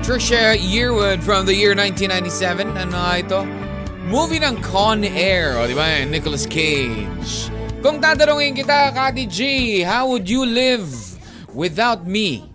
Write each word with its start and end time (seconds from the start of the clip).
Trisha 0.00 0.56
Yearwood 0.56 1.22
from 1.22 1.44
the 1.44 1.54
year 1.54 1.76
1997. 1.76 2.72
Ano 2.72 2.96
nga 2.96 3.20
ito? 3.20 3.40
Movie 4.08 4.40
ng 4.40 4.56
Con 4.64 5.04
Air. 5.04 5.60
O, 5.60 5.68
di 5.68 5.76
ba? 5.76 6.02
Nicolas 6.08 6.48
Cage. 6.48 7.52
Kung 7.84 8.00
tatanungin 8.00 8.56
kita, 8.56 8.96
Kati 8.96 9.28
G, 9.28 9.38
how 9.84 10.08
would 10.08 10.24
you 10.24 10.48
live 10.48 10.88
without 11.52 12.08
me? 12.08 12.48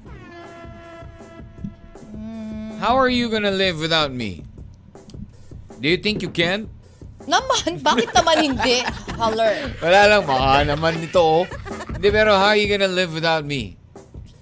How 2.82 2.98
are 2.98 3.10
you 3.10 3.30
gonna 3.30 3.54
live 3.54 3.78
without 3.78 4.10
me? 4.10 4.42
Do 5.80 5.86
you 5.86 5.98
think 6.02 6.26
you 6.26 6.30
can? 6.34 6.66
Naman, 7.26 7.82
bakit 7.82 8.10
naman 8.14 8.42
hindi? 8.42 8.86
Haller. 9.18 9.74
Wala 9.82 10.02
lang, 10.10 10.22
baka 10.26 10.62
naman 10.66 10.98
nito. 11.02 11.22
oh. 11.22 11.44
Hindi, 11.94 12.10
pero 12.10 12.38
how 12.38 12.54
are 12.54 12.60
you 12.60 12.70
gonna 12.70 12.90
live 12.90 13.14
without 13.14 13.46
me? 13.46 13.78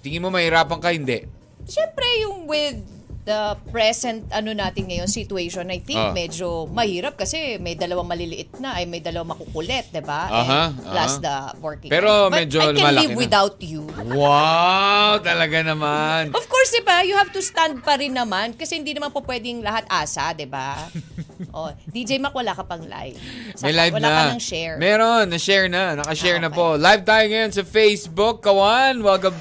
Tingin 0.03 0.23
mo 0.23 0.31
mahirapan 0.31 0.79
ka? 0.79 0.89
Hindi. 0.91 1.23
Siyempre, 1.63 2.03
yung 2.27 2.43
with 2.43 2.92
the 3.23 3.41
present 3.71 4.27
ano 4.29 4.51
natin 4.51 4.83
ngayon 4.85 5.07
situation, 5.07 5.63
I 5.67 5.79
think 5.79 5.95
Ah. 5.95 6.11
medyo 6.11 6.67
mahirap 6.67 7.15
kasi 7.15 7.55
may 7.55 7.71
dalawang 7.73 8.03
maliliit 8.05 8.59
na, 8.59 8.75
ay 8.75 8.83
may 8.83 8.99
dalawang 8.99 9.31
makukulit, 9.31 9.87
di 9.89 9.99
ba? 9.99 10.27
Aha, 10.27 10.61
And 10.69 10.83
Plus 10.83 11.13
the 11.17 11.35
working. 11.57 11.87
Pero 11.87 12.27
But 12.27 12.43
medyo 12.43 12.59
I 12.59 12.75
can 12.75 12.93
live 12.93 13.11
na. 13.11 13.17
without 13.17 13.55
you. 13.59 13.87
Wow! 14.05 15.23
Talaga 15.23 15.63
naman. 15.63 16.31
Of 16.31 16.45
course, 16.45 16.69
di 16.69 16.83
ba? 16.83 16.99
You 17.01 17.15
have 17.15 17.31
to 17.31 17.39
stand 17.39 17.79
pa 17.79 17.95
rin 17.95 18.11
naman 18.11 18.53
kasi 18.53 18.75
hindi 18.75 18.91
naman 18.91 19.09
po 19.09 19.23
pwedeng 19.23 19.63
lahat 19.63 19.87
asa, 19.87 20.35
di 20.35 20.43
ba? 20.43 20.75
oh, 21.55 21.71
DJ 21.87 22.19
Mac, 22.19 22.35
wala 22.35 22.51
ka 22.51 22.67
pang 22.67 22.83
live. 22.83 23.15
Saka 23.53 23.63
May 23.63 23.73
live 23.73 23.93
wala 23.95 24.03
na. 24.05 24.15
ka 24.19 24.23
ng 24.31 24.43
share. 24.43 24.75
Meron, 24.75 25.25
na-share 25.27 25.67
na. 25.67 25.95
Naka-share 25.95 26.37
Ah, 26.37 26.43
na 26.43 26.49
okay. 26.49 26.59
po. 26.59 26.75
Live 26.75 27.01
tayo 27.03 27.23
ngayon 27.23 27.51
sa 27.51 27.63
Facebook. 27.63 28.43
Kawan, 28.43 28.99
welcome 28.99 29.35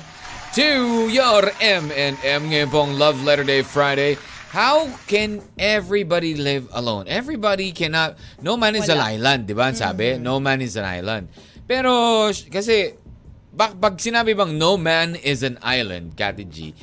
to 0.53 1.09
your 1.09 1.49
M&M 1.65 2.21
ngayon 2.21 2.69
Love 3.01 3.25
Letter 3.25 3.41
Day 3.41 3.65
Friday. 3.65 4.21
How 4.53 4.85
can 5.09 5.41
everybody 5.57 6.37
live 6.37 6.69
alone? 6.77 7.09
Everybody 7.09 7.73
cannot, 7.73 8.21
no 8.45 8.61
man 8.61 8.77
is 8.77 8.93
an 8.93 9.01
island, 9.01 9.49
di 9.49 9.57
ba? 9.57 9.73
Ang 9.73 9.81
Sabi, 9.81 10.21
no 10.21 10.45
man 10.45 10.61
is 10.61 10.77
an 10.77 10.85
island. 10.85 11.33
Pero, 11.65 12.29
kasi, 12.53 12.93
bak 13.49 13.81
pag 13.81 13.97
sinabi 13.97 14.37
bang 14.37 14.53
no 14.61 14.77
man 14.77 15.17
is 15.17 15.41
an 15.41 15.57
island, 15.65 16.21
Kati 16.21 16.45
G, 16.45 16.77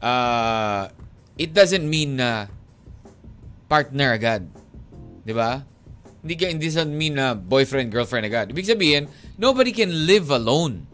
uh, 0.00 0.88
it 1.36 1.52
doesn't 1.52 1.84
mean 1.84 2.16
na 2.16 2.48
partner 3.68 4.16
agad. 4.16 4.48
Di 5.28 5.36
ba? 5.36 5.60
Hindi 6.24 6.40
hindi 6.40 6.72
doesn't 6.72 6.96
mean 6.96 7.20
na 7.20 7.36
boyfriend, 7.36 7.92
girlfriend 7.92 8.24
agad. 8.24 8.48
Ibig 8.48 8.64
sabihin, 8.64 9.12
nobody 9.36 9.76
can 9.76 9.92
live 10.08 10.32
alone. 10.32 10.88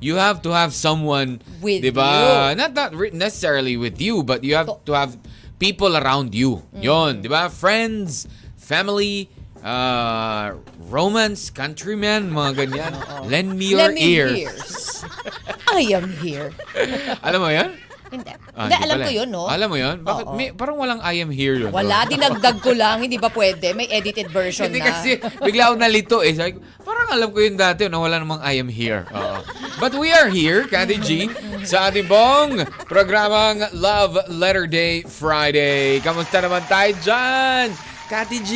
You 0.00 0.16
have 0.16 0.42
to 0.46 0.50
have 0.54 0.70
someone, 0.72 1.42
With 1.60 1.82
di 1.82 1.90
ba? 1.90 2.54
you. 2.54 2.56
Not, 2.56 2.74
not 2.74 2.90
re- 2.94 3.10
necessarily 3.10 3.76
with 3.76 4.00
you, 4.00 4.22
but 4.22 4.44
you 4.44 4.54
have 4.54 4.70
To- 4.86 4.94
have 4.94 5.18
people 5.58 5.96
around 5.96 6.34
you. 6.34 6.62
Mm. 6.70 6.82
Yon, 6.82 7.12
di 7.22 7.28
ba? 7.28 7.50
Friends, 7.50 8.30
family, 8.54 9.26
uh, 9.58 10.54
romance, 10.86 11.50
countrymen, 11.50 12.30
mga 12.30 12.52
ganyan. 12.54 12.92
Lend 13.30 13.58
me 13.58 13.74
your 13.74 13.90
Lemon 13.90 13.98
ears. 13.98 14.38
ears. 14.38 15.04
I 15.74 15.82
am 15.92 16.10
here. 16.22 16.54
Alam 17.26 17.40
mo 17.42 17.50
yan? 17.50 17.74
Hindi. 18.08 18.32
Ah, 18.52 18.64
hindi, 18.64 18.76
alam 18.80 18.96
pala. 18.96 19.04
ko 19.04 19.10
yun, 19.12 19.28
no? 19.28 19.44
Alam 19.44 19.68
mo 19.68 19.76
yun? 19.76 19.96
Bakit? 20.00 20.24
Oo. 20.24 20.34
May, 20.34 20.48
parang 20.50 20.76
walang 20.76 21.00
I 21.00 21.20
am 21.20 21.28
here 21.28 21.54
yun. 21.54 21.68
Wala, 21.68 22.04
dinagdag 22.04 22.56
ko 22.64 22.72
lang. 22.72 22.98
Hindi 22.98 23.16
ba 23.16 23.28
pwede? 23.28 23.72
May 23.72 23.84
edited 23.86 24.28
version 24.28 24.66
Hindi 24.66 24.80
na. 24.80 24.88
kasi 24.90 25.10
bigla 25.38 25.68
ako 25.68 25.74
nalito 25.76 26.16
eh. 26.20 26.32
Sabi 26.32 26.56
ko, 26.56 26.64
parang 26.80 27.08
alam 27.10 27.28
ko 27.28 27.38
yun 27.38 27.54
dati 27.54 27.84
na 27.84 27.98
wala 27.98 28.16
namang 28.16 28.40
I 28.40 28.56
am 28.56 28.66
here. 28.66 29.04
Oo. 29.10 29.44
But 29.76 29.92
we 29.92 30.08
are 30.08 30.26
here, 30.26 30.64
Kati 30.64 30.96
G, 30.98 31.28
sa 31.62 31.86
ating 31.86 32.06
pong 32.06 32.60
programang 32.84 33.68
Love 33.72 34.16
Letter 34.26 34.64
Day 34.64 35.04
Friday. 35.04 36.00
Kamusta 36.00 36.40
naman 36.40 36.64
tayo 36.64 36.96
dyan? 36.98 37.70
Kati 38.06 38.38
G, 38.40 38.52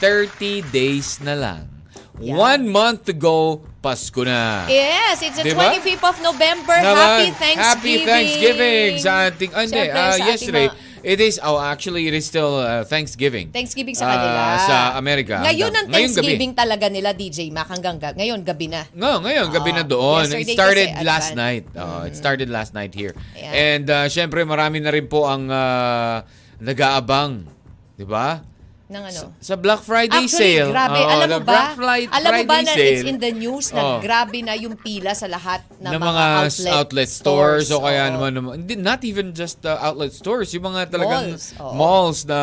30 0.00 0.64
days 0.70 1.20
na 1.20 1.34
lang. 1.34 1.73
Yeah. 2.14 2.38
One 2.38 2.70
month 2.70 3.04
to 3.06 3.12
go, 3.12 3.58
Pasko 3.82 4.22
na. 4.22 4.70
Yes, 4.70 5.18
it's 5.18 5.34
the 5.34 5.50
Diba? 5.50 5.66
25th 5.74 6.04
of 6.04 6.16
November. 6.22 6.72
Naman, 6.72 6.94
Happy 6.94 7.28
Thanksgiving. 7.32 7.66
Happy 7.66 7.94
Thanksgiving 8.06 8.90
sa 8.96 9.10
ating, 9.26 9.50
ah, 9.50 9.60
hindi, 9.60 9.74
Siyempre, 9.74 9.90
ah, 9.90 9.98
sa 9.98 10.14
ating 10.14 10.28
yesterday, 10.30 10.66
mga- 10.70 10.78
it 11.04 11.18
is, 11.20 11.34
oh, 11.42 11.58
actually, 11.58 12.06
it 12.06 12.14
is 12.14 12.22
still 12.22 12.54
uh, 12.56 12.86
Thanksgiving. 12.86 13.50
Thanksgiving 13.50 13.92
sa 13.92 14.06
Ah, 14.06 14.12
kanila. 14.14 14.42
sa 14.62 14.76
Amerika. 14.94 15.42
Ngayon 15.42 15.68
ang 15.68 15.86
ngayong 15.90 16.14
gabi. 16.14 16.22
Thanksgiving 16.22 16.52
talaga 16.54 16.86
nila, 16.86 17.10
DJ 17.12 17.50
Mac, 17.50 17.66
hanggang 17.66 17.98
ga- 17.98 18.14
ngayon, 18.14 18.40
gabi 18.40 18.70
na. 18.70 18.86
No, 18.94 19.18
ngayon, 19.18 19.50
gabi 19.50 19.70
Oo. 19.74 19.76
na 19.76 19.84
doon. 19.84 20.24
It 20.30 20.48
started 20.48 20.94
last 21.02 21.34
night. 21.34 21.66
Oo, 21.74 22.06
It 22.06 22.14
started 22.14 22.46
last 22.46 22.72
night 22.72 22.94
here. 22.94 23.10
Ayan. 23.34 23.52
And 23.52 23.86
uh, 23.90 24.06
syempre, 24.06 24.46
marami 24.46 24.78
na 24.78 24.94
rin 24.94 25.10
po 25.10 25.26
ang 25.26 25.50
uh, 25.50 26.22
nag-aabang. 26.56 27.50
Di 27.98 28.06
ba? 28.06 28.53
Ng 28.84 29.00
ano? 29.00 29.32
Sa 29.40 29.56
Black 29.56 29.80
Friday 29.80 30.28
Actually, 30.28 30.60
sale. 30.60 30.68
grabe. 30.68 31.00
Oo, 31.00 31.08
alam 31.08 31.28
mo 31.32 31.40
ba? 31.40 31.72
Black 31.72 31.72
Fri- 31.72 32.12
alam 32.12 32.30
mo 32.30 32.42
ba 32.44 32.58
na 32.60 32.72
sale 32.76 32.84
it's 32.84 33.04
in 33.08 33.16
the 33.16 33.32
news 33.32 33.66
na 33.72 33.80
Oo. 33.80 33.96
grabe 33.98 34.44
na 34.44 34.52
yung 34.52 34.76
pila 34.76 35.16
sa 35.16 35.24
lahat 35.24 35.64
ng, 35.80 35.88
ng 35.88 35.96
mga, 35.96 36.04
mga, 36.04 36.24
outlet, 36.44 36.68
outlet, 36.76 37.08
stores, 37.08 37.72
o 37.72 37.80
kaya 37.80 38.12
Oo. 38.12 38.20
naman, 38.20 38.30
naman 38.36 38.54
not 38.76 39.00
even 39.02 39.32
just 39.32 39.64
uh, 39.64 39.80
outlet 39.80 40.12
stores, 40.12 40.52
yung 40.52 40.68
mga 40.68 40.92
talagang 40.92 41.32
Malls, 41.32 41.56
oo. 41.56 41.72
malls 41.72 42.20
na 42.28 42.40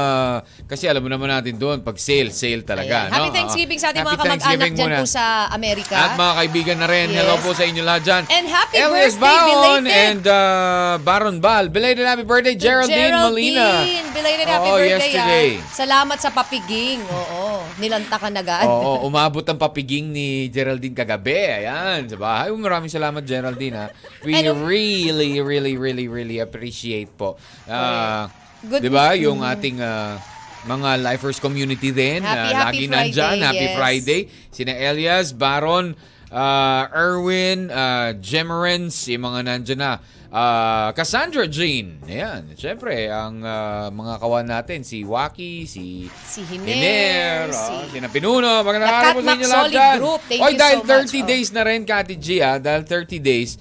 kasi 0.66 0.90
alam 0.90 1.06
mo 1.06 1.14
naman 1.14 1.30
natin 1.30 1.62
doon 1.62 1.86
pag 1.86 2.02
sale, 2.02 2.34
sale 2.34 2.66
talaga. 2.66 3.06
Ayan. 3.06 3.14
Happy 3.14 3.30
no? 3.30 3.36
Thanksgiving 3.38 3.78
sa 3.78 3.94
ating 3.94 4.02
Happy 4.02 4.18
mga 4.18 4.22
kamag-anak 4.26 4.70
dyan 4.74 4.92
po 4.98 5.06
sa 5.06 5.24
Amerika. 5.54 5.94
At 5.94 6.18
mga 6.18 6.34
kaibigan 6.42 6.78
na 6.82 6.88
rin, 6.90 7.08
Yes. 7.14 7.18
hello 7.22 7.36
po 7.38 7.54
sa 7.54 7.64
inyo 7.70 7.82
lahat 7.86 8.02
dyan. 8.02 8.24
And 8.34 8.46
happy 8.50 8.76
Elias 8.82 9.14
birthday, 9.14 9.30
Baon 9.54 9.84
belated. 9.86 9.94
and 9.94 10.24
uh, 10.26 10.94
Baron 11.00 11.38
Bal. 11.38 11.70
Belated 11.70 12.02
happy 12.02 12.26
birthday, 12.26 12.58
Geraldine, 12.58 13.14
Molina. 13.14 13.86
Belated 14.10 14.48
happy 14.50 14.66
Oo, 14.66 14.78
birthday. 14.82 15.12
yesterday. 15.14 15.50
ah. 15.62 15.70
Salamat 15.70 16.18
sa 16.18 16.30
papiging. 16.32 17.00
Oo. 17.04 17.62
Nilantakan 17.78 18.34
agad. 18.34 18.66
Oo, 18.66 19.04
umabot 19.10 19.44
ang 19.44 19.56
papiging 19.56 20.08
ni 20.08 20.48
Geraldine 20.48 20.92
kagabi. 20.92 21.64
Ayan, 21.64 22.08
sa 22.08 22.18
bahay. 22.18 22.50
Maraming 22.50 22.88
salamat, 22.88 23.22
Geraldine. 23.22 23.76
Ha. 23.76 23.88
We 24.24 24.36
Ano? 24.36 24.56
really, 24.64 25.38
really, 25.40 25.76
really, 25.76 26.08
really 26.08 26.38
appreciate 26.40 27.12
po. 27.14 27.36
Uh, 27.66 28.28
Good- 28.62 28.84
Di 28.84 28.90
ba? 28.90 29.14
Yung 29.14 29.42
ating 29.42 29.82
uh, 29.82 30.18
mga 30.64 31.02
lifers 31.02 31.42
community 31.42 31.90
din. 31.90 32.22
Happy, 32.22 32.50
uh, 32.50 32.58
happy 32.58 32.86
lagi 32.86 32.86
nandyan. 32.88 33.34
Friday, 33.34 33.46
Happy 33.46 33.66
yes. 33.66 33.76
Friday. 33.76 34.20
Sina 34.50 34.74
Elias, 34.78 35.28
Baron, 35.34 35.98
uh, 36.32 36.84
Erwin, 36.90 37.68
uh, 37.70 38.16
Gemerance, 38.18 39.06
yung 39.08 39.28
mga 39.28 39.40
nandyan 39.46 39.80
na. 39.80 39.94
Uh, 40.32 40.96
Cassandra 40.96 41.44
Jean. 41.44 42.00
Ayan. 42.08 42.56
Siyempre, 42.56 43.12
ang 43.12 43.44
uh, 43.44 43.92
mga 43.92 44.14
kawan 44.16 44.48
natin, 44.48 44.80
si 44.82 45.04
Waki, 45.04 45.68
si 45.68 46.08
Si 46.08 46.40
Hiner, 46.48 46.72
Hiner, 46.72 47.44
si 47.52 47.60
si... 47.60 48.00
Sina 48.00 48.08
Pinuno, 48.08 48.64
magandang 48.64 48.88
araw 48.90 49.12
po 49.12 49.22
sa 49.22 49.36
inyo 49.36 49.48
lahat 49.52 49.70
dyan. 49.70 49.98
Group. 50.00 50.22
Thank 50.26 50.40
Oy, 50.40 50.52
you 50.56 50.58
dahil 50.58 50.80
so 50.80 50.88
much. 50.88 51.12
30 51.12 51.20
Oh. 51.20 51.28
days 51.28 51.50
na 51.52 51.62
rin, 51.62 51.80
Kati 51.84 52.16
G, 52.16 52.28
ah, 52.40 52.56
dahil 52.58 52.88
30 52.88 53.20
days, 53.20 53.60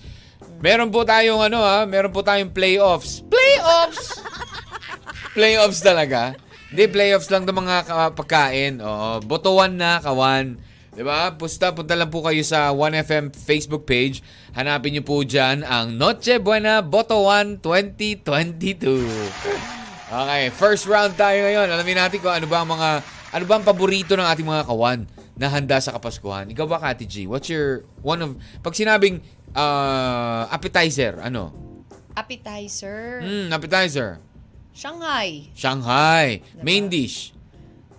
meron 0.63 0.95
po 0.95 1.03
tayong 1.03 1.43
ano 1.43 1.59
ha, 1.59 1.83
meron 1.85 2.15
po 2.15 2.23
tayong 2.23 2.55
playoffs. 2.55 3.27
Playoffs! 3.27 4.23
playoffs 5.37 5.83
talaga. 5.83 6.39
Hindi, 6.71 6.87
playoffs 6.87 7.35
lang 7.35 7.51
ng 7.51 7.57
mga 7.57 7.77
ka- 7.83 8.15
pagkain. 8.15 8.79
Oo, 8.79 9.19
botowan 9.27 9.75
na, 9.75 9.99
kawan. 9.99 10.55
'Di 10.95 11.03
ba? 11.07 11.35
Pusta, 11.39 11.71
punta 11.71 11.95
lang 11.95 12.11
po 12.11 12.23
kayo 12.27 12.43
sa 12.43 12.75
1FM 12.75 13.31
Facebook 13.35 13.87
page. 13.87 14.23
Hanapin 14.55 14.99
niyo 14.99 15.05
po 15.07 15.23
dyan 15.23 15.63
ang 15.63 15.95
Noche 15.95 16.43
Buena 16.43 16.83
Botowan 16.83 17.63
2022. 17.63 18.99
Okay, 20.11 20.51
first 20.51 20.91
round 20.91 21.15
tayo 21.15 21.39
ngayon. 21.47 21.71
Alamin 21.71 21.99
natin 22.03 22.19
kung 22.19 22.35
ano 22.35 22.47
ba 22.51 22.67
ang 22.67 22.69
mga 22.75 22.89
ano 23.31 23.45
ba 23.47 23.55
ang 23.55 23.65
paborito 23.65 24.19
ng 24.19 24.27
ating 24.27 24.47
mga 24.47 24.67
kawan 24.67 25.07
na 25.39 25.47
handa 25.47 25.79
sa 25.79 25.95
Kapaskuhan. 25.95 26.51
Ikaw 26.51 26.67
ba, 26.67 26.83
Kati 26.83 27.07
G? 27.07 27.25
What's 27.31 27.49
your 27.49 27.87
one 28.03 28.21
of 28.21 28.37
pag 28.61 28.75
sinabing 28.75 29.23
uh, 29.55 30.51
appetizer, 30.51 31.17
ano? 31.23 31.55
Appetizer. 32.13 33.23
Mm, 33.23 33.49
appetizer. 33.55 34.19
Shanghai. 34.75 35.49
Shanghai. 35.57 36.43
Diba? 36.43 36.63
Main 36.67 36.93
dish. 36.93 37.33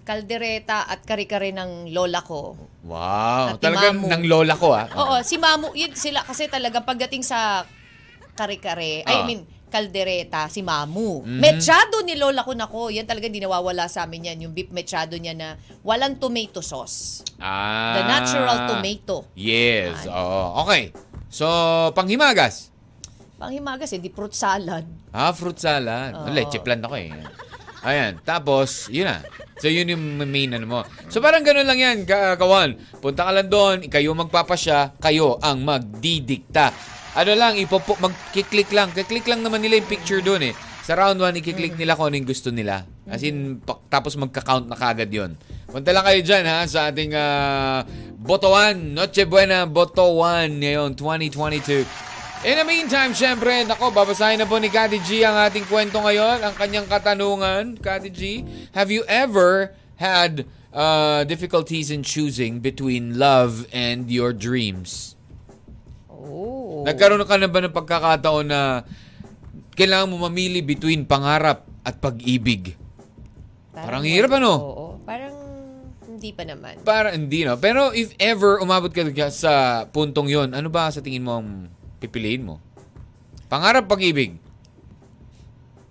Kaldereta 0.01 0.85
at 0.85 1.01
kare-kare 1.01 1.53
ng 1.53 1.93
lola 1.93 2.21
ko. 2.21 2.57
Wow. 2.81 3.55
At 3.55 3.61
Talagang 3.61 4.01
Mamu. 4.01 4.09
ng 4.09 4.23
lola 4.25 4.53
ko 4.55 4.73
ah. 4.73 4.89
Oo, 4.91 5.15
si 5.21 5.37
Mamu, 5.37 5.71
yun 5.71 5.93
sila 5.93 6.21
kasi 6.21 6.49
talaga 6.49 6.81
pagdating 6.81 7.21
sa 7.21 7.63
kare-kare, 8.33 9.05
I 9.05 9.13
Ah. 9.13 9.23
mean, 9.23 9.41
kaldereta, 9.69 10.51
si 10.51 10.59
Mamu. 10.59 11.23
Mhm. 11.23 11.39
Mechado 11.39 12.03
ni 12.03 12.19
Lola 12.19 12.43
ko 12.43 12.51
nako. 12.51 12.91
Yan 12.91 13.07
talaga 13.07 13.23
hindi 13.23 13.39
nawawala 13.39 13.87
sa 13.87 14.03
amin 14.03 14.27
yan. 14.27 14.37
Yung 14.43 14.53
beef 14.53 14.67
mechado 14.67 15.15
niya 15.15 15.31
na 15.31 15.55
walang 15.79 16.19
tomato 16.19 16.59
sauce. 16.59 17.23
Ah. 17.39 17.95
The 17.95 18.03
natural 18.03 18.57
tomato. 18.67 19.31
Yes. 19.31 20.03
Oo. 20.05 20.65
Okay. 20.65 20.91
So, 21.31 21.47
panghimagas. 21.95 22.67
Panghimagas, 23.39 23.89
eh, 23.89 23.97
di 23.97 24.11
fruit 24.11 24.35
salad. 24.35 24.83
Ah, 25.09 25.31
fruit 25.31 25.55
salad. 25.55 26.13
Oo. 26.13 26.27
Leche 26.29 26.59
plan 26.59 26.77
ako 26.77 26.99
eh. 26.99 27.15
Ayan. 27.81 28.21
Tapos, 28.21 28.85
yun 28.93 29.09
na. 29.09 29.25
So, 29.57 29.65
yun 29.65 29.89
yung 29.89 30.21
main 30.21 30.53
ano 30.53 30.65
mo. 30.69 30.79
So, 31.09 31.17
parang 31.17 31.41
ganun 31.41 31.65
lang 31.65 31.81
yan, 31.81 31.97
ka- 32.05 32.37
kawan. 32.37 32.77
Punta 33.01 33.25
ka 33.25 33.31
lang 33.33 33.49
doon, 33.49 33.77
kayo 33.89 34.13
magpapasya, 34.13 35.01
kayo 35.01 35.41
ang 35.41 35.65
magdidikta. 35.65 36.69
Ano 37.17 37.33
lang, 37.33 37.57
ipopo, 37.57 37.97
mag-click 37.97 38.69
lang. 38.71 38.93
Kiklik 38.93 39.25
lang 39.25 39.41
naman 39.41 39.65
nila 39.65 39.81
yung 39.81 39.89
picture 39.89 40.21
doon 40.21 40.53
eh. 40.53 40.53
Sa 40.81 40.97
round 40.97 41.17
1, 41.19 41.41
ikiklik 41.41 41.75
nila 41.77 41.97
kung 41.97 42.09
ano 42.09 42.17
yung 42.17 42.29
gusto 42.29 42.49
nila. 42.49 42.85
As 43.09 43.21
in, 43.25 43.61
tapos 43.89 44.17
magka-count 44.17 44.69
na 44.69 44.77
kagad 44.77 45.09
yon. 45.09 45.37
Punta 45.69 45.93
lang 45.93 46.05
kayo 46.05 46.21
dyan 46.21 46.45
ha, 46.47 46.65
sa 46.65 46.89
ating 46.89 47.13
ah, 47.13 47.85
Botoan, 48.17 48.93
Noche 48.93 49.25
Buena 49.25 49.65
Botoan 49.65 50.61
ngayon, 50.61 50.93
2022. 50.97 52.10
In 52.41 52.57
the 52.57 52.65
meantime, 52.65 53.13
syempre, 53.13 53.61
nako, 53.69 53.93
babasahin 53.93 54.41
na 54.41 54.49
po 54.49 54.57
ni 54.57 54.65
Kati 54.65 54.97
G 55.05 55.21
ang 55.21 55.37
ating 55.45 55.61
kwento 55.69 56.01
ngayon, 56.01 56.41
ang 56.41 56.57
kanyang 56.57 56.89
katanungan. 56.89 57.77
Kati 57.77 58.09
G, 58.09 58.41
have 58.73 58.89
you 58.89 59.05
ever 59.05 59.77
had 60.01 60.49
uh, 60.73 61.21
difficulties 61.29 61.93
in 61.93 62.01
choosing 62.01 62.57
between 62.57 63.21
love 63.21 63.69
and 63.69 64.09
your 64.09 64.33
dreams? 64.33 65.13
Oh. 66.09 66.81
Nagkaroon 66.81 67.29
ka 67.29 67.37
na 67.37 67.45
ba 67.45 67.61
ng 67.61 67.77
pagkakataon 67.77 68.49
na 68.49 68.89
kailangan 69.77 70.09
mo 70.09 70.25
mamili 70.25 70.65
between 70.65 71.05
pangarap 71.05 71.69
at 71.85 72.01
pag-ibig? 72.01 72.73
Parang 73.69 74.01
hirap, 74.01 74.33
ano? 74.41 74.53
Oo. 74.57 74.85
Parang 75.05 75.37
hindi 76.09 76.33
pa 76.33 76.41
naman. 76.41 76.81
Para 76.81 77.13
hindi 77.13 77.45
no. 77.45 77.53
Pero 77.61 77.93
if 77.93 78.17
ever 78.17 78.57
umabot 78.57 78.89
ka 78.89 79.29
sa 79.29 79.85
puntong 79.93 80.25
'yon, 80.25 80.57
ano 80.57 80.73
ba 80.73 80.89
sa 80.89 81.05
tingin 81.05 81.21
mo 81.21 81.37
ang 81.37 81.69
pipiliin 82.01 82.41
mo? 82.43 82.57
Pangarap 83.45 83.85
pag-ibig. 83.85 84.41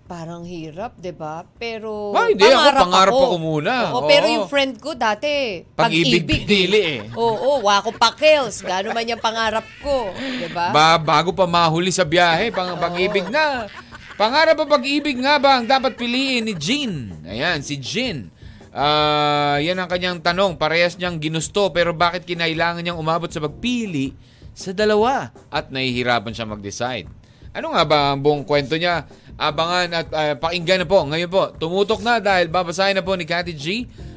Parang 0.03 0.43
hirap, 0.43 0.99
'di 0.99 1.15
ba? 1.15 1.47
Pero 1.55 2.11
Ah, 2.11 2.27
hindi. 2.27 2.43
Ako, 2.43 2.83
pangarap 2.83 3.13
ako 3.15 3.37
muna. 3.39 3.95
Oo, 3.95 4.03
pero 4.03 4.27
Oo. 4.27 4.33
yung 4.35 4.47
friend 4.51 4.75
ko 4.75 4.91
dati, 4.91 5.63
Pag-ibig 5.71 6.27
pag-ibig. 6.27 6.43
pinili 6.43 6.81
eh. 6.83 7.01
Oo, 7.15 7.63
wako 7.63 7.95
pa 7.95 8.11
kills. 8.11 8.59
Gano'n 8.59 8.91
man 8.91 9.07
yung 9.07 9.23
pangarap 9.23 9.63
ko, 9.79 10.11
'di 10.11 10.51
ba? 10.51 10.75
Ba, 10.75 10.99
bago 10.99 11.31
pa 11.31 11.47
mahuli 11.47 11.95
sa 11.95 12.03
biyahe, 12.03 12.51
pang 12.51 12.75
pag-ibig 12.75 13.31
na. 13.31 13.71
Pangarap 14.19 14.59
pa 14.59 14.67
pag-ibig 14.69 15.15
nga 15.15 15.39
ba 15.39 15.57
ang 15.57 15.65
dapat 15.65 15.95
piliin 15.95 16.43
ni 16.43 16.59
Jean? 16.59 17.15
Ayan, 17.23 17.63
si 17.63 17.79
Jean. 17.79 18.27
Ah, 18.69 19.63
yan 19.63 19.79
ang 19.79 19.87
kanyang 19.87 20.19
tanong. 20.19 20.59
Parehas 20.59 20.99
niyang 20.99 21.19
ginusto 21.19 21.71
pero 21.71 21.95
bakit 21.95 22.27
kinailangan 22.27 22.83
niyang 22.83 22.99
umabot 22.99 23.27
sa 23.27 23.39
pagpili 23.39 24.11
sa 24.51 24.71
dalawa 24.75 25.31
at 25.49 25.69
nahihirapan 25.69 26.33
siya 26.35 26.49
mag-decide? 26.49 27.07
Ano 27.51 27.75
nga 27.75 27.83
ba 27.83 28.15
ang 28.15 28.23
buong 28.23 28.47
kwento 28.47 28.79
niya? 28.79 29.03
Abangan 29.35 29.89
at 29.91 30.07
ah, 30.15 30.35
pakinggan 30.39 30.83
na 30.83 30.87
po. 30.87 31.03
Ngayon 31.03 31.31
po, 31.31 31.51
tumutok 31.55 31.99
na 31.99 32.23
dahil 32.23 32.47
babasahin 32.47 32.95
na 32.95 33.03
po 33.03 33.17
ni 33.19 33.27
Cathy 33.27 33.51
G 33.51 33.65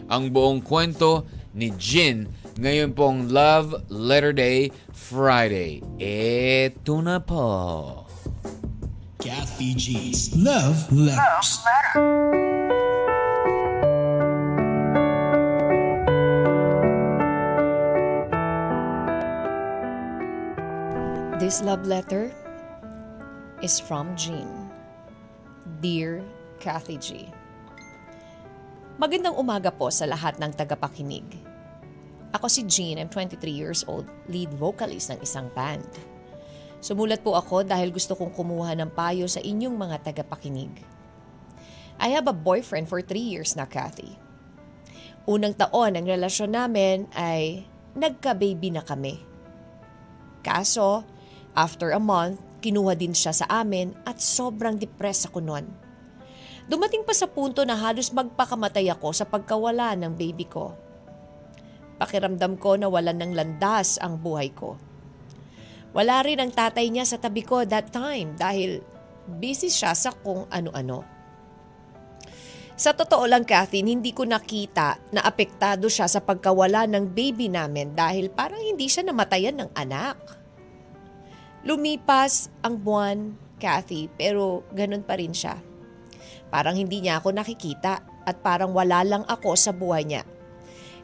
ang 0.06 0.30
buong 0.30 0.62
kwento 0.62 1.26
ni 1.54 1.74
Jin. 1.74 2.30
Ngayon 2.54 2.94
pong 2.94 3.34
Love 3.34 3.90
Letter 3.90 4.30
Day 4.30 4.70
Friday. 4.94 5.82
Eto 5.98 7.02
na 7.02 7.18
po. 7.18 8.06
Kathy 9.18 9.74
G's 9.74 10.36
Love 10.36 10.86
Letters. 10.92 11.64
This 21.54 21.62
love 21.62 21.86
letter 21.86 22.34
is 23.62 23.78
from 23.78 24.18
Jean. 24.18 24.74
Dear 25.78 26.18
Kathy 26.58 26.98
G. 26.98 27.30
Magandang 28.98 29.38
umaga 29.38 29.70
po 29.70 29.86
sa 29.86 30.02
lahat 30.02 30.42
ng 30.42 30.50
tagapakinig. 30.50 31.22
Ako 32.34 32.50
si 32.50 32.66
Jean, 32.66 32.98
I'm 32.98 33.06
23 33.06 33.38
years 33.54 33.86
old, 33.86 34.10
lead 34.26 34.50
vocalist 34.58 35.14
ng 35.14 35.22
isang 35.22 35.46
band. 35.54 35.86
Sumulat 36.82 37.22
po 37.22 37.38
ako 37.38 37.62
dahil 37.62 37.94
gusto 37.94 38.18
kong 38.18 38.34
kumuha 38.34 38.74
ng 38.74 38.90
payo 38.90 39.30
sa 39.30 39.38
inyong 39.38 39.78
mga 39.78 40.10
tagapakinig. 40.10 40.82
I 42.02 42.18
have 42.18 42.26
a 42.26 42.34
boyfriend 42.34 42.90
for 42.90 42.98
3 42.98 43.14
years 43.14 43.54
na, 43.54 43.70
Kathy. 43.70 44.18
Unang 45.30 45.54
taon 45.54 45.94
ang 45.94 46.02
relasyon 46.02 46.50
namin 46.50 47.06
ay 47.14 47.62
nagka-baby 47.94 48.74
na 48.74 48.82
kami. 48.82 49.22
Kaso, 50.42 51.13
after 51.54 51.94
a 51.94 52.02
month, 52.02 52.42
kinuha 52.60 52.98
din 52.98 53.14
siya 53.14 53.32
sa 53.34 53.46
amin 53.48 53.94
at 54.06 54.18
sobrang 54.18 54.78
depressed 54.78 55.30
ako 55.30 55.40
noon. 55.42 55.66
Dumating 56.64 57.04
pa 57.04 57.12
sa 57.12 57.28
punto 57.28 57.60
na 57.62 57.76
halos 57.76 58.08
magpakamatay 58.10 58.88
ako 58.88 59.12
sa 59.12 59.28
pagkawala 59.28 59.92
ng 60.00 60.12
baby 60.16 60.48
ko. 60.48 60.72
Pakiramdam 62.00 62.56
ko 62.56 62.74
na 62.74 62.88
wala 62.88 63.12
ng 63.12 63.36
landas 63.36 64.00
ang 64.00 64.16
buhay 64.18 64.50
ko. 64.50 64.74
Wala 65.94 66.24
rin 66.26 66.42
ang 66.42 66.50
tatay 66.50 66.90
niya 66.90 67.06
sa 67.06 67.20
tabi 67.20 67.46
ko 67.46 67.62
that 67.62 67.94
time 67.94 68.34
dahil 68.34 68.82
busy 69.38 69.70
siya 69.70 69.94
sa 69.94 70.10
kung 70.10 70.48
ano-ano. 70.50 71.06
Sa 72.74 72.90
totoo 72.90 73.22
lang, 73.30 73.46
Kathy, 73.46 73.86
hindi 73.86 74.10
ko 74.10 74.26
nakita 74.26 74.98
na 75.14 75.22
apektado 75.22 75.86
siya 75.86 76.10
sa 76.10 76.18
pagkawala 76.18 76.90
ng 76.90 77.14
baby 77.14 77.46
namin 77.46 77.94
dahil 77.94 78.34
parang 78.34 78.58
hindi 78.58 78.90
siya 78.90 79.06
namatayan 79.06 79.62
ng 79.62 79.70
anak. 79.78 80.43
Lumipas 81.64 82.52
ang 82.60 82.76
buwan, 82.76 83.32
Kathy, 83.56 84.12
pero 84.12 84.68
ganun 84.76 85.00
pa 85.00 85.16
rin 85.16 85.32
siya. 85.32 85.56
Parang 86.52 86.76
hindi 86.76 87.00
niya 87.00 87.18
ako 87.18 87.32
nakikita 87.32 88.04
at 88.28 88.36
parang 88.44 88.76
wala 88.76 89.00
lang 89.00 89.24
ako 89.24 89.56
sa 89.56 89.72
buhay 89.72 90.04
niya. 90.04 90.28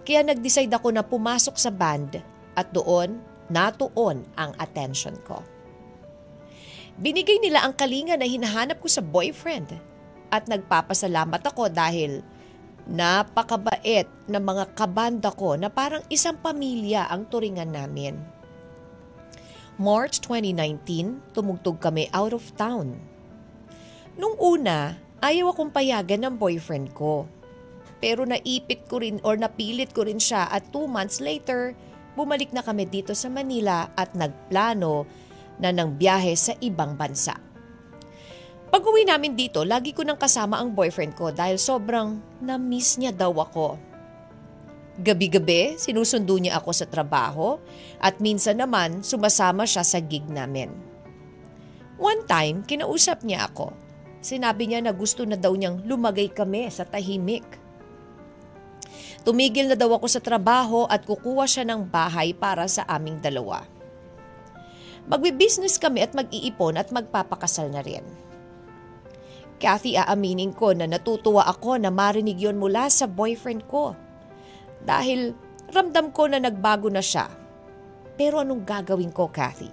Kaya 0.04 0.20
nag-decide 0.20 0.72
ako 0.72 0.92
na 0.92 1.00
pumasok 1.00 1.56
sa 1.56 1.72
band 1.72 2.20
at 2.60 2.68
doon, 2.76 3.20
natuon 3.48 4.20
ang 4.36 4.52
attention 4.60 5.16
ko. 5.24 5.40
Binigay 7.00 7.40
nila 7.40 7.64
ang 7.64 7.72
kalinga 7.72 8.20
na 8.20 8.28
hinahanap 8.28 8.84
ko 8.84 8.88
sa 8.92 9.00
boyfriend 9.00 9.72
at 10.28 10.44
nagpapasalamat 10.44 11.40
ako 11.40 11.72
dahil 11.72 12.20
napakabait 12.85 14.08
ng 14.28 14.42
mga 14.44 14.76
kabanda 14.76 15.32
ko 15.32 15.56
na 15.56 15.73
parang 15.73 16.04
isang 16.12 16.37
pamilya 16.37 17.08
ang 17.08 17.25
turingan 17.32 17.73
namin. 17.73 18.39
March 19.80 20.20
2019, 20.28 21.32
tumugtog 21.32 21.80
kami 21.80 22.04
out 22.12 22.37
of 22.37 22.44
town. 22.60 23.00
Nung 24.20 24.37
una, 24.37 25.00
ayaw 25.25 25.56
akong 25.56 25.72
payagan 25.72 26.20
ng 26.20 26.37
boyfriend 26.37 26.92
ko. 26.92 27.25
Pero 27.96 28.28
naipit 28.28 28.84
ko 28.92 29.00
rin 29.00 29.25
or 29.25 29.40
napilit 29.40 29.96
ko 29.96 30.04
rin 30.04 30.20
siya 30.20 30.52
at 30.52 30.68
two 30.68 30.84
months 30.84 31.25
later, 31.25 31.72
bumalik 32.12 32.52
na 32.52 32.60
kami 32.60 32.84
dito 32.92 33.16
sa 33.16 33.32
Manila 33.32 33.88
at 33.96 34.12
nagplano 34.12 35.08
na 35.56 35.72
ng 35.72 35.96
biyahe 35.96 36.37
sa 36.37 36.52
ibang 36.60 37.00
bansa. 37.00 37.40
Pag 38.68 38.84
uwi 38.84 39.08
namin 39.08 39.32
dito, 39.32 39.64
lagi 39.64 39.96
ko 39.96 40.04
nang 40.04 40.20
kasama 40.20 40.60
ang 40.60 40.76
boyfriend 40.76 41.16
ko 41.16 41.32
dahil 41.32 41.56
sobrang 41.56 42.20
na-miss 42.44 43.00
niya 43.00 43.16
daw 43.16 43.32
ako. 43.32 43.80
Gabi-gabi, 44.99 45.78
sinusundo 45.78 46.35
niya 46.42 46.59
ako 46.59 46.75
sa 46.75 46.88
trabaho 46.90 47.62
at 48.02 48.18
minsan 48.18 48.59
naman 48.59 49.06
sumasama 49.06 49.62
siya 49.62 49.87
sa 49.87 50.02
gig 50.02 50.26
namin. 50.26 50.75
One 52.00 52.26
time, 52.26 52.66
kinausap 52.66 53.23
niya 53.23 53.47
ako. 53.47 53.70
Sinabi 54.18 54.66
niya 54.66 54.82
na 54.82 54.90
gusto 54.90 55.23
na 55.23 55.38
daw 55.38 55.54
niyang 55.54 55.87
lumagay 55.87 56.32
kami 56.32 56.66
sa 56.73 56.82
tahimik. 56.82 57.47
Tumigil 59.23 59.68
na 59.68 59.76
daw 59.76 59.94
ako 59.94 60.09
sa 60.09 60.18
trabaho 60.18 60.88
at 60.88 61.04
kukuha 61.04 61.44
siya 61.44 61.64
ng 61.68 61.87
bahay 61.87 62.32
para 62.32 62.64
sa 62.66 62.82
aming 62.88 63.20
dalawa. 63.20 63.62
Magbi-business 65.06 65.76
kami 65.76 66.02
at 66.02 66.16
mag-iipon 66.16 66.80
at 66.80 66.88
magpapakasal 66.88 67.68
na 67.68 67.85
rin. 67.85 68.04
Kathy, 69.61 69.92
aaminin 70.00 70.56
ko 70.56 70.73
na 70.73 70.88
natutuwa 70.88 71.44
ako 71.44 71.76
na 71.76 71.92
marinig 71.92 72.40
yon 72.40 72.56
mula 72.56 72.88
sa 72.88 73.04
boyfriend 73.04 73.68
ko. 73.68 73.92
Dahil 74.84 75.37
ramdam 75.70 76.10
ko 76.10 76.26
na 76.26 76.42
nagbago 76.42 76.90
na 76.90 77.04
siya. 77.04 77.28
Pero 78.16 78.42
anong 78.42 78.64
gagawin 78.66 79.14
ko, 79.14 79.32
Kathy? 79.32 79.70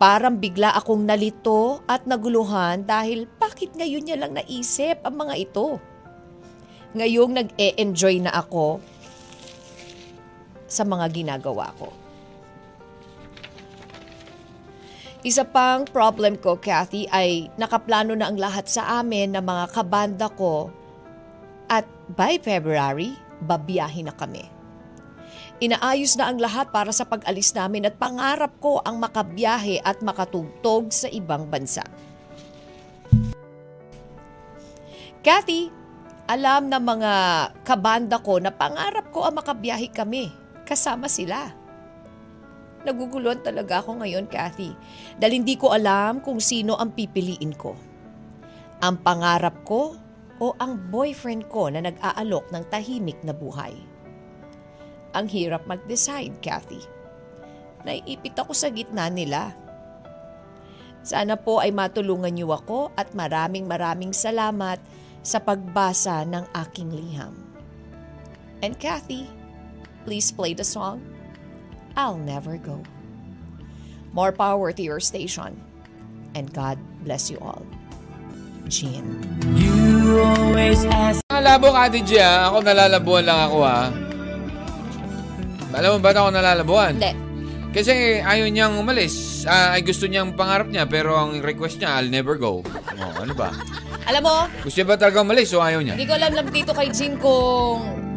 Parang 0.00 0.40
bigla 0.40 0.72
akong 0.80 1.04
nalito 1.04 1.84
at 1.84 2.08
naguluhan 2.08 2.88
dahil 2.88 3.28
bakit 3.36 3.76
ngayon 3.76 4.08
niya 4.08 4.16
lang 4.16 4.32
naisip 4.32 5.04
ang 5.04 5.20
mga 5.20 5.34
ito? 5.36 5.76
Ngayong 6.96 7.32
nag-e-enjoy 7.36 8.24
na 8.24 8.32
ako 8.32 8.80
sa 10.64 10.88
mga 10.88 11.06
ginagawa 11.12 11.68
ko. 11.76 11.92
Isa 15.20 15.44
pang 15.44 15.84
problem 15.84 16.40
ko, 16.40 16.56
Kathy, 16.56 17.04
ay 17.12 17.52
nakaplano 17.60 18.16
na 18.16 18.32
ang 18.32 18.40
lahat 18.40 18.64
sa 18.64 19.04
amin 19.04 19.36
ng 19.36 19.44
mga 19.44 19.64
kabanda 19.76 20.32
ko 20.32 20.72
at 21.68 21.84
by 22.16 22.40
February, 22.40 23.12
babiyahin 23.42 24.08
na 24.08 24.14
kami. 24.14 24.46
Inaayos 25.60 26.16
na 26.16 26.32
ang 26.32 26.40
lahat 26.40 26.72
para 26.72 26.88
sa 26.88 27.04
pag-alis 27.04 27.52
namin 27.52 27.84
at 27.84 28.00
pangarap 28.00 28.56
ko 28.64 28.80
ang 28.80 28.96
makabiyahe 28.96 29.84
at 29.84 30.00
makatugtog 30.00 30.88
sa 30.88 31.04
ibang 31.12 31.44
bansa. 31.52 31.84
Kathy, 35.20 35.68
alam 36.24 36.72
ng 36.72 36.80
mga 36.80 37.12
kabanda 37.60 38.16
ko 38.24 38.40
na 38.40 38.48
pangarap 38.48 39.12
ko 39.12 39.28
ang 39.28 39.36
makabiyahe 39.36 39.92
kami. 39.92 40.32
Kasama 40.64 41.12
sila. 41.12 41.52
Naguguluhan 42.80 43.44
talaga 43.44 43.84
ako 43.84 44.00
ngayon, 44.00 44.24
Kathy. 44.32 44.72
Dahil 45.20 45.44
hindi 45.44 45.60
ko 45.60 45.76
alam 45.76 46.24
kung 46.24 46.40
sino 46.40 46.80
ang 46.80 46.96
pipiliin 46.96 47.52
ko. 47.52 47.76
Ang 48.80 48.96
pangarap 49.04 49.60
ko 49.68 49.92
o 50.40 50.56
ang 50.56 50.80
boyfriend 50.88 51.46
ko 51.52 51.68
na 51.68 51.84
nag-aalok 51.84 52.48
ng 52.48 52.64
tahimik 52.72 53.20
na 53.22 53.36
buhay. 53.36 53.76
Ang 55.12 55.28
hirap 55.28 55.68
mag-decide, 55.68 56.34
Kathy. 56.40 56.80
Naiipit 57.84 58.34
ako 58.34 58.56
sa 58.56 58.72
gitna 58.72 59.12
nila. 59.12 59.52
Sana 61.04 61.36
po 61.36 61.60
ay 61.60 61.72
matulungan 61.72 62.32
niyo 62.32 62.52
ako 62.52 62.92
at 62.96 63.12
maraming 63.16 63.64
maraming 63.64 64.12
salamat 64.12 64.80
sa 65.20 65.40
pagbasa 65.40 66.24
ng 66.24 66.44
aking 66.56 66.92
liham. 66.92 67.36
And 68.60 68.76
Kathy, 68.76 69.28
please 70.04 70.28
play 70.32 70.52
the 70.52 70.64
song 70.64 71.00
I'll 71.96 72.20
Never 72.20 72.56
Go. 72.56 72.80
More 74.12 74.32
power 74.32 74.72
to 74.72 74.82
your 74.82 75.00
station. 75.00 75.60
And 76.34 76.52
God 76.52 76.78
bless 77.02 77.30
you 77.30 77.38
all. 77.42 77.66
Jean. 78.68 79.18
Nalabo 81.30 81.72
ka, 81.72 81.88
Ate 81.88 82.00
ah. 82.20 82.52
Ako 82.52 82.56
nalalabuan 82.62 83.24
lang 83.24 83.40
ako, 83.48 83.58
ha. 83.64 83.90
Alam 85.70 85.90
mo 85.96 85.98
ba't 86.02 86.16
ako 86.18 86.28
nalalabuan? 86.34 86.98
Hindi. 86.98 87.12
Kasi 87.70 88.18
ayaw 88.18 88.50
niyang 88.50 88.74
umalis. 88.82 89.46
Ah, 89.46 89.78
ay 89.78 89.86
gusto 89.86 90.10
niyang 90.10 90.34
pangarap 90.34 90.66
niya, 90.66 90.84
pero 90.90 91.14
ang 91.14 91.38
request 91.38 91.78
niya, 91.78 91.96
I'll 91.96 92.10
never 92.10 92.34
go. 92.34 92.66
Oh, 92.98 93.12
ano 93.22 93.32
ba? 93.32 93.54
Alam 94.10 94.22
mo, 94.26 94.36
Gusto 94.66 94.76
niya 94.82 94.88
ba 94.90 94.96
talaga 94.98 95.22
umalis 95.22 95.54
o 95.54 95.62
ayaw 95.62 95.78
niya? 95.80 95.94
hindi 95.94 96.10
ko 96.10 96.18
alam 96.18 96.32
lang 96.34 96.50
dito 96.50 96.74
kay 96.74 96.90
Jean 96.90 97.14
kung 97.16 98.09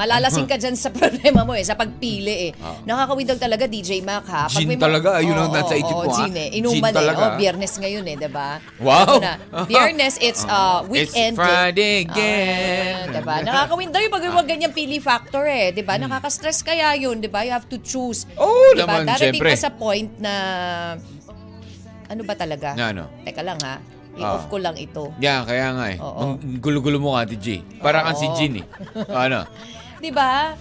malalasing 0.00 0.48
ka 0.48 0.56
dyan 0.56 0.72
sa 0.72 0.88
problema 0.96 1.44
mo 1.44 1.52
eh, 1.52 1.60
sa 1.60 1.76
pagpili 1.76 2.48
eh. 2.48 2.52
Nakakawindog 2.88 3.36
talaga 3.36 3.68
DJ 3.68 4.00
Mac 4.00 4.24
ha. 4.32 4.48
Gin 4.48 4.64
may 4.64 4.80
talaga, 4.80 5.20
ayun 5.20 5.36
ang 5.36 5.52
Oo, 5.52 5.56
nasa 5.60 5.76
isip 5.76 5.92
oo, 5.92 6.08
ko, 6.08 6.10
ha? 6.10 6.18
Gin 6.24 6.34
eh. 6.34 6.48
Gin 6.48 6.64
Inuman 6.64 6.88
eh. 6.88 6.96
talaga. 6.96 7.22
Oh, 7.22 7.32
biyernes 7.36 7.74
ngayon 7.76 8.04
eh, 8.08 8.16
diba? 8.16 8.48
Wow! 8.80 8.96
Ano 8.96 9.20
na, 9.20 9.34
biyernes, 9.68 10.16
it's 10.18 10.48
uh, 10.48 10.80
weekend. 10.88 11.36
It's 11.36 11.40
Friday 11.40 11.94
Ah, 12.00 12.04
again. 12.08 13.04
diba? 13.12 13.34
Nakakawindog 13.44 14.00
yung 14.00 14.14
pag 14.14 14.24
yung 14.24 14.48
ganyang 14.48 14.72
pili 14.72 14.96
factor 14.98 15.44
eh. 15.44 15.68
Diba? 15.70 16.00
Nakaka-stress 16.00 16.64
kaya 16.64 16.96
yun, 16.96 17.20
diba? 17.20 17.44
You 17.44 17.52
have 17.52 17.68
to 17.68 17.76
choose. 17.76 18.24
Hmm. 18.32 18.40
Oo 18.40 18.72
diba? 18.72 18.88
naman, 18.88 19.04
Darating 19.04 19.36
syempre. 19.36 19.52
ka 19.52 19.60
sa 19.60 19.70
point 19.70 20.10
na 20.16 20.34
ano 22.10 22.22
ba 22.24 22.34
talaga? 22.34 22.74
Na 22.74 22.90
ano? 22.90 23.04
Teka 23.22 23.42
lang 23.44 23.60
ha. 23.62 23.78
I-off 24.18 24.44
Ah. 24.44 24.50
ko 24.50 24.56
lang 24.58 24.74
ito. 24.74 25.14
Yeah, 25.22 25.46
kaya 25.46 25.70
nga 25.70 25.86
eh. 25.94 25.98
Oo. 26.02 26.18
Ang 26.34 26.58
gulo-gulo 26.58 26.98
mo 26.98 27.14
ka, 27.14 27.24
Ate 27.24 27.38
G. 27.38 27.62
Para 27.78 28.02
kang 28.02 28.18
si 28.18 28.26
Oo. 28.26 28.34
Gin 28.34 28.58
eh. 28.58 28.66
Ano? 29.06 29.46
'Di 30.00 30.10
ba? 30.10 30.56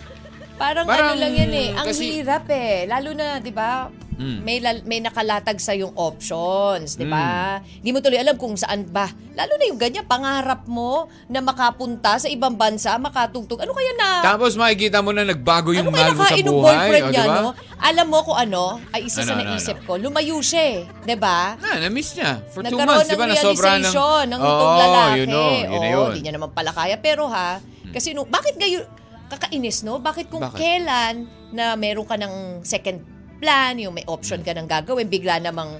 Parang, 0.59 0.83
Parang, 0.83 1.15
ano 1.15 1.23
lang 1.23 1.33
yan 1.33 1.51
eh. 1.55 1.69
Ang 1.71 1.87
kasi- 1.87 2.19
hirap 2.19 2.43
eh. 2.51 2.83
Lalo 2.83 3.15
na, 3.15 3.39
'di 3.39 3.51
ba? 3.55 3.87
Mm. 4.19 4.39
May 4.43 4.59
may 4.83 4.99
nakalatag 4.99 5.63
sa 5.63 5.71
yung 5.71 5.95
options, 5.95 6.99
'di 6.99 7.07
ba? 7.07 7.63
Mm. 7.63 7.79
Hindi 7.79 7.89
mo 7.95 7.99
tuloy 8.03 8.19
alam 8.19 8.35
kung 8.35 8.59
saan 8.59 8.83
ba. 8.83 9.07
Lalo 9.31 9.55
na 9.55 9.63
yung 9.71 9.79
ganyan 9.79 10.03
pangarap 10.03 10.67
mo 10.67 11.07
na 11.31 11.39
makapunta 11.39 12.19
sa 12.19 12.27
ibang 12.27 12.51
bansa, 12.51 12.99
makatugtog. 12.99 13.63
Ano 13.63 13.71
kaya 13.71 13.95
na 13.95 14.19
Tapos 14.19 14.59
makikita 14.59 14.99
mo 14.99 15.15
na 15.15 15.23
nagbago 15.23 15.71
yung 15.71 15.87
ano 15.87 16.11
mo 16.11 16.19
sa 16.19 16.35
ng 16.35 16.43
buhay. 16.43 16.99
o, 16.99 17.07
niya, 17.07 17.23
diba? 17.23 17.39
no? 17.39 17.51
Alam 17.79 18.05
mo 18.11 18.19
kung 18.27 18.35
ano, 18.35 18.83
ay 18.91 19.07
isa 19.07 19.23
sa 19.23 19.31
Ano, 19.31 19.39
ano, 19.39 19.55
naisip 19.55 19.79
ano? 19.79 19.87
ko. 19.87 19.91
Lumayo 19.95 20.35
siya 20.43 20.63
eh, 20.67 20.79
'di 21.07 21.15
ba? 21.15 21.55
Na, 21.55 21.79
na-miss 21.79 22.19
niya. 22.19 22.43
For 22.51 22.59
two 22.59 22.75
Nagkaroon 22.75 22.91
months, 22.91 23.07
ng 23.07 23.09
di 23.09 23.15
ba? 23.15 23.23
Ng... 23.23 23.31
realization 23.31 24.23
ng 24.27 24.39
Oo, 24.43 24.51
itong 24.51 24.75
lalaki. 24.75 25.15
yun 25.15 25.29
o, 25.31 25.39
yun 25.47 25.79
na 25.79 25.87
Oo, 25.87 25.95
yun. 25.95 26.09
di 26.11 26.19
niya 26.27 26.33
naman 26.35 26.51
pala 26.51 26.75
kaya. 26.75 26.99
Pero 26.99 27.31
ha, 27.31 27.63
kasi 27.95 28.11
no, 28.11 28.27
bakit 28.27 28.59
ngayon, 28.59 28.83
kakainis 29.31 29.81
no? 29.81 29.97
Bakit 29.97 30.27
kung 30.27 30.41
Bakit? 30.41 30.57
kailan 30.57 31.15
na 31.51 31.73
meron 31.73 32.03
ka 32.03 32.15
ng 32.15 32.33
second 32.61 32.99
plan, 33.37 33.77
yung 33.77 33.93
may 33.93 34.03
option 34.03 34.41
ka 34.41 34.51
ng 34.51 34.65
gagawin, 34.65 35.05
bigla 35.05 35.37
namang 35.37 35.77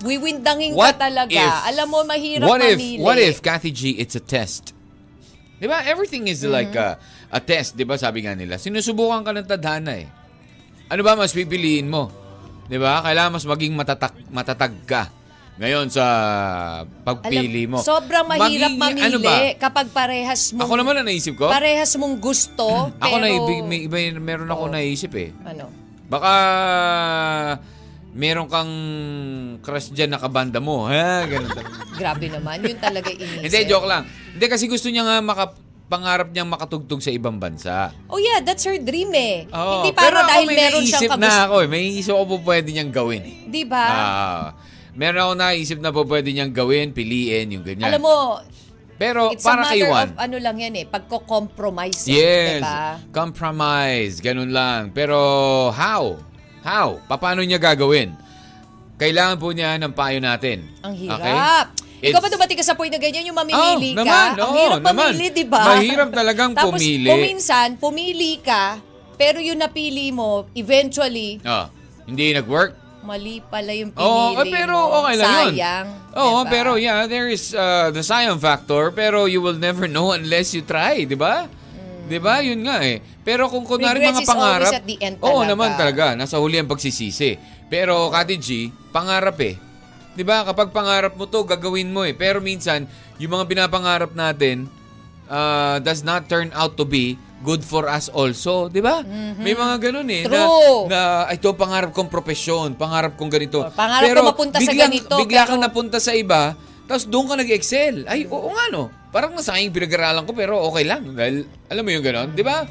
wiwindangin 0.00 0.72
What 0.72 0.96
ka 0.96 1.06
talaga. 1.06 1.30
if- 1.30 1.64
Alam 1.68 1.86
mo, 1.88 1.98
mahirap 2.02 2.46
What 2.46 2.60
if, 2.62 2.76
mamili. 2.76 2.98
what 2.98 3.16
if, 3.16 3.36
Kathy 3.38 3.70
G, 3.70 3.80
it's 3.94 4.14
a 4.14 4.22
test? 4.22 4.72
Di 5.56 5.68
ba? 5.68 5.84
Everything 5.84 6.24
is 6.24 6.40
Mm-hmm. 6.40 6.50
like 6.50 6.72
a, 6.72 6.96
a 7.28 7.38
test, 7.38 7.76
di 7.76 7.84
ba? 7.84 7.94
Sabi 7.94 8.24
nga 8.24 8.32
nila. 8.32 8.56
Sinusubukan 8.56 9.20
ka 9.20 9.30
ng 9.30 9.44
tadhana 9.44 9.92
eh. 9.94 10.08
Ano 10.88 11.00
ba 11.00 11.14
mas 11.14 11.30
pipiliin 11.30 11.84
mo? 11.84 12.08
Di 12.64 12.80
ba? 12.80 13.04
Kailangan 13.04 13.36
mas 13.36 13.44
maging 13.44 13.76
matatak, 13.76 14.16
matatag 14.28 14.72
ka. 14.84 15.12
Ngayon 15.56 15.86
sa 15.88 16.04
pagpili 17.02 17.66
mo. 17.66 17.82
sobrang 17.82 18.24
mahirap 18.24 18.70
Maging- 18.70 18.78
mamili 18.78 19.02
Ano 19.02 19.18
ba? 19.18 19.34
kapag 19.56 19.90
parehas 19.90 20.54
mong, 20.54 20.62
Ako 20.62 20.72
naman 20.76 20.94
ang 20.96 21.06
naisip 21.06 21.34
ko. 21.34 21.50
parehas 21.50 21.90
mong 21.96 22.16
gusto, 22.16 22.68
Ako 22.98 23.14
pero... 23.18 23.24
na, 23.24 23.66
may, 23.66 23.80
iba, 23.84 23.96
meron 24.16 24.48
ako 24.48 24.64
Oo. 24.66 24.72
naisip 24.72 25.12
eh. 25.16 25.34
Ano? 25.42 25.68
Baka 26.06 26.32
meron 28.10 28.50
kang 28.50 28.72
crush 29.60 29.90
dyan 29.90 30.10
na 30.10 30.18
kabanda 30.18 30.58
mo. 30.58 30.86
Ha? 30.86 31.26
Ganun. 31.26 31.50
Grabe 32.00 32.26
naman. 32.26 32.58
Yun 32.60 32.78
talaga 32.78 33.06
inisip. 33.06 33.44
Hindi, 33.44 33.58
joke 33.66 33.86
lang. 33.86 34.02
Hindi, 34.32 34.46
kasi 34.46 34.66
gusto 34.66 34.88
niya 34.88 35.02
nga 35.02 35.16
maka, 35.20 35.54
pangarap 35.86 36.30
niyang 36.30 36.46
makatugtog 36.46 37.02
sa 37.02 37.10
ibang 37.10 37.36
bansa. 37.36 37.90
Oh 38.06 38.16
yeah, 38.16 38.38
that's 38.38 38.62
her 38.62 38.78
dream 38.78 39.10
eh. 39.10 39.50
Oo, 39.50 39.82
Hindi 39.82 39.90
para 39.90 40.06
pero 40.06 40.18
ako 40.22 40.30
dahil 40.30 40.46
may 40.46 40.56
meron 40.56 40.82
naisip 40.82 40.94
siyang 40.96 41.10
na 41.12 41.26
kagusto. 41.26 41.42
ako 41.42 41.54
eh. 41.58 41.68
May 41.68 41.82
isip 41.92 42.14
ko 42.14 42.24
po 42.24 42.36
pwede 42.46 42.68
niyang 42.70 42.92
gawin 42.94 43.22
eh. 43.22 43.36
Di 43.44 43.62
ba? 43.66 43.84
Ah, 43.84 44.44
meron 45.00 45.20
ako 45.22 45.32
naisip 45.34 45.78
na 45.80 45.88
po 45.88 46.04
pwede 46.04 46.28
niyang 46.28 46.52
gawin, 46.52 46.92
piliin, 46.92 47.48
yung 47.50 47.64
ganyan. 47.64 47.88
Alam 47.88 48.04
mo, 48.04 48.16
Pero 48.94 49.32
it's 49.32 49.40
para 49.40 49.64
kay 49.64 49.80
matter 49.80 49.88
Juan. 49.88 50.06
of 50.06 50.20
ano 50.20 50.36
lang 50.36 50.56
yan 50.60 50.74
eh, 50.76 50.84
pagko-compromise. 50.84 52.04
eh, 52.04 52.12
Yes. 52.12 52.60
Diba? 52.60 52.80
Compromise. 53.10 54.20
Ganun 54.20 54.52
lang. 54.52 54.92
Pero 54.92 55.16
how? 55.72 56.20
How? 56.60 57.00
Paano 57.08 57.40
niya 57.40 57.56
gagawin? 57.56 58.12
Kailangan 58.94 59.40
po 59.40 59.56
niya 59.56 59.80
ng 59.80 59.96
payo 59.96 60.20
natin. 60.20 60.68
Ang 60.84 60.92
hirap. 60.92 61.16
Okay? 61.16 61.32
Ikaw 62.02 62.16
ba 62.16 62.20
It's- 62.22 62.36
dumating 62.36 62.58
ka 62.60 62.64
sa 62.64 62.76
point 62.76 62.88
na 62.88 62.96
ganyan 62.96 63.24
yung 63.24 63.36
mamimili 63.36 63.92
Oh, 63.92 63.96
ka? 63.96 64.04
naman, 64.04 64.28
Ang 64.30 64.40
oo, 64.42 64.56
hirap 64.58 64.80
naman. 64.82 65.12
mamili, 65.12 65.26
di 65.32 65.44
ba? 65.44 65.60
Mahirap 65.66 66.08
talagang 66.12 66.52
Tapos, 66.52 66.76
pumili. 66.76 67.08
puminsan, 67.08 67.68
pumili 67.76 68.32
ka, 68.38 68.80
pero 69.16 69.36
yung 69.36 69.56
napili 69.56 70.08
mo, 70.08 70.44
eventually, 70.52 71.40
Ah, 71.40 71.68
hindi 72.04 72.32
nag-work? 72.32 72.72
Mali 73.00 73.40
pala 73.40 73.72
yung 73.72 73.90
pinili 73.96 74.04
Oo, 74.04 74.44
eh, 74.44 74.52
pero 74.52 74.76
okay 75.00 75.14
lang 75.16 75.30
yun. 75.32 75.52
Sayang. 75.56 75.86
Oo, 76.12 76.38
diba? 76.44 76.52
pero 76.52 76.70
yeah, 76.76 77.08
there 77.08 77.28
is 77.32 77.56
uh, 77.56 77.88
the 77.88 78.04
sayang 78.04 78.36
factor, 78.36 78.92
pero 78.92 79.24
you 79.24 79.40
will 79.40 79.56
never 79.56 79.88
know 79.88 80.12
unless 80.12 80.52
you 80.52 80.60
try, 80.60 81.08
di 81.08 81.16
ba? 81.16 81.48
Di 82.10 82.18
ba? 82.18 82.42
Yun 82.42 82.66
nga 82.66 82.82
eh. 82.82 82.98
Pero 83.22 83.46
kung 83.46 83.62
kunwari 83.62 84.02
Regrets 84.02 84.26
mga 84.26 84.30
pangarap, 84.34 84.72
at 84.74 84.84
the 84.84 84.98
end 84.98 85.16
oo 85.22 85.40
talaga. 85.40 85.50
naman 85.54 85.70
talaga, 85.78 86.04
nasa 86.18 86.36
huli 86.42 86.58
ang 86.58 86.66
pagsisisi. 86.66 87.38
Pero 87.70 88.10
Kati 88.10 88.36
G, 88.36 88.48
pangarap 88.90 89.38
eh. 89.38 89.54
Di 90.18 90.26
ba? 90.26 90.42
Kapag 90.42 90.74
pangarap 90.74 91.14
mo 91.14 91.30
to, 91.30 91.46
gagawin 91.46 91.94
mo 91.94 92.02
eh. 92.02 92.10
Pero 92.10 92.42
minsan, 92.42 92.90
yung 93.22 93.30
mga 93.30 93.46
pinapangarap 93.46 94.10
natin 94.18 94.66
uh, 95.30 95.78
does 95.78 96.02
not 96.02 96.26
turn 96.26 96.50
out 96.50 96.74
to 96.74 96.82
be 96.82 97.14
good 97.40 97.60
for 97.60 97.84
us 97.84 98.08
also. 98.08 98.68
Di 98.68 98.78
ba? 98.78 99.00
May 99.34 99.52
mga 99.52 99.76
ganun 99.82 100.06
eh. 100.06 100.22
Na, 100.22 100.30
Mm-hmm. 100.30 100.48
True. 100.60 100.80
na 100.86 101.00
ito 101.28 101.48
pangarap 101.50 101.90
kong 101.90 102.06
profesyon, 102.06 102.74
pangarap 102.74 103.14
kong 103.14 103.28
ganito. 103.28 103.62
Or 103.62 103.72
pangarap 103.72 104.06
ko 104.10 104.24
mapunta 104.26 104.56
sa 104.56 104.64
biglang- 104.66 104.92
ganito, 104.92 105.14
Bigla 105.16 105.38
pero- 105.38 105.48
kang 105.50 105.62
napunta 105.62 105.96
sa 105.96 106.12
iba, 106.12 106.52
tapos 106.84 107.04
doon 107.04 107.26
ka 107.26 107.34
nag-excel. 107.36 108.04
Ay, 108.04 108.26
oo 108.26 108.48
nga 108.48 108.68
no. 108.68 108.88
Parang 109.08 109.32
nasayang 109.32 109.70
pinag-aralan 109.70 110.22
ko 110.22 110.32
pero 110.32 110.60
okay 110.62 110.84
lang. 110.84 111.02
Dahil, 111.10 111.42
alam 111.66 111.82
mo 111.82 111.90
yung 111.90 112.04
gano'n, 112.04 112.28
di 112.30 112.42
ba? 112.42 112.62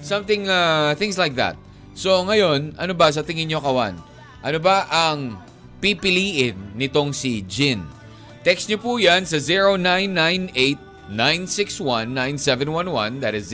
Something, 0.00 0.46
uh, 0.46 0.94
things 0.94 1.16
like 1.16 1.34
that. 1.34 1.56
So 1.92 2.22
ngayon, 2.22 2.76
ano 2.76 2.92
ba 2.92 3.10
sa 3.10 3.20
tingin 3.20 3.46
nyo, 3.46 3.58
Kawan? 3.58 3.98
Ano 4.40 4.58
ba 4.58 4.84
ang 4.86 5.36
pipiliin 5.80 6.76
nitong 6.76 7.10
si 7.10 7.42
Jin? 7.42 7.82
Text 8.40 8.68
nyo 8.68 8.76
po 8.76 8.96
yan 8.96 9.24
sa 9.24 9.36
0998-961-9711. 11.10 13.20
That 13.20 13.34
is 13.34 13.50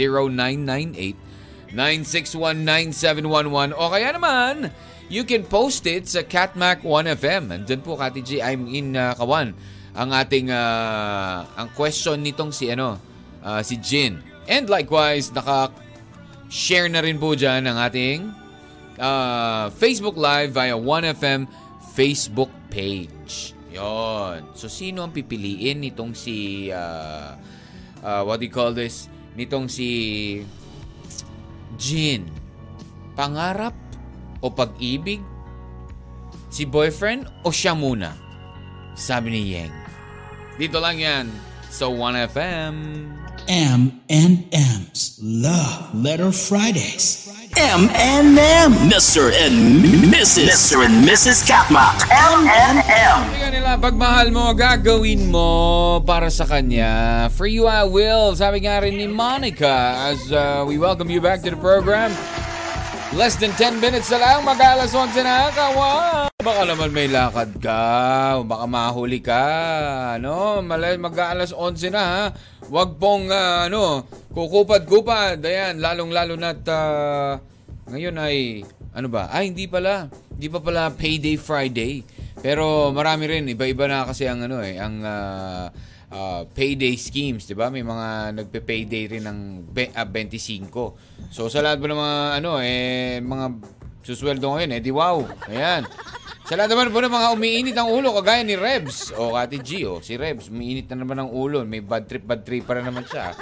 0998-961-9711. 1.73 3.73
O 3.77 3.89
kaya 3.89 4.13
naman, 4.13 4.71
you 5.09 5.25
can 5.25 5.45
post 5.47 5.87
it 5.89 6.05
sa 6.05 6.21
Catmac1FM. 6.21 7.53
Andyan 7.53 7.81
po, 7.81 7.97
Kati 7.97 8.21
G, 8.21 8.45
I'm 8.45 8.69
in 8.69 8.97
uh, 8.97 9.15
Kawan. 9.17 9.55
Ang 9.97 10.13
ating, 10.13 10.53
uh, 10.53 11.49
ang 11.57 11.73
question 11.73 12.21
nitong 12.21 12.53
si, 12.53 12.69
ano, 12.69 13.01
uh, 13.41 13.65
si 13.65 13.81
Jin. 13.81 14.21
And 14.45 14.69
likewise, 14.69 15.33
naka-share 15.33 16.93
na 16.93 17.01
rin 17.01 17.17
po 17.17 17.33
dyan 17.33 17.65
ang 17.65 17.81
ating 17.81 18.29
uh, 19.01 19.73
Facebook 19.73 20.21
Live 20.21 20.53
via 20.53 20.77
1FM 20.77 21.49
Facebook 21.97 22.53
page. 22.69 23.56
Yon. 23.77 24.57
So, 24.57 24.73
sino 24.73 25.05
ang 25.05 25.13
pipiliin 25.13 25.85
nitong 25.85 26.17
si, 26.17 26.69
uh, 26.73 27.37
uh, 28.01 28.23
what 28.25 28.41
do 28.41 28.49
you 28.49 28.53
call 28.53 28.73
this? 28.73 29.13
Nitong 29.37 29.69
si 29.69 30.41
Jin. 31.77 32.25
Pangarap 33.13 33.77
o 34.41 34.49
pag-ibig? 34.49 35.21
Si 36.49 36.65
boyfriend 36.65 37.29
o 37.45 37.53
siya 37.53 37.77
muna? 37.77 38.17
Sabi 38.97 39.29
ni 39.29 39.43
Yeng. 39.53 39.75
Dito 40.57 40.81
lang 40.81 40.97
yan 40.97 41.29
sa 41.69 41.85
1FM. 41.93 42.75
M 43.47 44.01
and 44.09 44.49
M's 44.51 45.21
Love 45.21 45.93
Letter 45.93 46.33
Fridays. 46.33 47.36
M&M. 47.57 48.69
Mr. 48.93 49.33
and 49.33 49.81
Mrs. 50.13 50.53
Mr. 50.53 50.85
and 50.85 51.01
Mrs. 51.09 51.41
Katmak. 51.41 52.05
M&M. 52.13 52.85
Sabi 53.33 53.49
nila, 53.49 53.81
pag 53.81 53.97
mahal 53.97 54.29
mo, 54.29 54.53
gagawin 54.53 55.33
mo 55.33 56.05
para 56.05 56.29
sa 56.29 56.45
kanya. 56.45 57.33
For 57.33 57.49
you, 57.49 57.65
I 57.65 57.89
will. 57.89 58.37
Sabi 58.37 58.69
nga 58.69 58.85
rin 58.85 59.01
ni 59.01 59.09
Monica 59.09 59.97
as 60.13 60.21
uh, 60.29 60.69
we 60.69 60.77
welcome 60.77 61.09
you 61.09 61.25
back 61.25 61.41
to 61.49 61.51
the 61.51 61.57
program. 61.57 62.13
Less 63.17 63.41
than 63.41 63.57
10 63.57 63.81
minutes 63.81 64.13
na 64.13 64.21
lang, 64.21 64.45
mag-alas 64.45 64.93
11 64.93 65.25
na, 65.25 65.49
kawa. 65.49 65.93
Baka 66.37 66.63
naman 66.69 66.93
may 66.93 67.09
lakad 67.09 67.49
ka, 67.65 67.81
baka 68.45 68.69
mahuli 68.69 69.25
ka, 69.25 70.21
no? 70.21 70.61
Mag-alas 70.61 71.49
11 71.49 71.97
na, 71.97 72.05
ha? 72.05 72.25
Huwag 72.69 73.01
pong, 73.01 73.33
uh, 73.33 73.73
ano, 73.73 74.05
kukupad-kupad. 74.37 75.41
Ayan, 75.41 75.81
lalong-lalo 75.81 76.37
na't 76.37 76.61
uh, 76.69 77.41
ngayon 77.89 78.21
ay, 78.21 78.69
ano 78.93 79.09
ba? 79.09 79.33
Ay, 79.33 79.49
hindi 79.49 79.65
pala. 79.65 80.13
Hindi 80.37 80.53
pa 80.53 80.61
pala 80.61 80.93
payday 80.93 81.41
Friday. 81.41 82.05
Pero 82.45 82.93
marami 82.93 83.33
rin, 83.33 83.49
iba-iba 83.49 83.89
na 83.89 84.05
kasi 84.05 84.29
ang 84.29 84.45
ano 84.45 84.61
eh, 84.61 84.77
ang 84.77 85.01
uh, 85.01 85.73
uh, 86.17 86.43
payday 86.57 86.97
schemes, 86.97 87.45
'di 87.45 87.53
ba? 87.53 87.69
May 87.69 87.85
mga 87.85 88.33
nagpe-payday 88.33 89.05
rin 89.13 89.25
ng 89.29 89.39
be- 89.69 89.93
ah, 89.93 90.09
25. 90.09 90.73
So 91.29 91.53
sa 91.53 91.61
lahat 91.61 91.77
po 91.77 91.87
ng 91.93 92.01
mga 92.01 92.19
ano 92.41 92.51
eh 92.65 93.21
mga 93.21 93.47
susweldo 94.01 94.57
ngayon 94.57 94.73
eh 94.73 94.81
di 94.81 94.93
wow. 94.93 95.21
Ayan. 95.53 95.85
Sa 96.47 96.55
lahat 96.55 96.73
naman 96.73 96.95
po 96.95 97.03
ng 97.03 97.11
mga 97.11 97.29
umiinit 97.35 97.77
ang 97.77 97.91
ulo 97.91 98.15
kagaya 98.23 98.47
ni 98.47 98.55
Rebs 98.55 99.11
o 99.19 99.35
Kati 99.35 99.59
G 99.61 99.83
o 99.85 99.99
si 100.01 100.15
Rebs 100.15 100.49
umiinit 100.49 100.89
na 100.89 101.05
naman 101.05 101.21
ang 101.21 101.31
ulo. 101.35 101.61
May 101.69 101.85
bad 101.85 102.09
trip 102.09 102.25
bad 102.25 102.47
trip 102.47 102.65
para 102.65 102.81
naman 102.81 103.05
siya. 103.05 103.37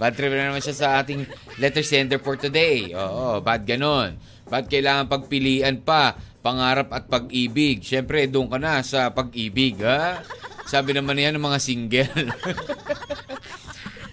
Bad 0.00 0.16
trip 0.16 0.32
na 0.32 0.48
naman 0.48 0.64
siya 0.64 0.76
sa 0.78 0.88
ating 1.04 1.28
letter 1.60 1.84
sender 1.84 2.16
for 2.22 2.40
today. 2.40 2.96
Oo, 2.96 3.44
bad 3.44 3.68
ganon. 3.68 4.16
Bad 4.48 4.70
kailangan 4.72 5.12
pagpilian 5.12 5.84
pa 5.84 6.16
pangarap 6.40 6.88
at 6.92 7.04
pag-ibig. 7.06 7.84
Siyempre, 7.84 8.24
doon 8.26 8.48
ka 8.48 8.56
na 8.56 8.80
sa 8.80 9.12
pag-ibig, 9.12 9.76
ha? 9.84 10.24
Sabi 10.70 10.94
naman 10.94 11.18
niya 11.18 11.34
ng 11.34 11.42
mga 11.42 11.58
single. 11.58 12.30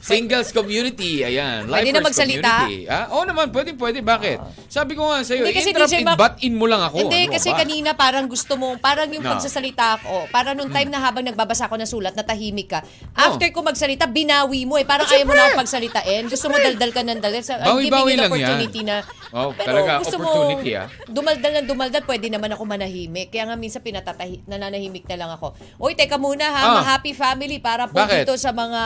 Singles 0.08 0.50
community, 0.50 1.20
ayan. 1.22 1.68
Pwede 1.68 1.92
na 1.92 2.00
magsalita? 2.00 2.64
community. 2.64 2.88
Ah, 2.88 3.12
oo 3.12 3.24
naman, 3.24 3.52
pwede, 3.52 3.76
pwede. 3.76 4.00
Bakit? 4.00 4.38
Sabi 4.68 4.96
ko 4.96 5.04
nga 5.06 5.20
sa'yo, 5.20 5.44
Hindi 5.44 5.52
kasi 5.54 5.70
interrupt 5.70 5.92
DJ 5.92 6.00
in, 6.00 6.08
butt 6.16 6.36
in 6.40 6.54
mo 6.56 6.64
lang 6.64 6.80
ako. 6.82 6.96
Hindi, 6.98 7.22
Ano 7.22 7.34
kasi 7.36 7.50
ba? 7.50 7.58
kanina 7.60 7.90
parang 7.92 8.26
gusto 8.26 8.56
mo, 8.56 8.76
parang 8.78 9.12
yung 9.12 9.20
No. 9.20 9.36
pagsasalita 9.36 10.00
ako, 10.00 10.32
parang 10.32 10.56
nung 10.56 10.72
time 10.72 10.88
na 10.88 11.04
habang 11.04 11.22
nagbabasa 11.22 11.68
ako 11.68 11.76
ng 11.76 11.90
sulat, 11.90 12.16
natahimik 12.16 12.68
ka. 12.70 12.80
Oh. 13.14 13.28
After 13.28 13.52
ko 13.52 13.60
magsalita, 13.62 14.08
binawi 14.08 14.64
mo 14.64 14.80
eh. 14.80 14.88
Parang 14.88 15.04
Ah, 15.04 15.12
ayaw 15.12 15.28
mo 15.28 15.34
na 15.34 15.44
akong 15.46 15.62
pagsalitain. 15.62 16.24
Gusto 16.26 16.48
mo 16.48 16.56
daldal 16.56 16.92
ka 16.92 17.02
ng 17.04 17.20
daldal. 17.20 17.44
Sa- 17.44 17.60
I'm 17.60 17.68
Bawi-bawi 17.70 17.84
giving 17.84 18.08
you 18.08 18.08
the 18.08 18.16
lang 18.18 18.32
yan. 18.32 18.40
opportunity 18.40 18.82
na, 18.82 18.96
Oh, 19.28 19.52
talaga, 19.52 19.92
opportunity, 20.00 20.72
mo, 20.72 20.80
ah. 20.80 20.88
dumaldal 21.06 21.52
ng 21.54 21.68
dumaldal, 21.68 22.04
pwede 22.06 22.28
naman 22.32 22.50
ako 22.50 22.64
manahimik. 22.64 23.28
Kaya 23.28 23.44
nga 23.44 23.56
minsan 23.56 23.84
pinatatahi, 23.84 24.48
nananahimik 24.48 25.04
na 25.06 25.18
lang 25.18 25.32
ako. 25.32 25.52
Uy, 25.76 26.00
teka 26.00 26.16
muna 26.16 26.48
ha, 26.48 26.62
Ah. 26.62 26.74
ma-happy 26.80 27.12
family 27.12 27.60
para 27.60 27.86
po 27.86 28.00
Bakit? 28.00 28.24
dito 28.24 28.34
sa 28.36 28.56
mga 28.56 28.82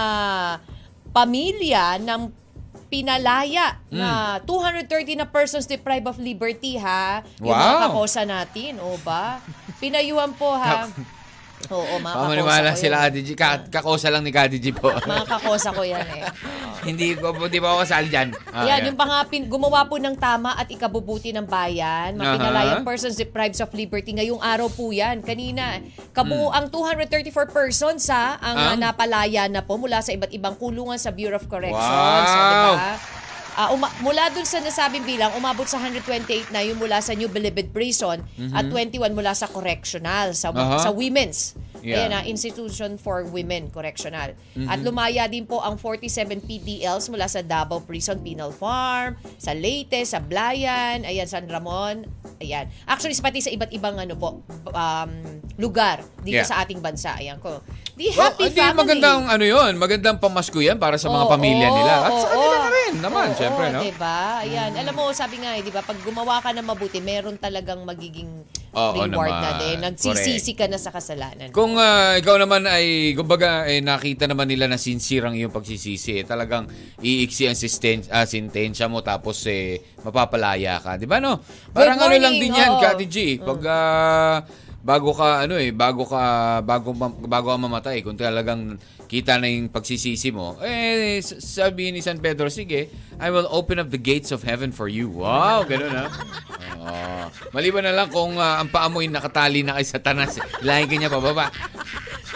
pamilya 1.12 2.00
ng 2.00 2.32
pinalaya 2.88 3.80
na 3.88 4.36
Hmm. 4.36 4.44
230 4.44 5.16
na 5.16 5.24
persons 5.24 5.64
deprived 5.64 6.04
of 6.06 6.20
liberty 6.20 6.76
ha. 6.76 7.24
Yung 7.40 7.56
mga 7.56 7.74
Wow. 7.74 7.82
kakosa 7.88 8.22
natin, 8.24 8.84
o 8.84 9.00
ba? 9.00 9.40
Pinayuhan 9.80 10.36
po 10.36 10.52
ha. 10.52 10.92
Oo, 11.76 11.94
mga 11.98 12.16
Pamaniwala 12.16 12.60
kakosa 12.64 12.74
ko 12.74 12.82
sila. 12.82 12.96
Kati 13.02 13.20
G. 13.22 13.30
Ka- 13.34 13.66
kakosa 13.70 14.08
lang 14.10 14.24
ni 14.24 14.32
Kati 14.32 14.58
G 14.58 14.72
po. 14.72 14.90
Mga 15.12 15.26
kakosa 15.28 15.70
ko 15.70 15.82
yan 15.82 16.02
eh. 16.02 16.24
hindi 16.90 17.14
ko 17.14 17.30
po, 17.30 17.46
di 17.46 17.62
ba 17.62 17.72
ako 17.72 17.86
kasali 17.86 18.08
dyan? 18.10 18.34
Ah, 18.50 18.66
yan, 18.66 18.90
yung 18.90 18.98
mga 18.98 19.18
pin- 19.30 19.46
gumawa 19.46 19.86
po 19.86 20.02
ng 20.02 20.18
tama 20.18 20.58
at 20.58 20.66
ikabubuti 20.66 21.30
ng 21.30 21.46
bayan, 21.46 22.18
pinalayang 22.18 22.82
persons 22.82 23.14
deprived 23.14 23.60
of 23.60 23.70
liberty. 23.72 24.12
Ngayong 24.12 24.42
araw 24.42 24.66
po 24.68 24.90
yan. 24.90 25.22
Kanina, 25.22 25.78
kabuo 26.10 26.50
ang 26.50 26.68
234 26.68 27.30
persons 27.48 28.10
ha, 28.10 28.38
ang, 28.38 28.54
Hmm. 28.54 28.70
Ah, 28.72 28.78
napalaya 28.80 29.46
na 29.46 29.62
po 29.62 29.76
mula 29.76 30.00
sa 30.00 30.10
iba't 30.10 30.32
ibang 30.32 30.56
kulungan 30.56 30.98
sa 30.98 31.10
Bureau 31.10 31.36
of 31.36 31.46
Corrections. 31.46 31.82
Wow. 31.82 32.74
di 32.74 32.78
ba? 32.78 33.21
Ah, 33.54 33.70
uma- 33.70 33.92
mula 34.00 34.32
dun 34.32 34.44
sa 34.44 34.58
nasabing 34.58 35.04
bilang, 35.04 35.36
umabot 35.36 35.66
sa 35.66 35.76
128 35.78 36.48
na 36.50 36.64
yung 36.64 36.80
mula 36.80 37.00
sa 37.00 37.12
New 37.12 37.28
Bilibid 37.28 37.70
Prison 37.70 38.24
at 38.50 38.64
21 38.66 39.12
mula 39.12 39.32
sa 39.32 39.46
correctional, 39.46 40.32
sa, 40.32 40.50
Mhm. 40.50 40.58
Aha. 40.58 40.80
sa 40.80 40.90
women's. 40.90 41.60
Yeah. 41.82 41.98
Ayan 41.98 42.10
na, 42.10 42.22
Institution 42.24 42.96
for 42.96 43.26
Women 43.26 43.70
Correctional. 43.70 44.38
At 44.70 44.80
lumaya 44.80 45.26
din 45.26 45.44
po 45.44 45.60
ang 45.60 45.76
47 45.76 46.38
PDLs 46.40 47.10
mula 47.10 47.26
sa 47.26 47.42
Davao 47.42 47.82
Prison 47.82 48.22
Penal 48.22 48.54
Farm, 48.54 49.18
sa 49.36 49.52
Leyte, 49.52 50.06
sa 50.06 50.22
Blayan, 50.22 51.02
ayan, 51.04 51.26
San 51.26 51.50
Ramon. 51.50 52.06
Ayan. 52.38 52.70
Actually, 52.86 53.18
pati 53.18 53.38
sa 53.38 53.50
iba't 53.50 53.70
ibang 53.70 53.98
ano 53.98 54.14
po, 54.14 54.42
um, 54.68 55.12
lugar 55.58 56.02
dito 56.22 56.38
Yeah. 56.38 56.48
sa 56.48 56.62
ating 56.62 56.80
bansa. 56.80 57.18
Ayan 57.18 57.38
ko. 57.38 57.62
Di 57.92 58.14
Well, 58.14 58.34
happy 58.34 58.50
hindi, 58.50 58.58
family. 58.58 58.78
magandang 58.78 59.22
ano 59.28 59.46
yun, 59.46 59.72
magandang 59.78 60.18
pamasko 60.18 60.58
yan 60.58 60.78
para 60.78 60.96
sa 60.96 61.06
mga 61.06 61.26
Oo, 61.28 61.32
pamilya 61.32 61.68
nila. 61.68 61.94
At 62.02 62.14
sa 62.16 62.28
oo, 62.28 62.32
kanila 62.32 62.48
oo. 62.48 62.62
na 62.62 62.70
rin 62.72 62.94
naman, 62.98 63.28
Oo, 63.30 63.38
syempre, 63.38 63.66
no? 63.70 63.82
Mm. 63.82 63.88
Diba? 63.90 64.18
Ayan. 64.42 64.72
Alam 64.74 64.94
mo, 64.96 65.04
sabi 65.12 65.36
nga 65.38 65.54
eh, 65.54 65.62
di 65.62 65.70
ba, 65.70 65.82
pag 65.82 65.98
gumawa 66.02 66.40
ka 66.40 66.50
na 66.50 66.62
mabuti, 66.62 66.98
meron 66.98 67.36
talagang 67.36 67.82
magiging 67.84 68.30
Oo 68.72 69.04
reward 69.04 69.12
naman. 69.12 69.32
na 69.38 69.52
din. 69.58 69.78
Nagsisisi 69.80 70.52
ka 70.54 70.66
na 70.66 70.76
sa 70.76 70.90
kasalanan. 70.90 71.52
Kung 71.52 71.76
ah, 71.76 72.16
ikaw 72.16 72.36
naman 72.36 72.64
ay, 72.64 73.12
kumbaga, 73.14 73.64
eh, 73.66 73.80
nakita 73.80 74.26
naman 74.26 74.48
nila 74.48 74.66
na 74.66 74.76
sincere 74.76 75.28
ang 75.28 75.36
iyong 75.36 75.52
pagsisisi, 75.52 76.18
eh, 76.18 76.24
talagang 76.24 76.72
iiksi 76.98 77.46
ang 77.46 77.56
sisten- 77.56 78.08
ah, 78.08 78.24
sentensya 78.24 78.88
mo 78.88 79.00
tapos 79.00 79.44
eh, 79.46 79.76
mapapalaya 80.02 80.80
ka. 80.80 80.96
Di 80.96 81.04
ba, 81.04 81.20
no? 81.20 81.44
Parang 81.70 82.00
ano 82.00 82.16
lang 82.16 82.32
din 82.34 82.50
yan, 82.50 82.70
oo. 82.70 82.80
Kati 82.80 83.06
G. 83.06 83.18
Pag 83.38 83.60
ah, 83.66 84.36
bago 84.80 85.12
ka, 85.12 85.44
ano 85.44 85.56
eh, 85.56 85.70
bago 85.70 86.04
ka, 86.04 86.24
bago, 86.62 86.96
bago 87.22 87.48
ka 87.48 87.58
mamatay, 87.58 88.02
kung 88.02 88.16
talagang 88.16 88.80
kita 89.06 89.36
na 89.36 89.46
yung 89.46 89.68
pagsisisi 89.68 90.32
mo, 90.32 90.56
eh, 90.58 91.20
s- 91.20 91.36
sabihin 91.38 91.92
ni 91.92 92.02
San 92.02 92.18
Pedro, 92.18 92.48
sige, 92.48 92.88
I 93.20 93.28
will 93.28 93.46
open 93.46 93.78
up 93.78 93.92
the 93.92 94.00
gates 94.00 94.32
of 94.32 94.42
heaven 94.42 94.72
for 94.72 94.88
you. 94.88 95.12
Wow, 95.12 95.62
ganun 95.64 95.92
ha. 95.92 96.08
Oo. 96.82 97.30
Maliban 97.54 97.86
na 97.86 97.94
lang 97.94 98.10
kung 98.10 98.42
ah, 98.42 98.58
ang 98.58 98.70
paa 98.74 98.90
mo 98.90 99.06
ay 99.06 99.10
nakatali 99.10 99.62
na 99.62 99.78
kay 99.78 99.86
Satanas. 99.86 100.42
Lahin 100.66 100.90
ka 100.90 100.96
niya 100.98 101.14
pababa. 101.14 101.54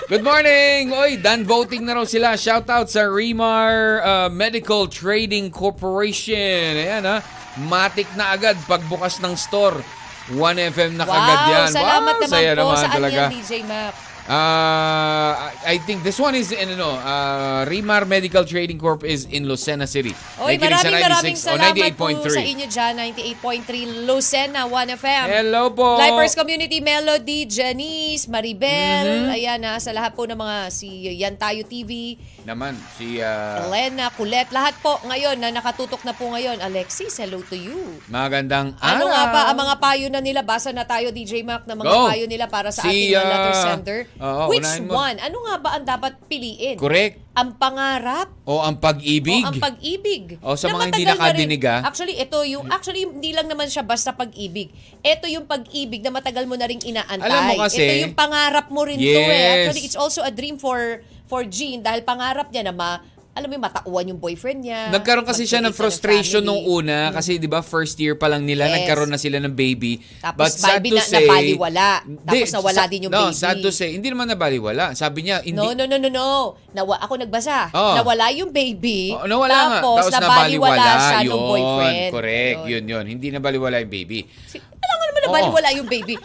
Good 0.06 0.22
morning! 0.22 0.94
Oy, 0.94 1.18
done 1.18 1.42
voting 1.50 1.82
na 1.82 1.98
raw 1.98 2.06
sila. 2.06 2.38
Shout 2.38 2.70
out 2.70 2.94
sa 2.94 3.10
Remar 3.10 4.06
uh, 4.06 4.30
Medical 4.30 4.86
Trading 4.86 5.50
Corporation. 5.50 6.78
Ayan 6.78 7.10
ha. 7.10 7.26
Matik 7.58 8.14
na 8.14 8.38
agad 8.38 8.54
pagbukas 8.70 9.18
ng 9.18 9.34
store. 9.34 9.82
1FM 10.30 10.98
na 10.98 11.06
kagad 11.06 11.40
wow, 11.42 11.54
yan. 11.54 11.70
salamat 11.70 12.02
wow, 12.02 12.18
naman 12.18 12.30
saya 12.30 12.52
po. 12.54 12.60
naman 12.62 12.76
Saan 12.82 12.96
talaga. 12.98 13.22
yan, 13.30 13.34
DJ 13.34 13.52
Mac? 13.66 13.94
Uh, 14.26 15.32
I 15.64 15.78
think 15.80 16.02
this 16.02 16.18
one 16.18 16.34
is 16.34 16.50
in 16.50 16.74
ano, 16.74 16.98
uh, 16.98 17.62
Remar 17.64 18.04
Medical 18.04 18.42
Trading 18.42 18.76
Corp 18.76 19.06
is 19.06 19.26
in 19.26 19.46
Lucena 19.46 19.86
City. 19.86 20.18
Oy, 20.42 20.58
maraming 20.58 20.98
maraming 20.98 21.38
96 21.38 21.46
o 21.46 21.54
salamat 21.54 21.94
po 21.94 22.06
98.3. 22.10 22.34
sa 22.34 22.42
inyo 22.44 22.66
dyan. 22.66 22.94
98.3 23.14 24.10
Lucena, 24.10 24.66
1FM. 24.66 25.26
Hello 25.30 25.70
po. 25.70 25.96
Lifers 25.96 26.34
Community 26.34 26.82
Melody, 26.82 27.46
Janice, 27.46 28.26
Maribel, 28.26 29.30
Mhm. 29.30 29.36
ayan 29.38 29.60
na, 29.62 29.78
sa 29.78 29.94
lahat 29.94 30.18
po 30.18 30.26
ng 30.26 30.34
mga 30.36 30.58
si 30.70 30.90
Yan 31.16 31.38
Tayo 31.38 31.62
TV, 31.62 32.18
Naman, 32.44 32.78
si 32.94 33.18
uh, 33.18 33.62
Elena, 33.64 34.10
Colette, 34.10 34.50
lahat 34.50 34.78
po 34.80 35.02
ngayon 35.04 35.34
na 35.36 35.50
nakatutok 35.52 36.02
na 36.02 36.14
po 36.14 36.30
ngayon. 36.30 36.62
Alexis, 36.62 37.18
hello 37.18 37.42
to 37.42 37.54
you. 37.54 37.78
magandang 38.08 38.74
Ano 38.78 39.06
araw. 39.06 39.10
nga 39.12 39.24
pa 39.28 39.42
ang 39.50 39.58
mga 39.60 39.76
payo 39.78 40.06
na 40.10 40.18
nila? 40.18 40.42
Basa 40.42 40.70
na 40.70 40.82
tayo, 40.82 41.10
DJ 41.10 41.42
Mac, 41.42 41.66
na 41.66 41.74
mga 41.74 41.90
Go. 41.90 42.06
payo 42.06 42.26
nila 42.26 42.46
para 42.46 42.70
sa 42.70 42.82
Si, 42.82 42.90
ating 43.10 43.14
uh, 43.14 43.22
letter 43.24 43.50
ah, 43.52 43.64
sender. 43.64 44.00
Oo, 44.18 44.44
Which 44.48 44.62
unahin 44.62 44.86
mo. 44.86 44.96
one? 44.96 45.18
Ano 45.18 45.38
nga 45.42 45.56
ba 45.58 45.70
ang 45.74 45.84
dapat 45.84 46.14
piliin? 46.26 46.76
Correct. 46.76 47.20
Ang 47.34 47.56
pangarap 47.56 48.32
O 48.44 48.60
ang 48.60 48.76
pag-ibig. 48.76 49.44
o 49.44 49.50
ang 49.50 49.60
pag-ibig. 49.60 50.40
O, 50.40 50.56
sa 50.56 50.68
Na 50.68 50.74
mga 50.74 50.84
hindi 50.86 50.96
matagal 50.98 51.06
na 51.06 51.16
nakadinig, 51.18 51.62
rin- 51.62 51.74
ah. 51.74 51.82
Actually, 51.84 52.16
ito 52.16 52.38
yung 52.42 52.64
actually 52.68 53.02
hindi 53.04 53.32
lang 53.32 53.46
naman 53.46 53.68
siya 53.68 53.82
basta 53.82 54.12
pag-ibig. 54.12 54.72
Ito 55.02 55.28
yung 55.28 55.44
pag-ibig 55.44 56.00
na 56.00 56.12
matagal 56.12 56.44
mo 56.44 56.56
na 56.56 56.64
ring 56.64 56.80
inaantay. 56.80 57.26
Alam 57.26 57.42
mo 57.46 57.54
kasi- 57.62 57.84
ito 57.84 58.04
yung 58.04 58.16
pangarap 58.16 58.68
mo 58.70 58.82
rin 58.82 58.96
to 58.96 59.04
eh. 59.04 59.20
Yes. 59.26 59.52
Actually, 59.68 59.84
it's 59.84 59.98
also 59.98 60.22
a 60.22 60.32
dream 60.32 60.56
for 60.56 60.80
for 61.26 61.42
Jean 61.44 61.82
dahil 61.82 62.02
pangarap 62.02 62.48
niya 62.50 62.66
na 62.66 62.72
ma 62.72 63.02
alam 63.36 63.52
mo 63.52 63.60
matauan 63.60 64.08
yung 64.08 64.16
boyfriend 64.16 64.64
niya. 64.64 64.88
Nagkaroon 64.90 65.28
kasi 65.28 65.44
siya 65.44 65.60
ng 65.60 65.76
frustration 65.76 66.40
nung 66.40 66.64
una 66.64 67.12
kasi 67.12 67.36
'di 67.36 67.46
ba 67.46 67.60
first 67.60 68.00
year 68.00 68.16
pa 68.16 68.26
lang 68.26 68.42
nila 68.42 68.64
Yes. 68.66 68.74
nagkaroon 68.80 69.12
na 69.12 69.20
sila 69.20 69.38
ng 69.38 69.52
baby. 69.52 70.00
Tapos, 70.24 70.40
But 70.40 70.52
sad 70.56 70.80
baby 70.80 70.90
to 70.90 70.96
na- 70.96 71.04
say, 71.04 71.28
nabaliwala. 71.28 71.88
Tapos 72.24 72.32
Di, 72.32 72.56
nawala 72.56 72.80
sa- 72.80 72.88
din 72.88 73.00
yung 73.04 73.12
no, 73.12 73.24
baby. 73.28 73.36
sad 73.36 73.58
to 73.60 73.70
say, 73.70 73.92
hindi 73.92 74.08
naman 74.08 74.26
nabaliwala. 74.26 74.96
Sabi 74.96 75.28
niya, 75.28 75.44
hindi 75.44 75.60
No, 75.60 75.76
no, 75.76 75.84
no, 75.84 76.00
no, 76.00 76.08
no. 76.08 76.28
Nawa, 76.72 76.96
ako 76.98 77.14
nagbasa. 77.20 77.70
Oh. 77.72 78.00
Nawala 78.00 78.32
yung 78.32 78.50
baby. 78.50 79.12
Oh, 79.12 79.28
nawala 79.28 79.80
tapos, 79.80 80.08
nga. 80.08 80.24
nabaliwala 80.24 80.92
siya 80.98 81.18
yun, 81.20 81.30
nung 81.30 81.44
boyfriend. 81.46 82.12
Correct, 82.12 82.60
yun, 82.66 82.84
yun. 82.88 83.06
Hindi 83.06 83.28
nabaliwala 83.30 83.84
yung 83.84 83.92
baby. 83.92 84.24
Alam 84.56 84.96
mo 84.96 85.04
naman 85.04 85.22
nabaliwala 85.28 85.68
yung 85.76 85.88
baby. 85.88 86.16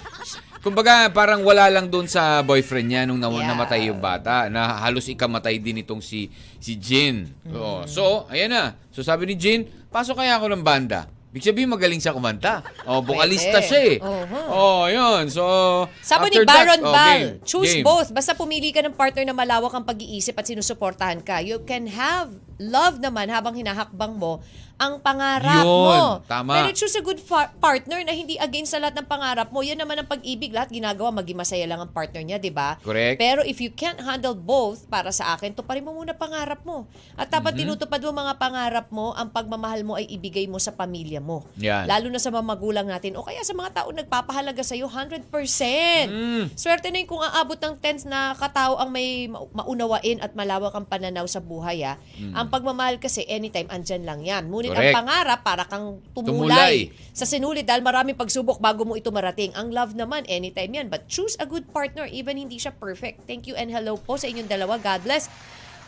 Kumbaga, 0.61 1.09
parang 1.09 1.40
wala 1.40 1.73
lang 1.73 1.88
doon 1.88 2.05
sa 2.05 2.44
boyfriend 2.44 2.92
niya 2.92 3.03
nung 3.09 3.16
Yeah. 3.16 3.49
namatay 3.49 3.88
yung 3.88 3.96
bata. 3.96 4.53
Na 4.53 4.77
halos 4.85 5.09
ikamatay 5.09 5.57
din 5.57 5.81
itong 5.81 6.05
si 6.05 6.29
si 6.61 6.77
Jin. 6.77 7.33
Mm. 7.49 7.88
So, 7.88 8.29
ayan 8.29 8.53
na. 8.53 8.77
So, 8.92 9.01
sabi 9.01 9.25
ni 9.25 9.40
Jin, 9.40 9.64
pasok 9.88 10.20
kaya 10.20 10.37
ako 10.37 10.53
ng 10.53 10.61
banda. 10.61 11.09
Ibig 11.31 11.46
sabihin, 11.46 11.70
magaling 11.70 12.03
siya 12.03 12.11
kumanta. 12.11 12.59
Oh, 12.90 13.07
vokalista 13.07 13.62
Pwede. 13.62 13.68
siya 13.70 13.81
eh. 13.87 13.96
Oo. 14.03 14.51
Oh, 14.51 14.85
yun. 14.90 15.31
So, 15.31 15.44
Sabi 16.03 16.35
ni 16.35 16.42
after 16.42 16.44
that, 16.44 16.51
Baron 16.66 16.81
oh, 16.83 16.90
Bal, 16.90 17.07
game. 17.07 17.46
choose 17.46 17.75
Game. 17.79 17.87
both. 17.87 18.11
Basta 18.11 18.35
pumili 18.35 18.75
ka 18.75 18.83
ng 18.83 18.99
partner 18.99 19.23
na 19.23 19.31
malawak 19.31 19.70
ang 19.70 19.87
pag-iisip 19.87 20.35
at 20.35 20.51
sinusuportahan 20.51 21.23
ka. 21.23 21.38
You 21.38 21.62
can 21.62 21.87
have 21.87 22.35
love 22.61 23.01
naman 23.01 23.27
habang 23.27 23.57
hinahakbang 23.57 24.12
mo 24.12 24.44
ang 24.77 24.96
pangarap 24.96 25.61
Yun, 25.61 25.68
mo. 25.68 26.25
tama. 26.25 26.57
Pero 26.57 26.73
choose 26.73 26.96
a 26.96 27.05
good 27.05 27.20
fa- 27.20 27.53
partner 27.61 28.01
na 28.01 28.16
hindi 28.16 28.40
against 28.40 28.73
sa 28.73 28.81
lahat 28.81 28.96
ng 28.96 29.05
pangarap 29.07 29.53
mo. 29.53 29.61
Yan 29.61 29.77
naman 29.77 30.01
ang 30.01 30.09
pag-ibig. 30.09 30.49
Lahat 30.51 30.73
ginagawa, 30.73 31.12
maging 31.12 31.37
masaya 31.37 31.68
lang 31.68 31.85
ang 31.85 31.92
partner 31.92 32.25
niya, 32.25 32.40
di 32.40 32.49
ba? 32.49 32.81
Correct. 32.81 33.20
Pero 33.20 33.44
if 33.44 33.61
you 33.61 33.68
can't 33.68 34.01
handle 34.01 34.33
both, 34.33 34.88
para 34.88 35.12
sa 35.12 35.37
akin, 35.37 35.53
tuparin 35.53 35.85
mo 35.85 35.92
muna 35.92 36.16
pangarap 36.16 36.64
mo. 36.64 36.88
At 37.12 37.29
dapat 37.29 37.53
Mm-hmm. 37.53 37.77
tinutupad 37.77 38.01
mo 38.01 38.25
mga 38.25 38.35
pangarap 38.40 38.87
mo, 38.88 39.12
ang 39.12 39.29
pagmamahal 39.29 39.85
mo 39.85 40.01
ay 40.01 40.09
ibigay 40.09 40.49
mo 40.49 40.57
sa 40.57 40.73
pamilya 40.73 41.20
mo. 41.20 41.44
Yan. 41.59 41.85
Lalo 41.85 42.09
na 42.09 42.16
sa 42.16 42.33
mga 42.33 42.46
magulang 42.46 42.88
natin 42.88 43.14
o 43.14 43.27
kaya 43.27 43.42
sa 43.42 43.53
mga 43.53 43.75
tao 43.75 43.92
nagpapahalaga 43.92 44.64
sa'yo 44.64 44.88
100%. 44.88 45.29
Mm. 46.09 46.44
Swerte 46.55 46.88
na 46.88 46.99
yung 46.99 47.11
kung 47.11 47.20
aabot 47.20 47.55
ng 47.55 47.77
tens 47.77 48.05
na 48.05 48.33
katao 48.33 48.77
ang 48.77 48.88
may 48.88 49.27
ma- 49.27 49.44
maunawain 49.53 50.18
at 50.18 50.33
malawak 50.33 50.73
ang 50.73 50.85
pananaw 50.85 51.27
sa 51.27 51.38
buhay. 51.38 51.85
Ah. 51.85 52.01
Ang 52.33 52.49
pagmamahal 52.50 52.98
kasi 52.98 53.22
anytime 53.24 53.64
andyan 53.66 54.02
lang 54.02 54.20
yan. 54.20 54.44
Ngunit 54.44 54.68
ang. 54.68 54.76
Correct. 54.76 54.96
pangarap 54.96 55.40
para 55.40 55.62
kang 55.64 56.02
Tumulay. 56.10 56.26
tumulay, 56.28 56.76
sa 57.12 57.24
sinulit 57.24 57.62
dahil 57.62 57.80
maraming 57.80 58.12
pagsubok 58.12 58.58
bago 58.58 58.82
mo 58.82 58.92
ito 58.92 59.08
marating. 59.08 59.54
Ang 59.54 59.70
love 59.70 59.94
naman 59.94 60.26
anytime 60.26 60.68
yan. 60.68 60.86
But 60.86 61.06
choose 61.06 61.38
a 61.38 61.46
good 61.46 61.70
partner 61.70 62.04
even 62.04 62.34
hindi 62.34 62.58
siya 62.58 62.70
perfect. 62.72 63.24
Thank 63.24 63.46
you 63.46 63.54
and 63.54 63.70
hello 63.70 63.94
po 63.94 64.14
sa 64.14 64.26
inyong 64.26 64.50
dalawa. 64.50 64.76
God 64.76 65.00
bless. 65.00 65.30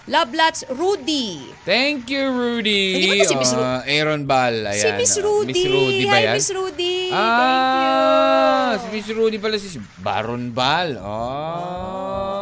Love 0.05 0.35
lots, 0.35 0.67
Rudy. 0.69 1.39
Thank 1.63 2.11
you, 2.11 2.27
Rudy. 2.27 2.91
Hindi 2.93 3.07
ba 3.09 3.23
to 3.23 3.25
si 3.25 3.37
Miss 3.39 3.55
Ru- 3.55 3.63
Ah, 3.63 3.87
Aaron 3.87 4.27
Bal. 4.27 4.67
Ayan. 4.67 4.75
si 4.75 4.89
Miss 4.99 5.15
ah. 5.15 5.23
Rudy. 5.23 5.55
Miss 5.55 5.63
Rudy 5.65 6.03
ba 6.03 6.11
Hi, 6.11 6.23
yan? 6.25 6.35
Miss 6.35 6.51
Rudy. 6.51 6.97
Ah, 7.09 8.75
Thank 8.75 8.83
si 8.83 8.83
you. 8.83 8.93
Miss 8.93 9.09
Rudy 9.15 9.39
pala 9.39 9.57
si 9.57 9.69
Baron 9.97 10.51
Bal. 10.51 10.99
Oh. 10.99 12.42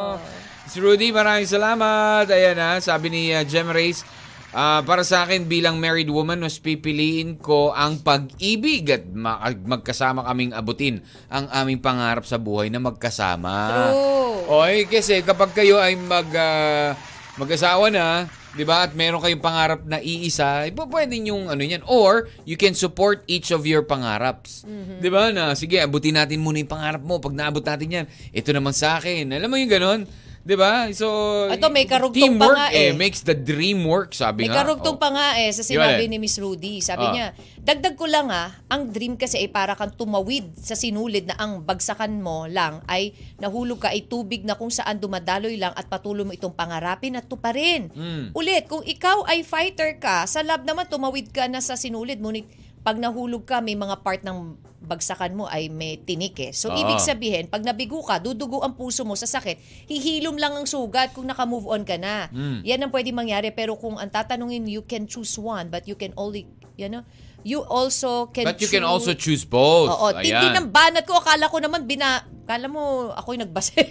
Miss 0.71 0.79
Rudy, 0.79 1.11
maraming 1.11 1.51
salamat. 1.51 2.31
Ayan 2.31 2.55
na, 2.55 2.79
sabi 2.79 3.11
ni 3.11 3.35
uh, 3.35 3.43
Gem 3.43 3.67
Reyes, 3.75 4.07
ah, 4.55 4.79
para 4.87 5.03
sa 5.03 5.27
akin 5.27 5.51
bilang 5.51 5.83
married 5.83 6.07
woman, 6.07 6.39
mas 6.39 6.63
pipiliin 6.63 7.43
ko 7.43 7.75
ang 7.75 7.99
pag-ibig 7.99 8.87
at 8.87 9.03
ma- 9.11 9.51
magkasama 9.51 10.23
kaming 10.31 10.55
abutin 10.55 11.03
ang 11.27 11.51
aming 11.51 11.83
pangarap 11.83 12.23
sa 12.23 12.39
buhay 12.39 12.71
na 12.71 12.79
magkasama. 12.79 13.51
True. 13.67 14.47
Oy, 14.47 14.87
kasi 14.87 15.27
kapag 15.27 15.59
kayo 15.59 15.83
ay 15.83 15.99
mag 15.99 16.31
ah, 16.39 16.95
mag-asawa 17.35 17.91
na, 17.91 18.31
'di 18.55 18.63
ba? 18.63 18.87
At 18.87 18.95
meron 18.95 19.19
kayong 19.19 19.43
pangarap 19.43 19.83
na 19.91 19.99
iisa, 19.99 20.71
ipo 20.71 20.87
pwede 20.87 21.19
yung 21.19 21.51
ano 21.51 21.67
yan 21.67 21.83
or 21.91 22.31
you 22.47 22.55
can 22.55 22.79
support 22.79 23.27
each 23.27 23.51
of 23.51 23.67
your 23.67 23.83
pangaraps. 23.83 24.63
Mm-hmm. 24.63 25.03
'Di 25.03 25.09
ba? 25.11 25.35
Na 25.35 25.59
sige, 25.59 25.83
abutin 25.83 26.15
natin 26.15 26.39
muna 26.39 26.63
yung 26.63 26.71
pangarap 26.71 27.03
mo. 27.03 27.19
Pag 27.19 27.35
naabot 27.35 27.67
natin 27.67 27.91
yan, 27.91 28.07
ito 28.31 28.55
naman 28.55 28.71
sa 28.71 29.03
akin. 29.03 29.35
Alam 29.35 29.51
mo 29.51 29.59
yung 29.59 29.75
ganun? 29.75 30.30
'Di 30.41 30.57
ba? 30.57 30.89
So 30.91 31.07
Ito, 31.47 31.69
may 31.69 31.85
karugtong 31.85 32.41
pa 32.41 32.49
nga 32.49 32.67
eh. 32.73 32.97
makes 32.97 33.21
the 33.21 33.37
dream 33.37 33.85
work, 33.85 34.17
sabi 34.17 34.45
May 34.45 34.49
nga. 34.49 34.65
karugtong 34.65 34.97
Oh. 34.97 35.03
pa 35.03 35.13
nga 35.13 35.29
eh 35.37 35.53
sa 35.53 35.61
sinabi 35.61 36.05
eh. 36.05 36.09
ni 36.09 36.17
Miss 36.17 36.41
Rudy. 36.41 36.81
Sabi 36.81 37.05
Ah. 37.05 37.13
niya, 37.13 37.27
dagdag 37.61 37.93
ko 37.93 38.09
lang 38.09 38.33
ah, 38.33 38.49
ang 38.67 38.89
dream 38.89 39.21
kasi 39.21 39.37
ay 39.37 39.53
para 39.53 39.77
kang 39.77 39.93
tumawid 39.93 40.57
sa 40.57 40.73
sinulid 40.73 41.29
na 41.29 41.37
ang 41.37 41.61
bagsakan 41.61 42.19
mo 42.19 42.49
lang 42.49 42.81
ay 42.87 43.13
nahulog 43.37 43.79
ka 43.79 43.93
ay 43.93 44.09
tubig 44.09 44.43
na 44.43 44.57
kung 44.57 44.73
saan 44.73 44.97
dumadaloy 44.97 45.61
lang 45.61 45.77
at 45.77 45.85
patuloy 45.87 46.25
mo 46.25 46.33
itong 46.33 46.57
pangarapin 46.57 47.15
at 47.15 47.29
tuparin. 47.29 47.93
Mm. 47.93 48.33
Ulit, 48.33 48.65
kung 48.65 48.81
ikaw 48.81 49.29
ay 49.29 49.45
fighter 49.45 50.01
ka, 50.01 50.25
sa 50.25 50.41
lab 50.41 50.65
naman 50.65 50.89
tumawid 50.89 51.29
ka 51.29 51.45
na 51.47 51.61
sa 51.61 51.77
sinulid, 51.77 52.17
ngunit 52.17 52.49
pag 52.81 52.97
nahulog 52.97 53.45
ka, 53.45 53.61
may 53.61 53.77
mga 53.77 54.01
part 54.01 54.25
ng 54.25 54.57
bagsakan 54.81 55.37
mo 55.37 55.45
ay 55.45 55.69
may 55.69 56.01
tinik 56.01 56.41
eh. 56.41 56.53
So, 56.57 56.73
Oo. 56.73 56.77
ibig 56.81 57.05
sabihin, 57.05 57.53
pag 57.53 57.61
nabigo 57.61 58.01
ka, 58.01 58.17
dudugo 58.17 58.65
ang 58.65 58.73
puso 58.73 59.05
mo 59.05 59.13
sa 59.13 59.29
sakit, 59.29 59.61
hihilom 59.87 60.41
lang 60.41 60.57
ang 60.57 60.65
sugat 60.65 61.13
kung 61.13 61.29
naka-move 61.29 61.69
on 61.69 61.85
ka 61.85 62.01
na. 62.01 62.33
Mm. 62.33 62.65
Yan 62.65 62.81
ang 62.89 62.91
pwede 62.91 63.13
mangyari. 63.13 63.53
Pero 63.53 63.77
kung 63.77 64.01
ang 64.01 64.09
tatanungin, 64.09 64.65
you 64.65 64.81
can 64.89 65.05
choose 65.05 65.37
one, 65.37 65.69
but 65.69 65.85
you 65.85 65.95
can 65.95 66.17
only, 66.17 66.49
you 66.81 66.89
know, 66.89 67.05
you 67.45 67.61
also 67.61 68.33
can 68.33 68.49
But 68.49 68.57
you 68.57 68.69
choose... 68.69 68.81
can 68.81 68.89
also 68.89 69.13
choose 69.13 69.45
both. 69.45 69.93
Oo, 69.93 70.17
Ayan. 70.17 70.25
tindi 70.25 70.49
ng 70.57 70.69
banat 70.73 71.05
ko. 71.05 71.21
Akala 71.21 71.53
ko 71.53 71.61
naman, 71.61 71.85
bina... 71.85 72.25
Akala 72.49 72.67
mo, 72.67 73.15
ako'y 73.15 73.39
nagbase. 73.39 73.79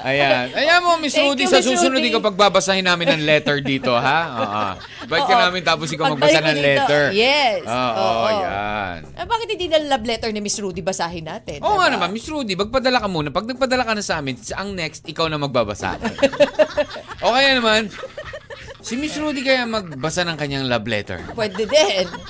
Ayan. 0.00 0.46
Ayan 0.50 0.80
mo, 0.80 0.96
Miss 0.96 1.12
Thank 1.12 1.26
Rudy, 1.28 1.44
you, 1.44 1.50
sa 1.50 1.58
Miss 1.58 1.68
susunod, 1.68 1.98
Rudy. 1.98 2.08
ikaw 2.08 2.22
pagbabasahin 2.22 2.82
namin 2.82 3.06
ng 3.10 3.22
letter 3.22 3.60
dito, 3.60 3.92
ha? 3.92 4.20
Oo. 4.32 4.62
Invite 5.04 5.24
ka 5.24 5.34
Oo. 5.34 5.42
namin 5.42 5.60
tapos 5.60 5.88
ikaw 5.88 6.08
Pagbalik 6.08 6.20
magbasa 6.24 6.40
ng 6.40 6.56
dito. 6.56 6.64
letter. 6.64 7.02
Yes. 7.12 7.60
Oo, 7.64 8.00
Oo. 8.00 8.28
yan. 8.32 8.98
ah, 9.12 9.26
bakit 9.26 9.48
hindi 9.50 9.66
na 9.66 9.78
love 9.86 10.04
letter 10.04 10.30
ni 10.30 10.40
Miss 10.40 10.56
Rudy 10.56 10.80
basahin 10.80 11.26
natin? 11.26 11.60
Oo 11.60 11.76
nga 11.76 11.86
Diba? 11.86 11.94
naman, 11.96 12.08
Miss 12.10 12.26
Rudy, 12.26 12.54
magpadala 12.54 12.98
ka 12.98 13.08
muna. 13.08 13.28
Pag 13.28 13.46
nagpadala 13.46 13.82
ka 13.82 13.92
na 13.92 14.02
sa 14.02 14.18
amin, 14.18 14.34
sa- 14.34 14.58
ang 14.58 14.72
next, 14.72 15.04
ikaw 15.04 15.26
na 15.26 15.36
magbabasa. 15.36 16.00
o 17.24 17.30
kaya 17.30 17.54
naman, 17.54 17.92
si 18.80 18.96
Miss 18.96 19.16
Rudy 19.16 19.40
kaya 19.40 19.64
magbasa 19.64 20.24
ng 20.24 20.36
kanyang 20.36 20.66
love 20.66 20.84
letter. 20.84 21.20
Pwede 21.32 21.64
din. 21.64 22.06
Ah. 22.08 22.20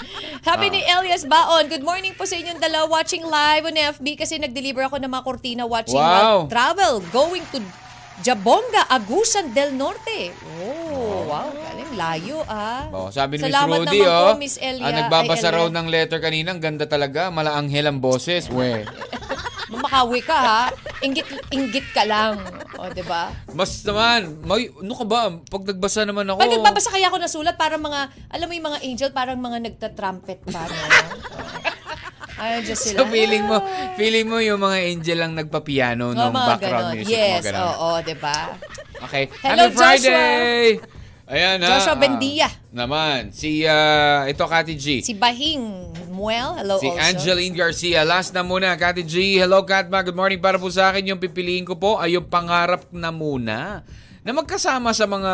Sabi 0.40 0.72
ni 0.72 0.80
Elias 0.80 1.28
Baon, 1.28 1.68
good 1.68 1.84
morning 1.84 2.16
po 2.16 2.24
sa 2.24 2.34
inyong 2.34 2.58
dalawa 2.58 3.00
watching 3.00 3.22
live 3.22 3.64
on 3.64 3.76
FB 3.76 4.06
kasi 4.16 4.40
nag-deliver 4.40 4.82
ako 4.82 4.96
ng 4.96 5.10
mga 5.10 5.24
kortina 5.24 5.64
watching 5.64 6.00
Wow. 6.00 6.48
while 6.48 6.48
travel 6.48 6.94
going 7.12 7.44
to 7.52 7.60
Jabonga, 8.20 8.84
Agusan 8.84 9.56
del 9.56 9.72
Norte. 9.72 10.28
Oh, 10.60 11.24
wow. 11.24 11.48
Galing, 11.48 11.92
layo 11.96 12.44
ah. 12.44 12.84
Oh, 12.92 13.08
sabi 13.08 13.40
ni 13.40 13.48
Miss 13.48 13.52
Salamat 13.56 13.80
Rudy, 13.80 13.96
naman 13.96 14.12
oh, 14.12 14.28
po, 14.28 14.36
Miss 14.36 14.56
Elia. 14.60 14.84
ah, 14.84 14.92
nagbabasa 14.92 15.48
ay, 15.48 15.54
raw 15.56 15.66
ng 15.72 15.86
letter 15.88 16.20
kanina. 16.20 16.52
Ang 16.52 16.60
ganda 16.60 16.84
talaga. 16.84 17.32
Malaanghel 17.32 17.88
ang 17.88 17.96
boses. 17.96 18.52
We. 18.52 18.84
Makawi 19.70 20.20
ka 20.20 20.34
ha. 20.34 20.62
Inggit, 21.00 21.26
inggit 21.54 21.86
ka 21.94 22.02
lang. 22.02 22.42
O, 22.74 22.90
di 22.90 23.06
ba? 23.06 23.30
Mas 23.54 23.80
naman, 23.86 24.42
may, 24.42 24.66
ano 24.66 24.94
ka 24.98 25.04
ba? 25.06 25.30
Pag 25.46 25.62
nagbasa 25.62 26.02
naman 26.02 26.26
ako. 26.26 26.42
Pag 26.42 26.54
nagbabasa 26.58 26.90
kaya 26.90 27.06
ako 27.06 27.16
ng 27.22 27.30
sulat, 27.30 27.54
parang 27.54 27.78
mga, 27.78 28.10
alam 28.34 28.46
mo 28.50 28.52
yung 28.58 28.66
mga 28.66 28.80
angel, 28.82 29.10
parang 29.14 29.38
mga 29.38 29.58
nagta-trumpet 29.70 30.42
pa. 30.50 30.66
No? 30.66 30.82
Ayun, 32.40 32.60
just 32.64 32.82
sila. 32.88 33.04
So 33.04 33.12
feeling 33.12 33.44
mo, 33.44 33.60
feeling 33.94 34.26
mo 34.26 34.40
yung 34.40 34.58
mga 34.58 34.78
angel 34.90 35.18
lang 35.20 35.32
nagpa-piano 35.36 36.10
Oh, 36.10 36.16
ng 36.16 36.32
background 36.32 36.88
ganon. 36.88 36.96
music. 36.96 37.12
Yes, 37.14 37.44
mga 37.44 37.46
ganon. 37.52 37.62
oo, 37.68 37.88
di 38.00 38.16
ba? 38.16 38.38
Okay. 39.06 39.24
Hello, 39.44 39.64
Happy 39.68 39.76
Friday! 39.76 40.64
Ayan 41.30 41.62
ha. 41.62 41.78
Joshua 41.78 41.94
ah, 41.94 42.00
Bendia. 42.00 42.48
naman. 42.74 43.30
Si, 43.30 43.62
ah, 43.62 44.26
ito, 44.26 44.42
Kati 44.42 44.74
G. 44.74 44.98
Si 44.98 45.14
Bahing 45.14 45.94
Muel, 46.20 46.52
hello 46.60 46.76
Si 46.76 46.84
also. 46.84 47.00
Angeline 47.00 47.56
Garcia. 47.56 48.04
Last 48.04 48.36
na 48.36 48.44
muna, 48.44 48.76
Kati 48.76 49.00
G. 49.00 49.40
Hello, 49.40 49.64
Katma. 49.64 50.04
Good 50.04 50.12
morning. 50.12 50.36
Para 50.36 50.60
po 50.60 50.68
sa 50.68 50.92
akin, 50.92 51.08
yung 51.08 51.16
pipiliin 51.16 51.64
ko 51.64 51.80
po 51.80 51.96
ay 51.96 52.20
yung 52.20 52.28
pangarap 52.28 52.84
na 52.92 53.08
muna 53.08 53.80
na 54.20 54.36
magkasama 54.36 54.92
sa 54.92 55.08
mga 55.08 55.32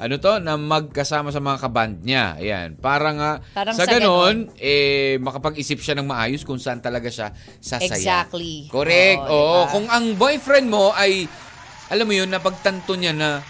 ano 0.00 0.14
to, 0.16 0.40
na 0.40 0.56
magkasama 0.56 1.28
sa 1.28 1.36
mga 1.44 1.58
kaband 1.60 2.00
niya. 2.00 2.40
Ayan. 2.40 2.80
Para 2.80 3.12
nga, 3.12 3.30
Parang 3.52 3.76
sa 3.76 3.84
sa 3.84 3.92
ganon, 3.92 4.48
eh, 4.56 5.20
makapag-isip 5.20 5.84
siya 5.84 6.00
ng 6.00 6.08
maayos 6.08 6.48
kung 6.48 6.56
saan 6.56 6.80
talaga 6.80 7.12
siya 7.12 7.28
sasaya. 7.60 7.92
Exactly. 7.92 8.72
Correct. 8.72 9.20
Oo, 9.20 9.28
Oo. 9.28 9.52
diba? 9.68 9.72
Kung 9.76 9.86
ang 9.92 10.16
boyfriend 10.16 10.72
mo 10.72 10.96
ay, 10.96 11.28
alam 11.92 12.08
mo 12.08 12.16
yun, 12.16 12.32
napagtanto 12.32 12.96
niya 12.96 13.12
na 13.12 13.44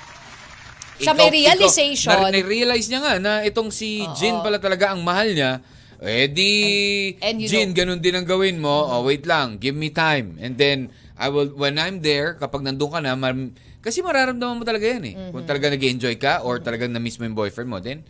Siya 0.98 1.14
may 1.14 1.31
realization. 1.31 2.11
Ikaw, 2.11 2.35
na, 2.35 2.42
realize 2.42 2.90
niya 2.90 3.00
nga 3.07 3.14
na 3.22 3.33
itong 3.46 3.70
si 3.70 4.02
Oo. 4.02 4.18
Jin 4.18 4.42
pala 4.42 4.59
talaga 4.59 4.90
ang 4.90 5.07
mahal 5.07 5.31
niya. 5.31 5.62
Eh 5.98 6.30
di, 6.30 6.50
And- 7.18 7.42
know- 7.42 7.74
ganun 7.74 7.98
din 7.98 8.14
ang 8.14 8.26
gawin 8.26 8.62
mo. 8.62 8.87
Oh, 8.87 9.02
wait 9.02 9.26
lang, 9.26 9.58
give 9.58 9.74
me 9.74 9.90
time. 9.90 10.38
And 10.38 10.54
then, 10.54 10.94
I 11.18 11.26
will, 11.26 11.50
when 11.58 11.74
I'm 11.74 11.98
there, 11.98 12.38
kapag 12.38 12.62
nandun 12.62 12.90
ka 12.94 13.02
na, 13.02 13.18
mar- 13.18 13.50
kasi 13.82 13.98
mararamdaman 14.02 14.62
mo 14.62 14.64
talaga 14.66 14.87
yan 14.87 15.02
eh. 15.02 15.14
Mm-hmm. 15.18 15.30
Kung 15.34 15.44
talaga 15.46 15.66
nag-enjoy 15.74 16.14
ka 16.18 16.46
or 16.46 16.62
talagang 16.62 16.94
na-miss 16.94 17.18
mo 17.18 17.26
yung 17.26 17.34
boyfriend 17.34 17.70
mo, 17.70 17.82
then, 17.82 18.06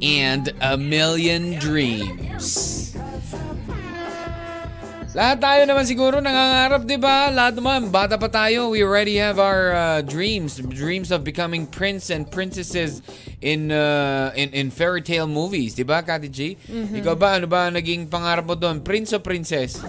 and 0.00 0.56
A 0.64 0.80
Million 0.80 1.60
Dreams. 1.60 2.73
Lahat 5.14 5.38
tayo 5.38 5.62
naman 5.62 5.86
siguro 5.86 6.18
nangangarap, 6.18 6.90
di 6.90 6.98
ba? 6.98 7.30
Lahat 7.30 7.54
naman, 7.54 7.94
bata 7.94 8.18
pa 8.18 8.26
tayo, 8.26 8.74
we 8.74 8.82
already 8.82 9.14
have 9.14 9.38
our 9.38 9.70
uh, 9.70 10.02
dreams. 10.02 10.58
Dreams 10.58 11.14
of 11.14 11.22
becoming 11.22 11.70
prince 11.70 12.10
and 12.10 12.26
princesses 12.26 12.98
in 13.38 13.70
uh, 13.70 14.34
in, 14.34 14.50
in 14.50 14.74
fairy 14.74 15.06
tale 15.06 15.30
movies, 15.30 15.78
di 15.78 15.86
ba, 15.86 16.02
Kati 16.02 16.26
G? 16.26 16.58
Ikaw 16.66 17.14
ba, 17.14 17.38
ano 17.38 17.46
ba 17.46 17.70
naging 17.70 18.10
pangarap 18.10 18.42
mo 18.42 18.58
doon? 18.58 18.82
Prince 18.82 19.14
o 19.14 19.22
princess? 19.22 19.78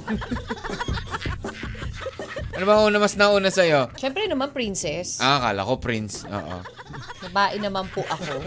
ano 2.56 2.64
ba 2.70 2.86
una 2.86 3.02
mas 3.02 3.18
nauna 3.18 3.50
sa'yo? 3.50 3.98
syempre 3.98 4.30
naman 4.30 4.54
princess. 4.54 5.18
Ah, 5.18 5.42
akala 5.42 5.66
ko 5.66 5.82
prince. 5.82 6.22
Oo. 6.30 6.62
Babae 7.30 7.58
naman 7.60 7.86
po 7.92 8.02
ako. 8.08 8.44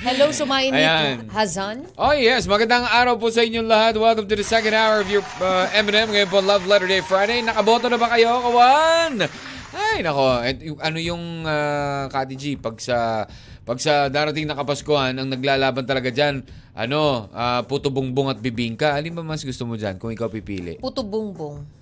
Hello, 0.00 0.32
sumayin 0.32 0.72
Ayan. 0.72 1.24
ni 1.24 1.32
Hazan. 1.32 1.84
Oh 1.98 2.16
yes, 2.16 2.48
magandang 2.48 2.86
araw 2.88 3.20
po 3.20 3.28
sa 3.28 3.44
inyong 3.44 3.68
lahat. 3.68 3.94
Welcome 4.00 4.26
to 4.28 4.36
the 4.36 4.46
second 4.46 4.72
hour 4.72 5.04
of 5.04 5.08
your 5.08 5.24
uh, 5.42 5.68
M&M 5.76 6.08
ngayon 6.12 6.28
po 6.30 6.40
Love 6.40 6.64
Letter 6.64 6.88
Day 6.88 7.04
Friday. 7.04 7.44
Nakaboto 7.44 7.90
na 7.92 8.00
ba 8.00 8.08
kayo, 8.12 8.30
kawan? 8.40 9.28
Ay, 9.70 10.02
nako. 10.02 10.42
Ano 10.82 10.98
yung 10.98 11.46
uh, 11.46 12.10
Kati 12.10 12.34
G, 12.34 12.58
pag 12.58 12.74
sa 12.82 13.26
pag 13.62 13.78
sa 13.78 14.10
darating 14.10 14.50
na 14.50 14.58
Kapaskuhan, 14.58 15.14
ang 15.14 15.30
naglalaban 15.30 15.86
talaga 15.86 16.10
dyan, 16.10 16.42
ano, 16.74 17.30
uh, 17.30 17.62
puto 17.62 17.86
bongbong 17.86 18.34
at 18.34 18.42
bibingka. 18.42 18.98
Alin 18.98 19.14
ba 19.14 19.22
mas 19.22 19.46
gusto 19.46 19.62
mo 19.62 19.78
dyan 19.78 19.94
kung 19.94 20.10
ikaw 20.10 20.26
pipili? 20.26 20.82
Puto 20.82 21.06
Bungbong. 21.06 21.79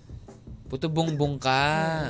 Puto 0.68 0.92
bongbong 0.92 1.40
ka. 1.40 1.60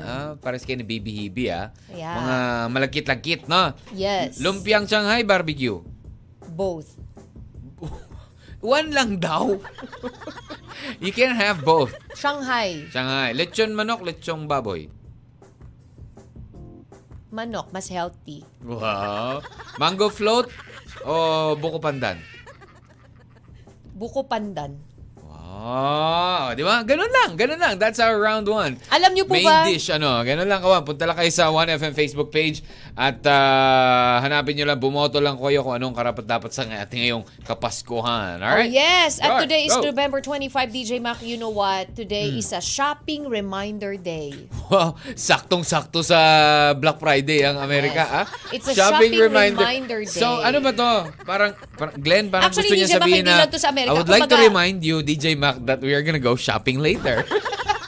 Ah, 0.03 0.31
pares 0.43 0.67
kayo 0.67 0.83
na 0.83 0.87
bibihibi 0.87 1.47
ah. 1.47 1.71
Yeah. 1.95 2.19
Mga 2.19 2.37
malagkit-lagkit, 2.75 3.41
no? 3.47 3.71
Yes. 3.95 4.43
Lumpiang 4.43 4.91
Shanghai 4.91 5.23
barbecue. 5.23 5.79
Both. 6.59 6.99
One 8.59 8.91
lang 8.91 9.23
daw. 9.23 9.63
you 11.05 11.15
can 11.15 11.39
have 11.39 11.63
both. 11.63 11.95
Shanghai. 12.19 12.91
Shanghai. 12.91 13.31
Lechon 13.31 13.79
manok, 13.79 14.03
lechong 14.03 14.51
baboy. 14.51 14.91
Manok, 17.31 17.71
mas 17.71 17.87
healthy. 17.87 18.43
Wow. 18.67 19.39
Mango 19.79 20.11
float 20.11 20.51
o 21.07 21.55
buko 21.55 21.79
pandan? 21.79 22.19
Buko 23.95 24.27
pandan. 24.27 24.88
Wow. 25.59 26.55
Di 26.55 26.63
ba? 26.63 26.87
Ganun 26.87 27.11
lang. 27.11 27.31
Ganun 27.35 27.59
lang. 27.59 27.75
That's 27.77 27.99
our 27.99 28.15
round 28.15 28.47
one. 28.47 28.79
Alam 28.95 29.11
niyo 29.11 29.27
po 29.27 29.35
Main 29.35 29.43
ba? 29.43 29.67
dish, 29.67 29.91
ano, 29.91 30.23
ganun 30.23 30.47
lang 30.47 30.63
kawan. 30.63 30.87
Punta 30.87 31.03
lang 31.03 31.19
kayo 31.19 31.27
sa 31.29 31.51
1FM 31.51 31.93
Facebook 31.93 32.31
page 32.31 32.63
at 32.95 33.19
ah, 33.27 34.23
hanapin 34.23 34.55
nyo 34.55 34.71
lang, 34.71 34.79
bumoto 34.79 35.19
lang 35.19 35.35
kayo 35.35 35.67
kung 35.67 35.75
anong 35.75 35.95
karapat 35.95 36.25
dapat 36.25 36.51
sa 36.55 36.63
ating 36.63 37.03
ngayong 37.03 37.25
Kapaskuhan. 37.43 38.39
Alright? 38.39 38.71
Oh, 38.71 38.79
yes. 38.79 39.19
At 39.19 39.43
today 39.43 39.67
is 39.67 39.75
go. 39.75 39.83
November 39.83 40.23
25, 40.23 40.47
DJ 40.71 41.03
Mac. 41.03 41.19
You 41.21 41.35
know 41.35 41.51
what? 41.51 41.91
Today 41.99 42.31
Hmm. 42.31 42.39
is 42.39 42.55
a 42.55 42.63
shopping 42.63 43.27
reminder 43.27 43.99
day. 43.99 44.47
Wow, 44.69 45.01
saktong-sakto 45.17 46.05
sa 46.05 46.21
Black 46.77 47.01
Friday 47.01 47.41
ang 47.41 47.57
Amerika, 47.57 48.05
Yes. 48.05 48.19
ah. 48.21 48.27
It's 48.53 48.69
a 48.69 48.77
shopping 48.77 49.17
reminder 49.17 49.65
day. 50.05 50.05
So, 50.13 50.45
ano 50.45 50.61
ba 50.61 50.77
to? 50.77 50.93
Parang, 51.25 51.57
parang 51.73 51.97
Glenn, 51.97 52.29
parang 52.29 52.53
Actually, 52.53 52.77
gusto 52.77 52.85
niya 52.85 52.85
DJ 52.85 52.93
Mac, 52.93 53.01
sabihin 53.01 53.23
hindi 53.25 53.33
na. 53.33 53.89
I 53.89 53.97
would 53.97 54.13
like 54.13 54.29
to 54.29 54.37
remind 54.37 54.85
you, 54.85 55.01
DJ 55.01 55.41
Mac, 55.41 55.48
that 55.59 55.81
we 55.81 55.93
are 55.93 56.03
gonna 56.03 56.19
go 56.19 56.35
shopping 56.35 56.79
later. 56.79 57.25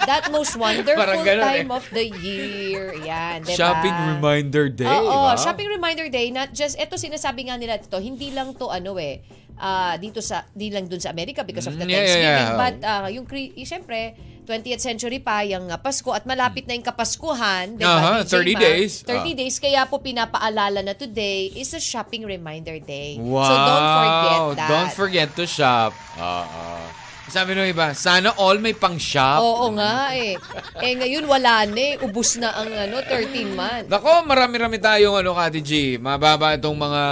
That 0.01 0.33
most 0.33 0.57
wonderful 0.57 0.97
Parang 0.97 1.23
ganun 1.23 1.45
eh. 1.45 1.63
time 1.63 1.71
of 1.71 1.87
the 1.87 2.03
year. 2.11 2.97
Yan, 2.99 3.45
diba? 3.45 3.55
shopping 3.55 3.95
reminder 4.11 4.67
day, 4.67 4.89
Oo, 4.89 5.07
ba? 5.07 5.39
shopping 5.39 5.71
reminder 5.71 6.09
day. 6.09 6.33
Not 6.33 6.51
just, 6.51 6.75
ito 6.75 6.97
sinasabi 6.97 7.47
nga 7.47 7.55
nila 7.55 7.79
dito, 7.79 7.95
hindi 7.97 8.33
lang 8.33 8.57
to 8.57 8.67
ano 8.67 8.99
eh, 8.99 9.23
ah, 9.55 9.95
dito 9.95 10.19
sa, 10.19 10.49
di 10.51 10.67
lang 10.67 10.91
dun 10.91 10.99
sa 10.99 11.15
Amerika 11.15 11.45
because 11.45 11.69
of 11.69 11.77
the 11.77 11.85
Mm, 11.85 11.91
yeah, 11.91 12.01
yeah, 12.01 12.07
Thanksgiving. 12.09 12.49
yeah. 12.49 12.59
But 12.59 12.77
ah, 12.83 13.07
yung, 13.07 13.23
cre- 13.23 13.55
syempre, 13.63 14.19
20th 14.43 14.83
century 14.83 15.21
pa, 15.21 15.47
yung 15.47 15.69
ah, 15.69 15.79
Pasko, 15.79 16.11
at 16.11 16.25
malapit 16.25 16.67
na 16.67 16.75
yung 16.75 16.83
Kapaskuhan. 16.83 17.79
Diba, 17.79 17.87
Aha, 17.87 18.13
DJ 18.25 18.35
30 18.35 18.51
Mac? 18.51 18.63
days. 18.67 18.93
30 19.05 19.15
Ah. 19.15 19.25
days. 19.37 19.55
Kaya 19.61 19.81
po 19.87 20.01
pinapaalala 20.01 20.81
na 20.83 20.97
today 20.97 21.55
is 21.55 21.71
a 21.71 21.79
shopping 21.79 22.25
reminder 22.25 22.83
day. 22.83 23.15
Wow. 23.15 23.47
So 23.47 23.55
don't 23.55 23.87
forget 23.95 24.41
that. 24.57 24.67
Don't 24.67 24.93
forget 24.97 25.29
to 25.37 25.45
shop. 25.47 25.93
Oo. 26.19 26.99
Sabi 27.31 27.55
nung 27.55 27.71
iba, 27.71 27.95
sana 27.95 28.35
all 28.43 28.59
may 28.59 28.75
pang 28.75 28.99
shop. 28.99 29.39
Oo 29.39 29.71
nga 29.79 30.11
eh. 30.19 30.35
Eh 30.83 30.99
ngayon 30.99 31.31
wala 31.31 31.63
na 31.63 31.79
eh. 31.79 31.95
Ubus 32.03 32.35
na 32.43 32.51
ang 32.51 32.67
ano, 32.75 32.99
13 33.07 33.55
months. 33.55 33.87
Nako, 33.87 34.27
marami-rami 34.27 34.83
tayong 34.83 35.15
ano, 35.15 35.39
Kati 35.39 35.63
G. 35.63 35.95
Mababa 36.03 36.59
itong 36.59 36.75
mga... 36.75 37.03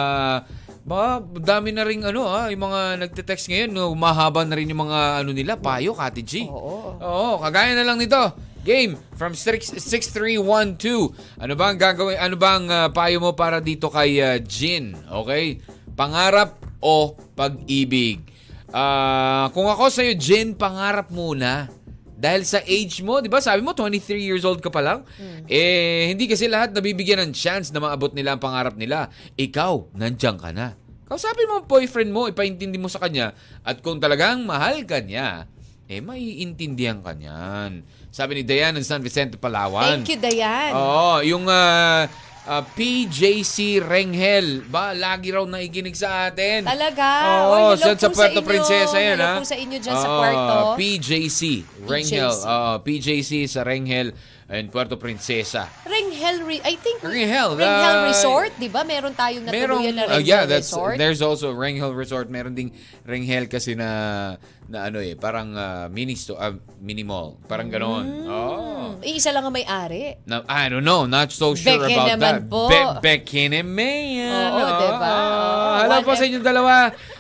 Ba, 0.83 1.23
dami 1.23 1.71
na 1.71 1.87
rin 1.87 2.03
ano 2.03 2.27
ah, 2.27 2.51
yung 2.51 2.67
mga 2.67 2.99
nagte-text 2.99 3.47
ngayon, 3.47 3.71
no, 3.71 3.95
umahaba 3.95 4.43
na 4.43 4.59
rin 4.59 4.73
yung 4.73 4.89
mga 4.89 5.23
ano 5.23 5.31
nila, 5.31 5.55
payo, 5.55 5.95
Kati 5.95 6.23
G. 6.27 6.51
Oo. 6.51 6.99
Oo, 6.99 7.39
kagaya 7.39 7.79
na 7.79 7.87
lang 7.87 8.03
nito. 8.03 8.19
Game 8.67 8.99
from 9.15 9.39
6- 9.39 9.79
6312. 9.79 11.15
Ano 11.39 11.55
ba 11.55 11.71
ang 11.71 11.79
gagawin? 11.79 12.19
Ano 12.19 12.35
ba 12.35 12.59
ang 12.59 12.67
ah, 12.67 12.91
payo 12.91 13.23
mo 13.23 13.39
para 13.39 13.63
dito 13.63 13.87
kay 13.87 14.19
ah, 14.19 14.35
Jin? 14.43 14.99
Okay? 15.23 15.63
Pangarap 15.95 16.59
o 16.83 17.15
pag-ibig? 17.39 18.38
Ah, 18.69 19.49
kung 19.57 19.65
ako 19.65 19.89
sa'yo, 19.89 20.13
Jin, 20.17 20.53
pangarap 20.53 21.09
muna. 21.09 21.73
Dahil 22.19 22.43
sa 22.43 22.59
age 22.67 22.99
mo, 23.07 23.23
di 23.23 23.31
ba? 23.31 23.39
Sabi 23.39 23.63
mo, 23.63 23.71
23 23.73 24.19
years 24.19 24.43
old 24.43 24.59
ka 24.59 24.69
pa 24.75 24.83
lang. 24.83 25.07
Eh, 25.47 26.11
hindi 26.11 26.27
kasi 26.27 26.51
lahat 26.51 26.75
nabibigyan 26.75 27.23
ng 27.31 27.33
chance 27.33 27.71
na 27.71 27.79
maabot 27.79 28.11
nila 28.11 28.35
ang 28.35 28.43
pangarap 28.43 28.75
nila. 28.75 29.07
Ikaw, 29.39 29.95
nandiyan 29.95 30.37
ka 30.37 30.51
na. 30.51 30.75
Kausapin 31.07 31.49
mo 31.49 31.63
ang 31.63 31.67
boyfriend 31.71 32.11
mo, 32.11 32.27
ipaintindi 32.27 32.77
mo 32.77 32.91
sa 32.91 33.01
kanya. 33.01 33.33
At 33.65 33.81
kung 33.81 34.03
talagang 34.03 34.45
mahal 34.45 34.83
ka 34.85 34.99
niya, 35.01 35.47
eh, 35.89 36.05
maiintindihan 36.05 37.01
ka 37.01 37.17
niyan. 37.17 37.81
Sabi 38.13 38.37
ni 38.37 38.43
Dayan 38.45 38.77
ng 38.77 38.85
San 38.85 39.01
Vicente, 39.01 39.41
Palawan. 39.41 40.05
Thank 40.05 40.13
you, 40.13 40.21
Dayan. 40.21 40.77
Oo, 40.77 41.25
yung 41.25 41.49
ah, 41.49 42.05
ah, 42.49 42.65
PJC 42.65 43.85
Renghel, 43.85 44.65
ba, 44.65 44.97
lagi 44.97 45.29
raw 45.29 45.45
naikinig 45.45 45.93
sa 45.93 46.33
atin. 46.33 46.65
Talaga? 46.65 47.09
Oo, 47.45 47.77
hello 47.77 47.85
sa, 47.85 47.93
sa 47.93 48.01
sa 48.01 48.09
Puerto 48.09 48.41
inyo. 48.41 48.49
Princesa 48.49 48.97
yan, 48.97 49.21
Hello 49.21 49.29
ha? 49.29 49.37
po 49.37 49.45
sa 49.45 49.57
inyo 49.57 49.77
dyan 49.77 49.97
sa 49.97 50.09
Oo, 50.09 50.17
kwarto. 50.17 50.57
PJC 50.81 51.41
Renghel. 51.85 52.33
PJC. 52.33 52.43
Oo, 52.43 52.73
PJC 52.81 53.33
sa 53.45 53.61
Renghel 53.63 54.09
and 54.49 54.73
Puerto 54.73 54.97
Princesa. 54.97 55.69
Ringhel, 55.85 56.41
Re- 56.41 56.65
I 56.65 56.75
think, 56.81 57.05
Ringhel, 57.05 57.53
Ringhel 57.53 57.97
uh, 58.01 58.09
Resort, 58.09 58.53
di 58.57 58.73
ba? 58.73 58.81
Meron 58.81 59.13
tayong 59.13 59.45
natuluyan 59.45 59.93
na 59.93 60.03
oh, 60.09 60.17
Ringhel 60.17 60.25
yeah, 60.25 60.49
that's, 60.49 60.73
Resort. 60.73 60.97
there's 60.97 61.21
also 61.21 61.53
Renghel 61.53 61.93
Resort. 61.93 62.33
Meron 62.33 62.57
ding 62.57 62.73
Renghel 63.05 63.45
kasi 63.53 63.77
na, 63.77 64.41
na 64.73 64.89
ano 64.89 65.05
eh, 65.05 65.21
parang 65.21 65.53
ah, 65.53 65.93
mini 65.93 66.17
store, 66.17 66.41
ah, 66.41 66.57
mini 66.81 67.05
mall. 67.05 67.37
Parang 67.45 67.69
ganoon. 67.69 68.07
Oh. 68.25 68.97
Hmm, 68.97 69.05
Iisa 69.05 69.37
lang 69.37 69.45
ang 69.45 69.53
may-ari. 69.53 70.17
Na, 70.25 70.41
I 70.49 70.73
don't 70.73 70.85
know, 70.85 71.05
not 71.05 71.29
so 71.29 71.53
sure 71.53 71.85
Beke 71.85 71.93
about 71.93 72.17
that. 72.17 72.41
po. 72.49 72.73
Be- 72.73 73.05
Beke 73.05 73.53
naman. 73.53 74.33
Oo, 74.33 74.61
diba? 74.81 75.09
Oo, 75.13 75.77
Hello 75.85 75.97
po 76.09 76.13
sa 76.17 76.25
inyong 76.25 76.47
dalawa. 76.47 76.75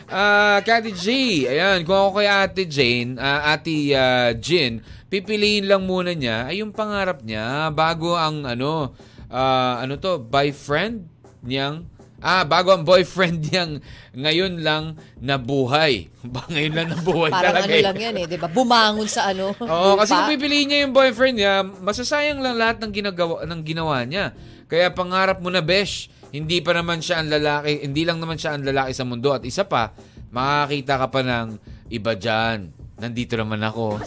Ah, 0.08 0.64
Kati 0.64 0.96
G. 0.96 1.06
Ayan, 1.44 1.84
kung 1.84 1.92
ako 1.92 2.24
kay 2.24 2.28
Ate 2.28 2.64
Jane, 2.64 3.20
ah, 3.20 3.52
Ate 3.52 3.92
ah, 3.92 4.32
Jin, 4.32 4.80
pipiliin 5.08 5.68
lang 5.68 5.84
muna 5.84 6.12
niya 6.12 6.48
ay 6.48 6.60
yung 6.60 6.72
pangarap 6.72 7.24
niya 7.24 7.72
bago 7.72 8.14
ang 8.14 8.44
ano, 8.44 8.92
ah, 9.28 9.80
ano 9.80 9.96
to, 9.96 10.20
boyfriend 10.20 11.08
niyang 11.42 11.88
Ah, 12.18 12.42
bago 12.42 12.74
ang 12.74 12.82
boyfriend 12.82 13.38
niyang 13.46 13.78
ngayon 14.10 14.58
lang 14.58 14.98
nabuhay. 15.22 16.10
Ba 16.34 16.42
ngayon 16.50 16.74
lang 16.74 16.88
nabuhay 16.90 17.30
Parang 17.30 17.54
talaga 17.54 17.70
ano 17.70 17.78
eh. 17.78 17.84
lang 17.86 17.98
yan 17.98 18.14
eh, 18.18 18.24
di 18.26 18.34
ba? 18.34 18.50
Bumangon 18.50 19.06
sa 19.06 19.30
ano. 19.30 19.54
Oo, 19.62 19.94
kasi 19.94 20.10
lupa. 20.10 20.26
kung 20.26 20.30
pipiliin 20.34 20.66
niya 20.66 20.78
yung 20.82 20.94
boyfriend 20.94 21.36
niya, 21.38 21.62
masasayang 21.62 22.42
lang 22.42 22.58
lahat 22.58 22.82
ng 22.82 22.90
ginagawa 22.90 23.46
ng 23.46 23.60
ginawa 23.62 24.02
niya. 24.02 24.34
Kaya 24.66 24.90
pangarap 24.90 25.38
mo 25.38 25.48
na 25.48 25.62
besh, 25.62 26.10
hindi 26.34 26.58
pa 26.58 26.74
naman 26.74 26.98
siya 26.98 27.22
ang 27.22 27.30
lalaki, 27.30 27.86
hindi 27.86 28.02
lang 28.02 28.18
naman 28.18 28.34
siya 28.36 28.58
ang 28.58 28.66
lalaki 28.66 28.92
sa 28.92 29.06
mundo 29.06 29.30
at 29.30 29.46
isa 29.46 29.62
pa, 29.62 29.94
makakita 30.34 30.98
ka 30.98 31.06
pa 31.08 31.20
ng 31.22 31.46
iba 31.94 32.12
diyan. 32.18 32.77
Nandito 32.98 33.34
naman 33.34 33.62
ako. 33.62 33.96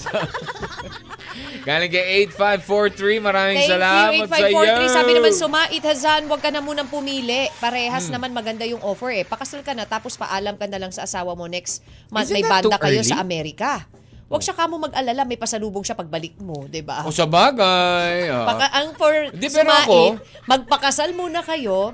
Galing 1.61 1.87
kay 1.87 2.05
8543, 2.27 3.21
maraming 3.21 3.59
Thank 3.59 3.71
salamat 3.71 4.11
you, 4.17 4.25
sa 4.27 4.37
iyo. 4.41 4.57
8543. 4.89 4.97
Sabi 4.97 5.11
naman, 5.13 5.31
Sumait 5.31 5.83
Hazan, 5.83 6.21
huwag 6.25 6.41
ka 6.41 6.49
na 6.49 6.59
munang 6.59 6.89
pumili. 6.89 7.47
Parehas 7.57 8.05
Hmm. 8.05 8.17
naman 8.17 8.31
maganda 8.31 8.65
yung 8.65 8.81
offer 8.81 9.13
eh. 9.13 9.23
Pakasal 9.23 9.61
ka 9.61 9.71
na, 9.71 9.85
tapos 9.85 10.15
paalam 10.15 10.57
ka 10.57 10.65
na 10.65 10.77
lang 10.77 10.89
sa 10.89 11.05
asawa 11.05 11.31
mo 11.31 11.45
next 11.45 11.85
month. 12.09 12.27
Isn't 12.27 12.35
may 12.35 12.43
banda 12.43 12.75
kayo 12.75 12.99
early? 12.99 13.07
sa 13.07 13.21
Amerika. 13.21 13.85
Huwag 14.25 14.41
siya 14.41 14.55
kamo 14.55 14.79
mag-alala, 14.79 15.21
may 15.21 15.35
pasalubong 15.35 15.83
siya 15.83 15.93
pagbalik 15.93 16.39
mo, 16.39 16.63
di 16.65 16.79
ba? 16.79 17.03
O 17.03 17.11
sa 17.11 17.27
bagay. 17.27 18.31
ah. 18.31 18.47
Baka 18.47 18.65
ang 18.73 18.95
for 18.95 19.11
Hindi, 19.27 19.47
pero 19.47 19.67
Sumait, 19.67 19.83
ako- 19.85 20.07
magpakasal 20.47 21.09
muna 21.11 21.43
kayo, 21.43 21.91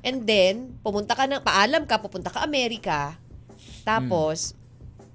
and 0.00 0.22
then, 0.22 0.76
pumunta 0.78 1.16
ka 1.16 1.24
ng, 1.24 1.40
paalam 1.40 1.82
ka, 1.84 1.96
pupunta 1.96 2.28
ka 2.28 2.44
Amerika, 2.44 3.16
tapos, 3.82 4.52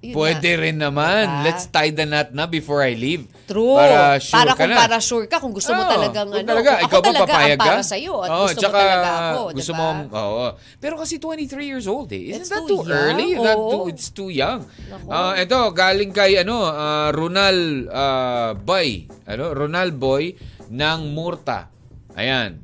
yun 0.04 0.14
Pwede 0.14 0.50
na. 0.50 0.60
rin 0.60 0.76
naman. 0.76 1.24
Diba? 1.24 1.42
Let's 1.42 1.64
tie 1.66 1.88
the 1.88 2.04
knot 2.04 2.30
na 2.30 2.44
before 2.44 2.80
I 2.80 2.92
leave. 2.92 3.24
True. 3.44 3.74
Para 3.74 4.16
sure 4.18 4.36
para 4.36 4.52
ka 4.52 4.58
kung 4.58 4.68
na. 4.68 4.76
para 4.76 4.96
sure 4.98 5.24
ka, 5.24 5.36
kung 5.38 5.52
gusto 5.52 5.70
mo 5.70 5.80
Oo, 5.80 5.90
talagang 5.90 6.28
ano. 6.28 6.44
talaga, 6.44 6.70
kung 6.74 6.84
ikaw 6.84 6.96
ako 6.96 7.02
ba 7.02 7.08
talaga 7.10 7.24
papayag 7.26 7.56
ka? 7.56 7.64
para 7.66 7.82
sa'yo 7.82 8.14
at 8.18 8.28
Oo, 8.28 8.44
gusto 8.44 8.58
tsaka, 8.58 8.72
mo 8.72 8.80
talaga 8.80 9.10
ako, 9.10 9.40
Gusto 9.52 9.72
diba? 9.72 9.80
mo, 9.80 9.88
oo. 10.14 10.46
Pero 10.78 10.94
kasi 10.96 11.14
23 11.16 11.64
years 11.66 11.86
old 11.86 12.08
eh. 12.10 12.22
Isn't 12.30 12.40
It's 12.40 12.48
that 12.48 12.64
too 12.64 12.80
too, 12.80 12.88
early? 12.88 13.28
young, 13.32 13.42
That 13.42 13.58
oo. 13.58 13.70
too, 13.70 13.82
it's 13.88 14.08
too 14.10 14.28
young. 14.28 14.60
Nako. 14.64 15.08
Ah, 15.08 15.34
ito, 15.34 15.58
galing 15.72 16.12
kay 16.12 16.38
ano, 16.38 16.56
ah, 16.62 17.08
Ronald 17.10 17.64
ah, 17.88 18.50
Boy. 18.54 19.04
Ano? 19.24 19.52
Ronald 19.52 19.94
Boy 19.94 20.36
ng 20.66 21.00
Murta. 21.10 21.68
Ayan. 22.14 22.60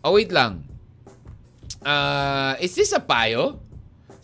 Oh, 0.00 0.14
wait 0.14 0.30
lang. 0.30 0.62
Ah, 1.82 2.56
is 2.58 2.72
this 2.72 2.90
a 2.90 2.98
payo? 2.98 3.62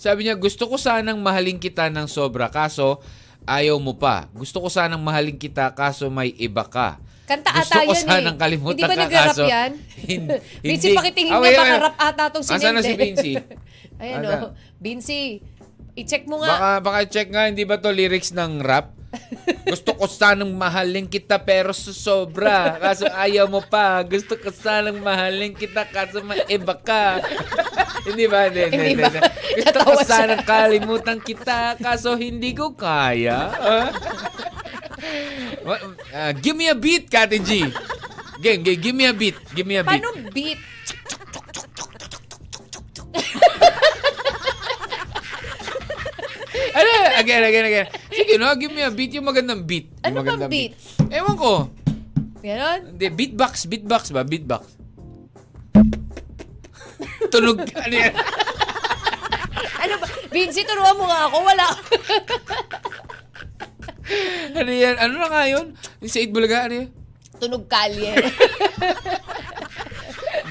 Sabi 0.02 0.26
niya, 0.26 0.34
gusto 0.34 0.66
ko 0.66 0.74
sanang 0.74 1.22
mahalin 1.22 1.62
kita 1.62 1.86
ng 1.86 2.10
sobra, 2.10 2.50
kaso 2.50 2.98
ayaw 3.46 3.78
mo 3.78 3.94
pa. 3.94 4.26
Gusto 4.34 4.58
ko 4.58 4.66
sanang 4.66 4.98
mahalin 4.98 5.38
kita, 5.38 5.70
kaso 5.70 6.10
may 6.10 6.34
iba 6.34 6.66
ka. 6.66 6.98
Kanta 7.22 7.54
Gusto 7.54 7.70
ata 7.70 7.86
ko 7.86 7.94
yan 7.94 8.02
sanang 8.10 8.34
eh. 8.34 8.40
kalimutan 8.42 8.74
Hindi 8.74 8.82
ba 8.82 8.96
ka, 8.98 9.02
nag-rap 9.06 9.26
kaso 9.30 9.44
yan? 9.46 9.70
hin- 10.10 10.26
Vinci, 10.66 10.90
hindi. 10.90 10.98
pakitingin 10.98 11.30
Ah, 11.30 11.38
nga, 11.38 11.46
wait, 11.46 11.54
baka 11.54 11.74
rap 11.78 11.96
ata 12.02 12.22
itong 12.34 12.42
si 12.42 12.50
Asan 12.50 12.72
na 12.74 12.82
si 12.82 12.94
Vinci? 12.98 13.32
Ayan 14.02 14.26
Asan? 14.26 14.42
o. 14.42 14.46
Vinci, 14.82 15.20
i-check 15.94 16.26
mo 16.26 16.42
nga. 16.42 16.50
Baka, 16.50 16.70
baka 16.82 16.98
check 17.06 17.30
nga, 17.30 17.46
hindi 17.46 17.62
ba 17.62 17.78
to 17.78 17.94
lyrics 17.94 18.34
ng 18.34 18.58
rap? 18.58 18.90
Gusto 19.68 19.92
ko 19.96 20.04
sanang 20.08 20.52
mahalin 20.52 21.08
kita 21.08 21.40
pero 21.40 21.72
sobra. 21.76 22.76
Kaso 22.80 23.08
ayaw 23.08 23.48
mo 23.48 23.60
pa. 23.60 24.00
Gusto 24.04 24.36
ko 24.36 24.48
sanang 24.48 25.00
mahalin 25.00 25.52
kita 25.52 25.84
kaso 25.88 26.24
may 26.24 26.40
iba 26.48 26.76
ka. 26.76 27.20
hindi 28.08 28.24
ba? 28.28 28.48
Hindi, 28.48 28.60
hindi, 28.72 29.04
Hindi. 29.04 29.20
Gusto 29.60 29.78
ko 29.84 29.92
sanang 30.04 30.44
kalimutan 30.44 31.20
kita 31.20 31.76
kaso 31.76 32.16
hindi 32.16 32.56
ko 32.56 32.72
kaya. 32.72 33.52
What- 35.66 35.82
ah, 36.14 36.32
give 36.32 36.56
me 36.56 36.70
a 36.70 36.76
beat, 36.76 37.10
Kati 37.10 37.38
G. 37.42 37.50
Game, 38.42 38.62
game, 38.66 38.80
give 38.80 38.96
me 38.96 39.06
a 39.06 39.14
beat. 39.14 39.36
Give 39.54 39.66
me 39.66 39.76
a 39.78 39.84
beat. 39.86 40.02
Paano 40.02 40.10
beat? 40.34 40.58
Ano? 46.72 46.90
Again, 47.20 47.42
again, 47.44 47.66
again. 47.68 47.86
Sige, 48.08 48.34
no? 48.40 48.48
Give 48.56 48.72
me 48.72 48.82
a 48.82 48.90
beat. 48.90 49.12
Yung 49.12 49.28
magandang 49.28 49.62
beat. 49.68 49.92
Yung 49.92 50.04
Ano 50.04 50.14
bang 50.16 50.24
magandang 50.24 50.50
beat? 50.50 50.72
Ewan 51.12 51.36
ko. 51.36 51.52
Ganon? 52.42 52.80
Hindi, 52.96 53.06
beatbox. 53.12 53.68
Beatbox 53.68 54.02
ba? 54.10 54.24
Beatbox. 54.24 54.62
Tunog. 57.30 57.60
Ano 57.84 57.94
yan? 57.94 58.14
Ano 59.82 59.94
ba? 59.98 60.06
Vinci, 60.32 60.62
turuan 60.64 60.96
mo 60.96 61.04
nga 61.06 61.28
ako. 61.28 61.36
Wala. 61.44 61.66
Ano 64.56 64.70
yan? 64.72 64.96
Ano 64.98 65.12
na 65.20 65.28
nga 65.28 65.42
yun? 65.46 65.76
Sa 66.02 66.18
8 66.18 66.34
Bulaga, 66.34 66.66
ano 66.66 66.74
yan? 66.82 66.88
Tunog 67.38 67.64
kalye. 67.66 68.14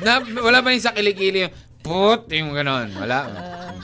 Na, 0.04 0.20
wala 0.22 0.60
ba 0.60 0.74
yung 0.74 0.84
sa 0.84 0.92
kilikili 0.92 1.48
put, 1.82 2.30
yung 2.30 2.54
ganon. 2.54 2.89
Wala. 2.94 3.20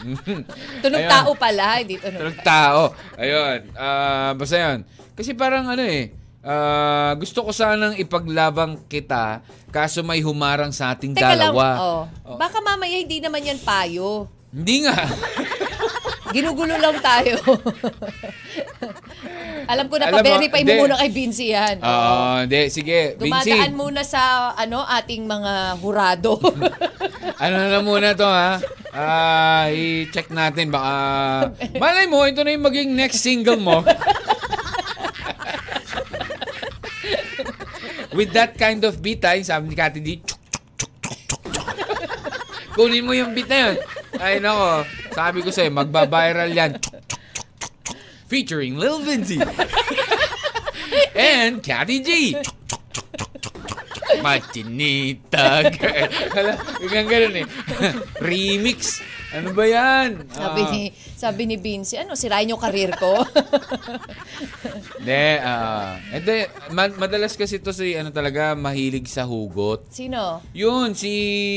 Tunog 0.83 1.01
Ayun. 1.01 1.11
tao 1.11 1.31
pala, 1.33 1.81
hindi 1.81 1.97
tunog. 1.97 2.19
Tunog 2.21 2.37
tao. 2.41 2.81
Ayun. 3.17 3.59
Ah, 3.73 4.31
basta 4.33 4.55
yun. 4.55 4.79
Kasi 5.17 5.33
parang 5.33 5.65
ano 5.67 5.81
eh, 5.81 6.13
ah, 6.41 7.17
gusto 7.17 7.41
ko 7.41 7.51
sanang 7.51 7.97
ipaglabang 7.97 8.85
kita 8.85 9.41
kaso 9.67 10.01
may 10.01 10.21
humarang 10.21 10.71
sa 10.71 10.93
ating 10.93 11.11
Teka 11.11 11.35
lang, 11.35 11.51
dalawa. 11.51 11.67
oh. 12.23 12.37
Baka 12.37 12.61
mamaya 12.61 12.95
hindi 12.95 13.19
naman 13.19 13.41
yan 13.41 13.59
payo. 13.59 14.29
Hindi 14.53 14.87
nga. 14.87 14.95
Ginugulo 16.35 16.75
lang 16.75 16.99
tayo. 16.99 17.39
Alam 19.71 19.85
ko 19.87 19.95
na, 19.99 20.07
Alam 20.07 20.15
mo, 20.15 20.19
pa-verify 20.23 20.59
mo 20.59 20.63
hindi. 20.63 20.79
muna 20.79 20.95
kay 20.95 21.11
Vinci 21.11 21.45
yan. 21.51 21.75
Oo, 21.83 22.15
hindi. 22.43 22.61
Sige, 22.71 23.19
Vinci. 23.19 23.51
Dumadaan 23.51 23.73
muna 23.75 24.01
sa 24.03 24.51
ano 24.55 24.83
ating 24.83 25.27
mga 25.27 25.53
hurado. 25.83 26.39
Ano 27.35 27.55
na 27.67 27.79
muna 27.83 28.15
to 28.15 28.23
ha? 28.23 28.63
Ah, 28.95 29.67
i-check 29.67 30.31
natin 30.31 30.71
baka 30.71 30.93
malay 31.75 32.07
mo 32.07 32.23
ito 32.23 32.41
na 32.41 32.55
yung 32.55 32.65
maging 32.65 32.95
next 32.95 33.19
single 33.19 33.59
mo. 33.59 33.83
With 38.17 38.33
that 38.33 38.57
kind 38.57 38.81
of 38.81 38.97
beat, 38.97 39.21
ay, 39.21 39.45
sabi 39.45 39.69
ni 39.69 39.77
Kati 39.77 40.01
D, 40.01 40.17
chuk, 40.25 40.41
chuk, 40.73 40.89
chuk, 41.05 41.21
chuk, 41.29 41.43
chuk. 41.45 41.53
Kunin 42.73 43.05
mo 43.05 43.13
yung 43.13 43.37
beat 43.37 43.45
na 43.45 43.69
yun. 43.69 43.75
Ay, 44.17 44.41
nako. 44.41 44.89
Sabi 45.13 45.45
ko 45.45 45.53
sa'yo, 45.53 45.69
magbabiral 45.69 46.49
yan. 46.49 46.81
Chuk, 46.81 46.97
chuk, 47.05 47.21
chuk, 47.37 47.73
chuk. 47.85 47.97
Featuring 48.25 48.73
Lil 48.81 49.05
Vinci. 49.05 49.37
And 51.13 51.61
Kati 51.61 52.01
G. 52.01 52.41
Chuk. 52.41 52.56
Machinita 54.19 55.45
girl. 55.69 56.07
Hala, 56.31 56.51
biglang 56.77 57.07
ganun 57.07 57.35
eh. 57.37 57.45
Remix. 58.19 59.01
Ano 59.27 59.51
ba 59.51 59.63
yan? 59.63 60.23
sabi 60.29 60.61
Ah. 60.61 60.71
ni 60.71 60.81
sabi 61.13 61.41
ni 61.43 61.55
Vinci, 61.55 61.99
ano 61.99 62.15
sirain 62.15 62.47
yung 62.47 62.61
karir 62.61 62.95
ko? 62.95 63.11
Hindi, 64.97 65.27
ah. 65.39 65.99
Hindi, 66.09 66.37
ma- 66.71 66.95
madalas 66.97 67.33
kasi 67.33 67.59
to 67.59 67.71
si 67.71 67.91
ano 67.91 68.09
talaga 68.09 68.53
mahilig 68.53 69.05
sa 69.05 69.23
hugot. 69.23 69.87
Sino? 69.89 70.39
Yun, 70.53 70.93
si 70.93 71.11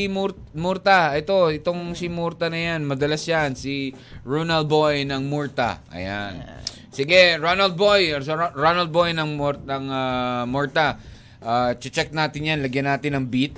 Mur- 0.08 0.38
Murta. 0.52 1.14
Ito, 1.14 1.50
itong 1.52 1.94
si 1.94 2.08
Murta 2.08 2.46
na 2.46 2.58
yan. 2.58 2.82
Madalas 2.82 3.22
yan. 3.22 3.54
Si 3.54 3.94
Ronald 4.22 4.66
Boy 4.66 5.02
ng 5.04 5.22
Murta. 5.22 5.82
Ayan. 5.90 6.42
Sige, 6.90 7.38
Ronald 7.38 7.74
Boy. 7.74 8.10
or 8.10 8.22
Ronald 8.52 8.90
Boy 8.90 9.14
ng, 9.14 9.38
Mur- 9.38 9.62
ng 9.62 9.84
ah, 9.88 10.42
Murta. 10.42 10.98
Ah, 11.40 11.72
check 11.72 12.12
natin 12.12 12.44
yan. 12.46 12.58
Lagyan 12.60 12.84
natin 12.84 13.16
ng 13.16 13.24
beat. 13.24 13.56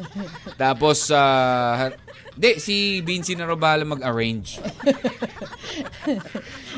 Tapos, 0.60 1.08
ah, 1.08 1.88
di, 2.32 2.56
si 2.58 2.74
Vinci 3.00 3.32
na 3.32 3.44
raw 3.44 3.56
bahala 3.56 3.82
mag-arrange. 3.82 4.60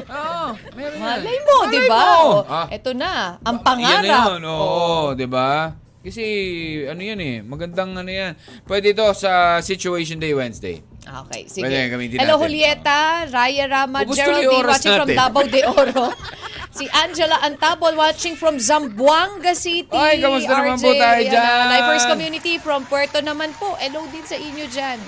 Oo, 0.06 0.46
meron 0.72 0.96
yan. 0.96 1.02
Malay 1.02 1.38
mo, 1.40 1.56
Malay 1.60 1.72
di 1.72 1.80
ba? 1.84 1.98
mo. 1.98 2.14
O, 2.22 2.44
Ah, 2.46 2.66
Eto 2.70 2.90
na, 2.92 3.42
ang 3.42 3.58
yan 3.58 3.64
pangarap. 3.64 4.02
na 4.02 4.30
yun, 4.30 4.42
oo, 4.46 5.12
'di 5.12 5.26
ba? 5.26 5.74
Kasi 6.00 6.22
ano 6.86 7.02
yan 7.02 7.18
eh, 7.18 7.36
magandang 7.42 7.98
ano 7.98 8.06
yan. 8.06 8.38
Pwede 8.62 8.94
ito 8.94 9.02
sa 9.12 9.58
Situation 9.58 10.22
Day 10.22 10.30
Wednesday. 10.30 10.78
Okay, 11.06 11.46
sige. 11.46 11.62
Pwede 11.62 11.86
gamitin 11.86 12.16
Hello, 12.18 12.34
natin. 12.36 12.44
Julieta, 12.50 12.98
Raya 13.30 13.64
Rama, 13.70 13.98
Ubus 14.02 14.18
tuloy 14.18 14.42
Geraldine 14.42 14.66
watching 14.66 14.94
from 14.98 15.08
natin. 15.08 15.18
Davao 15.22 15.44
de 15.46 15.62
Oro. 15.62 16.04
si 16.76 16.84
Angela 16.92 17.36
Antabol 17.46 17.94
watching 17.96 18.34
from 18.36 18.58
Zamboanga 18.58 19.54
City. 19.56 19.94
Ay, 19.96 20.20
kamusta 20.20 20.52
naman 20.52 20.76
po 20.76 20.90
RJ, 20.92 21.00
tayo 21.00 21.22
dyan? 21.30 21.46
ah, 21.46 21.70
Lifers 21.72 22.04
Community 22.10 22.52
from 22.60 22.80
Puerto 22.84 23.18
naman 23.22 23.50
po. 23.56 23.72
Hello 23.80 24.04
din 24.10 24.24
sa 24.26 24.36
inyo 24.36 24.66
dyan. 24.68 24.98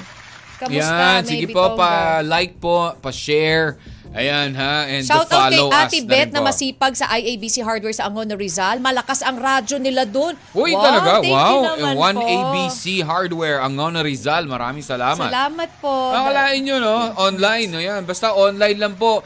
Kamusta? 0.58 1.22
Yan, 1.22 1.22
sige 1.22 1.46
po, 1.50 1.78
pa-like 1.78 2.58
po, 2.58 2.94
pa-share. 2.98 3.78
Ayan 4.16 4.56
ha, 4.56 4.88
and 4.88 5.04
Shout 5.04 5.28
to 5.28 5.36
out 5.36 5.52
kay 5.52 5.60
follow 5.60 5.68
Ate 5.68 6.00
na 6.00 6.08
Beth 6.08 6.32
na 6.32 6.40
masipag 6.40 6.96
sa 6.96 7.12
IABC 7.12 7.60
Hardware 7.60 7.92
sa 7.92 8.08
Angon 8.08 8.32
Rizal. 8.40 8.80
Malakas 8.80 9.20
ang 9.20 9.36
radyo 9.36 9.76
nila 9.76 10.08
doon. 10.08 10.32
Uy, 10.56 10.72
wow, 10.72 10.80
talaga, 10.80 11.10
thank 11.20 11.28
you 11.28 11.36
wow. 11.36 11.92
One 11.92 12.16
po. 12.16 12.24
ABC 12.24 13.04
Hardware, 13.04 13.60
Angona 13.60 14.00
Rizal. 14.00 14.48
Maraming 14.48 14.80
salamat. 14.80 15.28
Salamat 15.28 15.70
po. 15.84 15.92
Akalain 16.16 16.60
nyo, 16.64 16.76
no? 16.80 16.96
Online, 17.20 17.68
no? 17.68 17.80
Yan. 17.84 18.08
Basta 18.08 18.32
online 18.32 18.80
lang 18.80 18.96
po. 18.96 19.20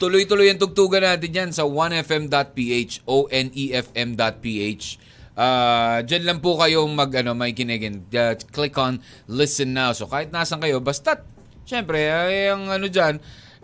Tuloy-tuloy 0.00 0.50
ang 0.50 0.58
tugtugan 0.58 1.04
natin 1.04 1.30
yan 1.30 1.50
sa 1.52 1.68
1fm.ph, 1.68 3.04
E 3.04 3.06
onefm.ph. 3.06 4.84
Ah, 5.34 5.98
diyan 6.06 6.22
lang 6.30 6.38
po 6.38 6.54
kayo 6.58 6.86
mag 6.86 7.10
ano, 7.10 7.34
may 7.34 7.50
kinigin. 7.52 8.06
Uh, 8.10 8.38
click 8.54 8.74
on 8.78 9.02
listen 9.26 9.74
now. 9.74 9.90
So 9.90 10.06
kahit 10.06 10.30
nasan 10.30 10.62
kayo, 10.62 10.78
basta 10.78 11.22
syempre, 11.66 12.06
ay, 12.06 12.54
ang 12.54 12.70
ano 12.70 12.86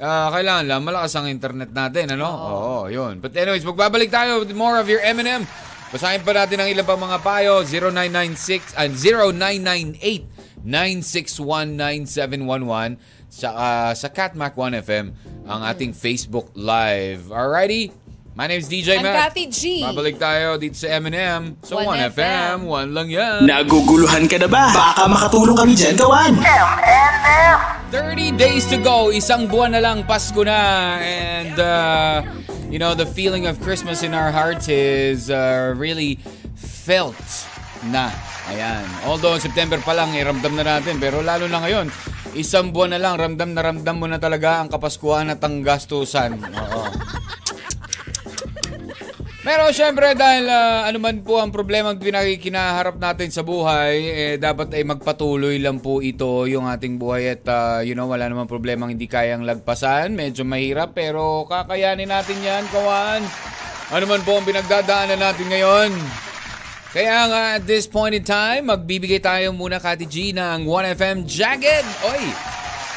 diyan, 0.00 0.28
kailangan 0.32 0.64
lang 0.64 0.80
malakas 0.80 1.12
ang 1.12 1.28
internet 1.28 1.76
natin, 1.76 2.16
ano? 2.16 2.32
Oo, 2.32 2.74
yun. 2.88 3.20
But 3.20 3.36
anyways, 3.36 3.68
magbabalik 3.68 4.08
tayo 4.08 4.40
with 4.40 4.56
more 4.56 4.80
of 4.80 4.88
your 4.88 5.04
M&M. 5.04 5.44
Basahin 5.92 6.24
pa 6.24 6.32
natin 6.32 6.56
ang 6.62 6.72
ilang 6.72 6.88
pang 6.88 7.02
mga 7.02 7.20
payo. 7.20 7.60
0996 7.66 8.78
and 8.80 8.96
0998 8.96 10.40
9619711 10.64 12.96
sa 13.30 13.54
ah, 13.54 13.94
sa 13.96 14.08
Catmac 14.12 14.56
1FM 14.56 15.12
ang 15.48 15.62
ating 15.66 15.92
Facebook 15.96 16.50
Live. 16.54 17.32
Alrighty? 17.32 17.90
My 18.40 18.48
name 18.48 18.64
is 18.64 18.72
DJ 18.72 18.96
I'm 18.96 19.04
Mac. 19.04 19.36
Cathy 19.36 19.52
G. 19.52 19.84
Babalik 19.84 20.16
tayo 20.16 20.56
dito 20.56 20.72
sa 20.72 20.96
M&M. 20.96 21.60
Sa 21.60 21.76
1FM. 21.76 22.08
1FM, 22.16 22.58
1 22.72 22.96
lang 22.96 23.08
yan. 23.12 23.44
Naguguluhan 23.44 24.24
ka 24.32 24.40
na 24.40 24.48
ba? 24.48 24.72
Baka 24.72 25.04
makatulong 25.12 25.52
kami 25.52 25.76
dyan 25.76 25.92
gawan. 25.92 26.40
M&M. 26.40 27.58
30 27.92 28.40
days 28.40 28.64
to 28.64 28.80
go. 28.80 29.12
Isang 29.12 29.44
buwan 29.44 29.76
na 29.76 29.84
lang, 29.84 30.08
Pasko 30.08 30.40
na. 30.40 30.56
And, 31.04 31.52
uh, 31.60 32.24
you 32.72 32.80
know, 32.80 32.96
the 32.96 33.04
feeling 33.04 33.44
of 33.44 33.60
Christmas 33.60 34.00
in 34.00 34.16
our 34.16 34.32
hearts 34.32 34.72
is 34.72 35.28
uh, 35.28 35.76
really 35.76 36.16
felt 36.56 37.20
na. 37.92 38.08
Ayan. 38.48 38.88
Although 39.04 39.36
September 39.36 39.76
pa 39.84 39.92
lang, 39.92 40.16
eh, 40.16 40.24
ramdam 40.24 40.56
na 40.56 40.64
natin. 40.64 40.96
Pero 40.96 41.20
lalo 41.20 41.44
na 41.44 41.60
ngayon, 41.60 41.92
isang 42.32 42.72
buwan 42.72 42.96
na 42.96 43.04
lang, 43.04 43.20
ramdam 43.20 43.52
na 43.52 43.60
ramdam 43.68 44.00
mo 44.00 44.08
na 44.08 44.16
talaga 44.16 44.64
ang 44.64 44.72
kapaskuhan 44.72 45.28
at 45.28 45.44
ang 45.44 45.60
gastusan. 45.60 46.40
Oo. 46.40 46.88
Pero 49.40 49.72
syempre 49.72 50.12
dahil 50.12 50.44
ah, 50.52 50.84
ano 50.84 51.00
man 51.00 51.24
po 51.24 51.40
ang 51.40 51.48
problema 51.48 51.88
ang 51.88 51.96
pinakikinaharap 51.96 53.00
natin 53.00 53.32
sa 53.32 53.40
buhay, 53.40 53.96
eh, 53.96 54.34
dapat 54.36 54.68
ay 54.76 54.84
magpatuloy 54.84 55.56
lang 55.56 55.80
po 55.80 56.04
ito 56.04 56.44
yung 56.44 56.68
ating 56.68 57.00
buhay 57.00 57.40
at 57.40 57.44
ah, 57.48 57.80
you 57.80 57.96
know, 57.96 58.04
wala 58.04 58.28
namang 58.28 58.44
problema 58.44 58.84
hindi 58.84 59.08
kayang 59.08 59.48
lagpasan. 59.48 60.12
Medyo 60.12 60.44
mahirap 60.44 60.92
pero 60.92 61.48
kakayanin 61.48 62.12
natin 62.12 62.36
yan, 62.44 62.68
kawan. 62.68 63.24
Ano 63.90 64.04
man 64.04 64.20
po 64.28 64.36
ang 64.36 64.44
pinagdadaanan 64.44 65.16
natin 65.16 65.48
ngayon. 65.48 65.90
Kaya 66.92 67.18
nga 67.32 67.42
at 67.56 67.64
this 67.64 67.88
point 67.88 68.12
in 68.12 68.26
time, 68.26 68.68
magbibigay 68.68 69.24
tayo 69.24 69.56
muna 69.56 69.80
Kati 69.80 70.04
G 70.04 70.36
ng 70.36 70.68
1FM 70.68 71.24
Jagged. 71.24 71.86
Oy! 72.12 72.28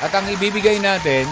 At 0.03 0.11
ang 0.11 0.27
ibibigay 0.27 0.83
natin, 0.83 1.23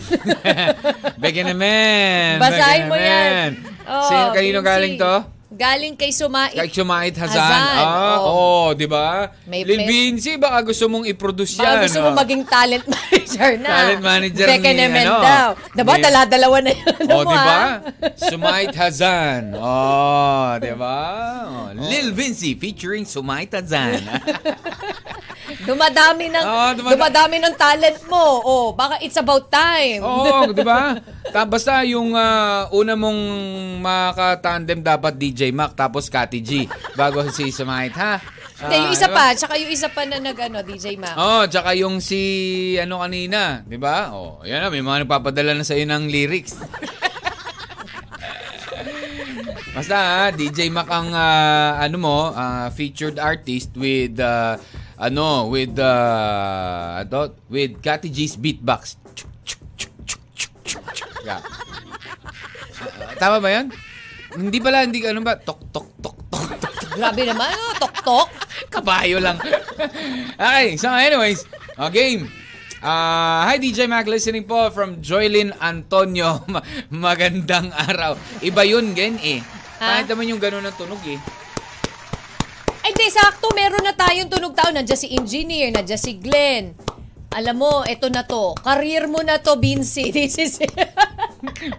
Beke 1.22 1.46
naman. 1.46 2.36
Basahin 2.36 2.82
beke 2.82 2.90
mo 2.90 2.96
yan. 2.98 3.48
Oh, 3.86 4.04
Sino, 4.04 4.24
kanino 4.34 4.58
Vinci. 4.58 4.68
galing 4.68 4.94
to? 4.98 5.14
Galing 5.52 5.92
kay 5.92 6.08
Sumait. 6.08 6.56
Kay 6.56 6.68
Chumait 6.72 7.12
Hazan. 7.12 7.36
Hazan, 7.36 7.62
Ah, 7.76 8.16
oh. 8.24 8.32
oh, 8.32 8.68
di 8.72 8.88
ba? 8.88 9.28
Lil 9.44 9.84
Vinci, 9.84 10.40
baka 10.40 10.64
gusto 10.64 10.88
mong 10.88 11.04
i-produce 11.04 11.60
yan. 11.60 11.64
Baka 11.64 11.76
gusto 11.84 11.98
mo 12.00 12.08
oh. 12.08 12.16
maging 12.16 12.42
talent 12.48 12.84
manager 12.88 13.50
na. 13.60 13.68
Talent 13.68 14.02
manager 14.02 14.46
ni, 14.48 14.52
Bekenemen 14.56 15.04
ano, 15.04 15.20
daw. 15.20 15.48
Diba? 15.76 15.92
ni- 15.92 16.02
Dala-dalawa 16.02 16.56
na 16.64 16.70
yun. 16.72 16.96
Oh, 17.12 17.22
di 17.28 17.36
ba? 17.36 17.52
ah. 17.52 17.72
Sumait 18.16 18.72
Hazan. 18.72 19.42
Oh, 19.60 20.56
di 20.56 20.72
ba? 20.72 20.96
Oh, 21.52 21.68
Lil 21.74 22.12
Vinci 22.16 22.54
featuring 22.56 23.04
Sumait 23.04 23.48
Hazan. 23.52 24.00
Dumadami 25.62 26.26
ng, 26.26 26.42
Oo, 26.42 26.68
dumada- 26.74 26.92
dumadami 26.92 27.36
ng 27.38 27.54
talent 27.54 27.98
mo. 28.04 28.24
Oh, 28.42 28.66
baka 28.72 28.98
it's 28.98 29.14
about 29.14 29.46
time. 29.46 30.02
Oo, 30.02 30.50
di 30.52 30.60
ba? 30.60 30.98
Ta- 31.24 31.46
Basta 31.46 31.80
yung 31.82 32.12
ah, 32.12 32.66
una 32.70 32.92
mong 32.92 33.20
makatandem 33.78 34.78
dapat 34.78 35.14
DJ 35.14 35.50
Mac 35.50 35.72
tapos 35.72 36.06
Kati 36.06 36.38
G 36.38 36.66
bago 36.92 37.22
si 37.28 37.48
Sumait, 37.48 37.92
ha? 37.92 38.18
Hindi, 38.58 38.74
yung 38.76 38.90
Ah, 38.90 38.94
isa 38.94 39.06
pa, 39.08 39.24
tsaka 39.32 39.54
yung 39.56 39.70
isa 39.70 39.86
pa 39.86 40.02
na 40.02 40.18
nag, 40.18 40.34
ano, 40.36 40.62
DJ 40.62 40.94
Mac. 40.94 41.14
Oh, 41.14 41.42
tsaka 41.44 41.74
yung 41.74 41.98
si 41.98 42.20
ano 42.76 42.98
kanina, 42.98 43.62
'di 43.62 43.74
ba? 43.74 44.10
Oh, 44.10 44.38
yan 44.42 44.62
na, 44.62 44.70
may 44.70 44.78
mga 44.78 45.02
nagpapadala 45.02 45.52
na 45.52 45.62
sa 45.62 45.74
iyo 45.74 45.82
ng 45.84 46.06
lyrics. 46.06 46.54
Basta 49.72 49.96
ha, 49.96 50.22
DJ 50.30 50.68
Mac 50.68 50.86
ang 50.86 51.10
ah, 51.10 51.80
ano 51.80 51.96
mo, 51.96 52.18
ah, 52.30 52.68
featured 52.70 53.16
artist 53.16 53.72
with 53.74 54.14
ah, 54.18 54.60
ano, 55.02 55.50
with 55.50 55.74
uh, 55.82 57.02
ano, 57.02 57.34
with 57.50 57.82
Cathy 57.82 58.08
G's 58.14 58.38
beatbox. 58.38 58.94
Yeah. 61.26 61.42
Ah, 62.82 63.14
tama 63.18 63.42
ba 63.42 63.50
'yan? 63.50 63.66
Hindi 64.32 64.58
pala, 64.62 64.86
hindi 64.86 65.02
ano 65.02 65.20
ba? 65.26 65.34
Tok 65.34 65.74
tok 65.74 65.90
tok 65.98 66.18
tok 66.30 66.50
tok. 66.62 66.72
Grabe 66.92 67.24
naman, 67.24 67.48
oh, 67.56 67.74
tok-tok. 67.80 68.28
Kabayo 68.68 69.16
lang. 69.16 69.40
okay, 70.36 70.76
so 70.76 70.92
anyways, 70.92 71.48
uh, 71.80 71.88
game. 71.88 72.28
Ah, 72.82 73.46
hi 73.46 73.62
DJ 73.62 73.86
Mac, 73.86 74.04
listening 74.10 74.44
po 74.44 74.68
from 74.74 75.00
Joylyn 75.00 75.54
Antonio. 75.62 76.42
Ma- 76.52 76.64
magandang 76.92 77.72
araw. 77.72 78.18
Iba 78.44 78.66
yun, 78.66 78.92
gen 78.92 79.16
eh. 79.22 79.40
Ha? 79.80 80.02
Kahit 80.02 80.10
naman 80.10 80.28
yung 80.28 80.42
gano'n 80.42 80.66
ng 80.68 80.76
tunog 80.76 81.00
eh. 81.08 81.16
Ay, 82.82 82.92
di, 82.92 83.06
sakto, 83.08 83.46
meron 83.54 83.80
na 83.80 83.94
tayong 83.94 84.26
tunog 84.26 84.52
tao. 84.52 84.68
Nandiyan 84.68 84.98
si 84.98 85.08
Engineer, 85.14 85.70
nandiyan 85.70 86.00
si 86.00 86.18
Glenn. 86.18 86.74
Alam 87.32 87.56
mo, 87.56 87.72
eto 87.86 88.12
na 88.12 88.26
to. 88.26 88.52
Career 88.60 89.08
mo 89.08 89.22
na 89.22 89.38
to, 89.38 89.56
Vinci. 89.56 90.10
This 90.14 90.36
is 90.36 90.52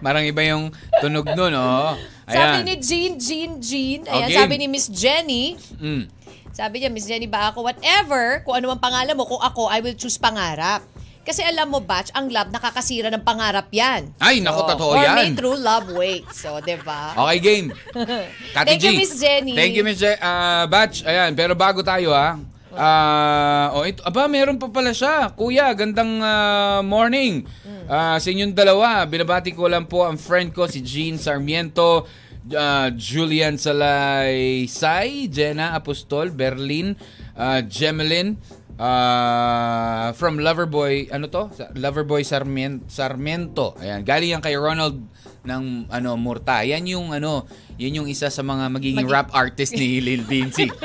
Marang 0.02 0.26
iba 0.26 0.42
yung 0.42 0.72
tunog 0.98 1.28
nun, 1.30 1.54
oh. 1.54 1.94
Sabi 2.24 2.56
Ayan. 2.58 2.64
ni 2.64 2.74
Jean, 2.80 3.12
Jean, 3.14 3.52
Jean. 3.60 4.00
Ayan, 4.08 4.26
Okay. 4.26 4.36
sabi 4.40 4.54
ni 4.56 4.66
Miss 4.66 4.88
Jenny. 4.88 5.54
Mm. 5.76 6.08
Sabi 6.54 6.80
niya, 6.80 6.88
Miss 6.88 7.04
Jenny 7.04 7.26
ba 7.26 7.50
ako? 7.50 7.66
Whatever, 7.66 8.40
kung 8.42 8.54
ano 8.54 8.70
man 8.70 8.80
pangalan 8.80 9.12
mo, 9.12 9.26
kung 9.26 9.42
ako, 9.42 9.66
I 9.66 9.82
will 9.82 9.94
choose 9.94 10.16
pangarap. 10.16 10.86
Kasi 11.24 11.40
alam 11.40 11.72
mo, 11.72 11.80
Batch, 11.80 12.12
ang 12.12 12.28
love 12.28 12.52
nakakasira 12.52 13.08
ng 13.08 13.24
pangarap 13.24 13.72
yan. 13.72 14.12
Ay, 14.20 14.44
naku, 14.44 14.60
totoo 14.68 14.92
For 14.92 15.00
yan. 15.00 15.16
me, 15.16 15.24
true 15.32 15.56
love 15.56 15.88
waits. 15.96 16.44
So, 16.44 16.60
di 16.60 16.76
ba? 16.84 17.16
Okay, 17.16 17.38
game. 17.40 17.66
Kati 18.54 18.66
Thank 18.76 18.84
you, 18.84 18.92
G. 18.92 18.96
Miss 19.00 19.12
Jenny. 19.16 19.56
Thank 19.56 19.72
you, 19.72 19.82
Miss 19.82 19.96
Je- 19.96 20.20
ah, 20.20 20.68
Batch. 20.68 21.00
Ayan, 21.08 21.32
pero 21.32 21.56
bago 21.56 21.80
tayo 21.80 22.12
ha. 22.12 22.36
Ah, 22.74 23.70
oh, 23.72 23.86
ito, 23.86 24.02
aba, 24.02 24.26
meron 24.26 24.58
pa 24.58 24.68
pala 24.68 24.90
siya. 24.90 25.32
Kuya, 25.32 25.72
gandang 25.72 26.18
ah, 26.20 26.82
morning. 26.84 27.46
Mm. 27.64 27.86
Ah, 27.86 28.16
sa 28.18 28.28
inyong 28.28 28.52
dalawa, 28.52 29.06
binabati 29.06 29.54
ko 29.54 29.70
lang 29.70 29.86
po 29.86 30.04
ang 30.04 30.18
friend 30.18 30.50
ko, 30.50 30.66
si 30.66 30.82
Jean 30.82 31.16
Sarmiento, 31.16 32.04
ah, 32.52 32.90
Julian 32.92 33.54
Salaysay, 33.56 35.30
Jenna 35.30 35.72
Apostol, 35.78 36.34
Berlin, 36.34 36.98
ah, 37.38 37.62
Gemelin, 37.62 38.36
ah, 38.76 40.10
from 40.14 40.38
Loverboy, 40.38 41.10
ano 41.10 41.26
to? 41.26 41.50
Loverboy 41.74 42.22
Sarmien- 42.22 42.84
Sarmiento. 42.86 43.74
Ayan, 43.78 44.02
galing 44.02 44.34
yan 44.34 44.42
kay 44.42 44.54
Ronald 44.54 44.98
ng 45.44 45.88
ano 45.88 46.10
Murta. 46.16 46.64
Yan 46.64 46.84
yung 46.84 47.12
ano, 47.12 47.44
yun 47.76 48.02
yung 48.02 48.08
isa 48.08 48.28
sa 48.28 48.40
mga 48.40 48.70
magiging 48.72 49.06
Magi- 49.06 49.14
rap 49.14 49.28
artist 49.30 49.76
ni 49.76 50.00
Lil 50.00 50.24
Vinci. 50.24 50.66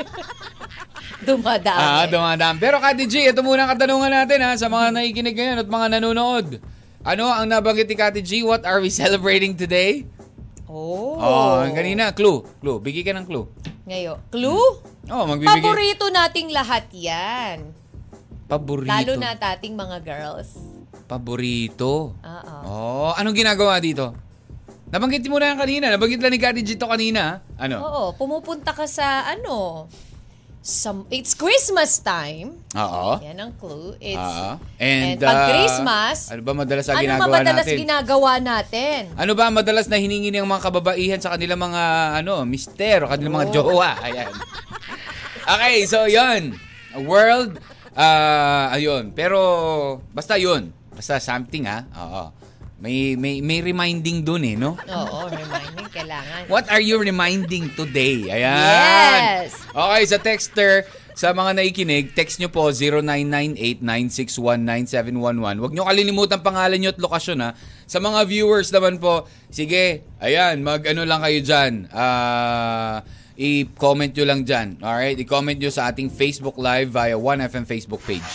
Dumadami. 1.20 1.76
Ah, 1.76 2.08
dumadaan. 2.08 2.56
Pero 2.56 2.80
Kati 2.80 3.04
G, 3.04 3.28
ito 3.28 3.44
muna 3.44 3.68
ang 3.68 3.76
katanungan 3.76 4.08
natin 4.08 4.40
ha, 4.40 4.56
sa 4.56 4.72
mga 4.72 4.88
nakikinig 4.88 5.36
ngayon 5.36 5.60
at 5.60 5.68
mga 5.68 5.86
nanonood. 6.00 6.64
Ano 7.04 7.28
ang 7.28 7.44
nabanggit 7.44 7.88
ni 7.88 7.96
Kati 7.96 8.20
G? 8.24 8.40
What 8.40 8.64
are 8.64 8.80
we 8.80 8.88
celebrating 8.88 9.52
today? 9.52 10.08
Oh. 10.64 11.18
Oh, 11.20 11.60
kanina, 11.76 12.14
clue. 12.16 12.40
Clue. 12.62 12.80
Bigay 12.80 13.02
ka 13.02 13.12
ng 13.12 13.26
clue. 13.28 13.44
Ngayon. 13.84 14.16
Clue? 14.30 14.80
Oh, 15.10 15.24
magbibigay. 15.26 15.60
Paborito 15.60 16.06
nating 16.08 16.54
lahat 16.54 16.88
yan. 16.94 17.74
Paborito. 18.50 18.90
Lalo 18.90 19.14
na 19.14 19.38
tating 19.38 19.78
mga 19.78 20.02
girls. 20.02 20.58
Paborito. 21.06 22.18
Oo. 22.18 22.56
Oh, 22.66 23.10
anong 23.14 23.38
ginagawa 23.38 23.78
dito? 23.78 24.10
Nabanggit 24.90 25.22
mo 25.30 25.38
na 25.38 25.54
yan 25.54 25.58
kanina. 25.62 25.86
Nabanggit 25.86 26.18
lang 26.18 26.34
ni 26.34 26.42
Kati 26.42 26.66
Gito 26.66 26.90
kanina. 26.90 27.46
Ano? 27.54 27.78
Oo, 27.78 28.02
pumupunta 28.18 28.74
ka 28.74 28.90
sa 28.90 29.22
ano, 29.30 29.86
some, 30.58 31.06
it's 31.14 31.38
Christmas 31.38 32.02
time. 32.02 32.58
Oo. 32.74 33.22
Yan 33.22 33.38
ang 33.38 33.54
clue. 33.54 33.94
It's, 34.02 34.18
Oo. 34.18 34.58
and, 34.82 35.14
And, 35.14 35.22
pag 35.22 35.38
ah, 35.38 35.46
Christmas, 35.54 36.16
ano 36.34 36.42
ba 36.42 36.52
madalas 36.58 36.84
na 36.90 36.98
ano 36.98 37.02
ginagawa 37.06 37.30
madalas 37.38 37.62
natin? 37.62 37.78
ginagawa 37.78 38.32
natin? 38.42 39.00
Ano 39.14 39.32
ba 39.38 39.42
ang 39.46 39.54
madalas 39.54 39.86
na 39.86 39.96
hiningi 40.02 40.34
ng 40.34 40.42
mga 40.50 40.62
kababaihan 40.66 41.20
sa 41.22 41.38
kanilang 41.38 41.62
mga 41.70 41.82
ano, 42.18 42.42
mister, 42.42 43.06
o 43.06 43.10
kanilang 43.14 43.34
mga 43.38 43.48
jowa? 43.54 43.94
Ayan. 44.02 44.34
Okay, 45.46 45.86
so 45.86 46.10
'yon. 46.10 46.58
World 47.06 47.62
ah 48.00 48.72
ayun. 48.72 49.12
Pero 49.12 49.36
basta 50.16 50.40
'yun. 50.40 50.72
Basta 50.96 51.20
something 51.20 51.68
ha. 51.68 51.84
Oo. 51.92 52.32
May 52.80 53.12
may 53.12 53.44
may 53.44 53.60
reminding 53.60 54.24
dun 54.24 54.40
eh, 54.40 54.56
no? 54.56 54.72
Oo, 54.72 55.28
reminding, 55.28 55.84
kailangan. 55.92 56.48
What 56.48 56.64
are 56.72 56.80
you 56.80 56.96
reminding 56.96 57.76
today? 57.76 58.32
Ayan. 58.32 59.44
Yes. 59.44 59.52
Okay, 59.68 60.02
sa 60.08 60.16
texter, 60.16 60.88
sa 61.12 61.36
mga 61.36 61.60
naikinig, 61.60 62.16
text 62.16 62.40
nyo 62.40 62.48
po 62.48 62.72
0998-961-9711. 63.84 65.60
Huwag 65.60 65.72
nyo 65.76 65.84
kalilimutan 65.84 66.40
pangalan 66.40 66.80
nyo 66.80 66.96
at 66.96 67.00
lokasyon 67.04 67.44
ha. 67.44 67.52
Sa 67.84 68.00
mga 68.00 68.24
viewers 68.24 68.72
naman 68.72 68.96
po, 68.96 69.28
sige, 69.52 70.08
ayan, 70.16 70.64
mag 70.64 70.80
ano 70.88 71.04
lang 71.04 71.20
kayo 71.20 71.44
dyan. 71.44 71.84
Ah... 71.92 73.04
i-comment 73.40 74.12
nyo 74.12 74.24
lang 74.26 74.40
dyan. 74.44 74.76
Alright? 74.78 75.16
I-comment 75.16 75.56
nyo 75.56 75.72
sa 75.72 75.88
ating 75.88 76.12
Facebook 76.12 76.60
Live 76.60 76.92
via 76.92 77.16
1FM 77.16 77.64
Facebook 77.64 78.04
page. 78.04 78.28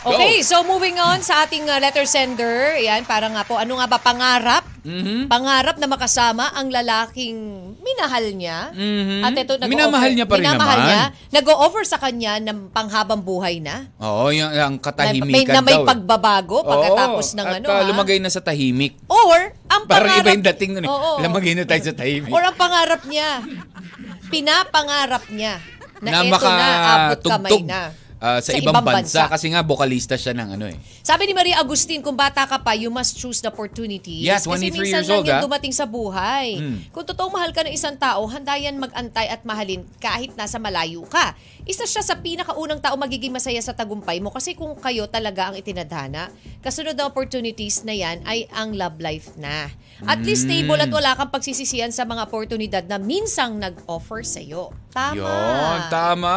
Go! 0.00 0.16
Okay, 0.16 0.40
so 0.40 0.64
moving 0.64 0.96
on 0.96 1.20
sa 1.20 1.44
ating 1.44 1.68
uh, 1.68 1.76
letter 1.76 2.08
sender. 2.08 2.80
Yan, 2.80 3.04
para 3.04 3.28
nga 3.28 3.44
po, 3.44 3.60
ano 3.60 3.76
nga 3.76 3.86
ba 3.86 4.00
pangarap? 4.00 4.64
Mhm. 4.80 5.28
Pangarap 5.28 5.76
na 5.76 5.84
makasama 5.84 6.48
ang 6.56 6.72
lalaking 6.72 7.36
minahal 7.76 8.32
niya. 8.32 8.72
Mhm. 8.72 9.20
At 9.20 9.36
ito, 9.36 9.52
nag-o-offer- 9.54 9.68
Minamahal 9.68 10.10
niya 10.16 10.24
pa 10.24 10.34
rin 10.34 10.42
minamahal 10.42 10.78
naman. 10.78 10.88
Niya, 10.88 11.02
nag-o-offer 11.36 11.84
sa 11.84 12.00
kanya 12.00 12.40
ng 12.40 12.72
panghabang 12.72 13.20
buhay 13.20 13.60
na. 13.60 13.92
Oo, 14.00 14.32
yung, 14.32 14.48
yung 14.48 14.74
Na, 14.74 14.82
katahimikan 14.82 15.28
may, 15.28 15.44
na 15.44 15.60
may 15.60 15.76
daw. 15.76 15.84
eh. 15.84 15.88
pagbabago 15.92 16.64
pagkatapos 16.64 17.26
Oo, 17.28 17.36
ng 17.36 17.46
at, 17.46 17.56
ano. 17.60 17.66
ah, 17.68 17.76
ha? 17.76 17.84
lumagay 17.84 18.18
na 18.18 18.32
sa 18.32 18.40
tahimik. 18.40 18.96
Or, 19.04 19.52
ang 19.68 19.84
Parang 19.84 20.08
pangarap... 20.08 20.24
iba 20.24 20.30
yung 20.32 20.46
dating 20.48 20.70
nun 20.80 20.84
eh. 20.84 20.90
Oo. 20.90 21.10
Lumagay 21.20 21.52
na 21.52 21.68
tayo 21.68 21.82
sa 21.84 21.92
tahimik. 21.92 22.32
Or 22.32 22.40
ang 22.40 22.56
pangarap 22.56 23.04
niya, 23.04 23.44
pinapangarap 24.30 25.26
niya 25.34 25.58
na, 26.00 26.10
na 26.10 26.18
eto 26.24 26.48
na, 26.48 26.66
abot 26.94 27.20
kamay 27.20 27.60
na. 27.66 27.92
ah, 28.20 28.38
sa, 28.40 28.52
ibang, 28.52 28.84
bansa. 28.84 29.28
Kasi 29.28 29.48
nga, 29.52 29.64
vokalista 29.64 30.14
siya 30.16 30.36
ng 30.36 30.48
ano 30.56 30.68
eh. 30.68 30.76
Sabi 31.00 31.28
ni 31.28 31.32
Maria 31.32 31.56
Agustin, 31.60 32.04
kung 32.04 32.16
bata 32.16 32.44
ka 32.44 32.60
pa, 32.60 32.76
you 32.76 32.92
must 32.92 33.16
choose 33.16 33.40
the 33.40 33.48
opportunities. 33.48 34.24
Yeah, 34.24 34.40
Kasi 34.40 34.70
23 34.70 34.76
minsan 34.76 35.00
years 35.04 35.08
lang 35.08 35.20
old, 35.20 35.28
yan 35.28 35.36
ah. 35.40 35.44
dumating 35.44 35.72
sa 35.72 35.88
buhay. 35.88 36.60
Hmm. 36.60 36.78
Kung 36.92 37.04
totoong 37.04 37.32
mahal 37.32 37.50
ka 37.52 37.64
ng 37.64 37.72
isang 37.72 37.96
tao, 37.96 38.24
handa 38.28 38.56
yan 38.60 38.76
mag-antay 38.76 39.28
at 39.28 39.40
mahalin 39.44 39.84
kahit 40.00 40.36
nasa 40.36 40.60
malayo 40.60 41.04
ka. 41.08 41.32
Isa 41.70 41.86
siya 41.86 42.02
sa 42.02 42.18
pinakaunang 42.18 42.82
tao 42.82 42.98
magiging 42.98 43.30
masaya 43.30 43.62
sa 43.62 43.70
tagumpay 43.70 44.18
mo 44.18 44.34
kasi 44.34 44.58
kung 44.58 44.74
kayo 44.74 45.06
talaga 45.06 45.46
ang 45.46 45.54
itinadhana, 45.54 46.26
kasunod 46.66 46.98
na 46.98 47.06
opportunities 47.06 47.86
na 47.86 47.94
yan 47.94 48.26
ay 48.26 48.50
ang 48.50 48.74
love 48.74 48.98
life 48.98 49.38
na. 49.38 49.70
At 50.02 50.18
least 50.26 50.50
Hmm. 50.50 50.66
stable 50.66 50.82
at 50.82 50.90
wala 50.90 51.14
kang 51.14 51.30
pagsisisihan 51.30 51.94
sa 51.94 52.02
mga 52.02 52.26
oportunidad 52.26 52.82
na 52.90 52.98
minsang 52.98 53.54
nag-offer 53.54 54.26
sa'yo. 54.26 54.74
Tama. 54.90 55.14
Yun, 55.14 55.78
tama. 55.86 56.34